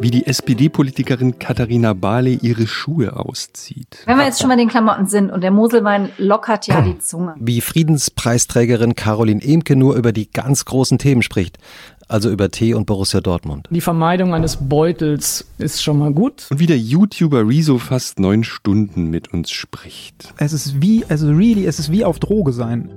Wie 0.00 0.10
die 0.10 0.26
SPD-Politikerin 0.26 1.38
Katharina 1.38 1.92
Barley 1.92 2.38
ihre 2.40 2.66
Schuhe 2.66 3.16
auszieht. 3.16 3.98
Wenn 4.06 4.16
wir 4.16 4.24
jetzt 4.24 4.40
schon 4.40 4.48
mal 4.48 4.56
den 4.56 4.68
Klamotten 4.68 5.06
sind 5.06 5.30
und 5.30 5.42
der 5.42 5.50
Moselwein 5.50 6.10
lockert 6.16 6.66
ja 6.66 6.80
die 6.80 6.98
Zunge. 6.98 7.34
Wie 7.38 7.60
Friedenspreisträgerin 7.60 8.94
Caroline 8.94 9.42
Emke 9.42 9.76
nur 9.76 9.96
über 9.96 10.12
die 10.12 10.30
ganz 10.30 10.64
großen 10.64 10.98
Themen 10.98 11.22
spricht. 11.22 11.58
Also 12.06 12.30
über 12.30 12.50
Tee 12.50 12.72
und 12.72 12.86
Borussia 12.86 13.20
Dortmund. 13.20 13.68
Die 13.70 13.82
Vermeidung 13.82 14.32
eines 14.32 14.56
Beutels 14.56 15.46
ist 15.58 15.82
schon 15.82 15.98
mal 15.98 16.12
gut. 16.12 16.46
Und 16.50 16.58
wie 16.58 16.66
der 16.66 16.78
YouTuber 16.78 17.46
Rezo 17.46 17.76
fast 17.76 18.18
neun 18.18 18.44
Stunden 18.44 19.10
mit 19.10 19.34
uns 19.34 19.50
spricht. 19.50 20.32
Es 20.38 20.54
ist 20.54 20.80
wie, 20.80 21.04
also 21.06 21.28
really, 21.28 21.66
es 21.66 21.78
ist 21.78 21.92
wie 21.92 22.04
auf 22.06 22.18
Droge 22.18 22.52
sein. 22.52 22.90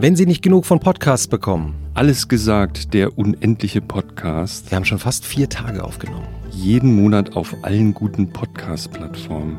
Wenn 0.00 0.14
Sie 0.14 0.26
nicht 0.26 0.42
genug 0.42 0.64
von 0.64 0.78
Podcasts 0.78 1.26
bekommen. 1.26 1.74
Alles 1.94 2.28
gesagt, 2.28 2.94
der 2.94 3.18
unendliche 3.18 3.80
Podcast. 3.80 4.70
Wir 4.70 4.76
haben 4.76 4.84
schon 4.84 5.00
fast 5.00 5.26
vier 5.26 5.48
Tage 5.48 5.82
aufgenommen. 5.82 6.28
Jeden 6.52 6.94
Monat 6.94 7.34
auf 7.34 7.52
allen 7.62 7.94
guten 7.94 8.32
Podcast-Plattformen. 8.32 9.58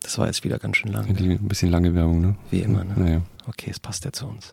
Das 0.00 0.18
war 0.18 0.26
jetzt 0.26 0.42
wieder 0.42 0.58
ganz 0.58 0.78
schön 0.78 0.90
lang. 0.90 1.06
Ein 1.06 1.46
bisschen 1.46 1.70
lange 1.70 1.94
Werbung, 1.94 2.20
ne? 2.20 2.34
Wie 2.50 2.58
immer, 2.58 2.82
ne? 2.82 2.92
Naja. 2.96 3.22
Okay, 3.46 3.70
es 3.70 3.78
passt 3.78 4.04
ja 4.04 4.10
zu 4.10 4.26
uns. 4.26 4.52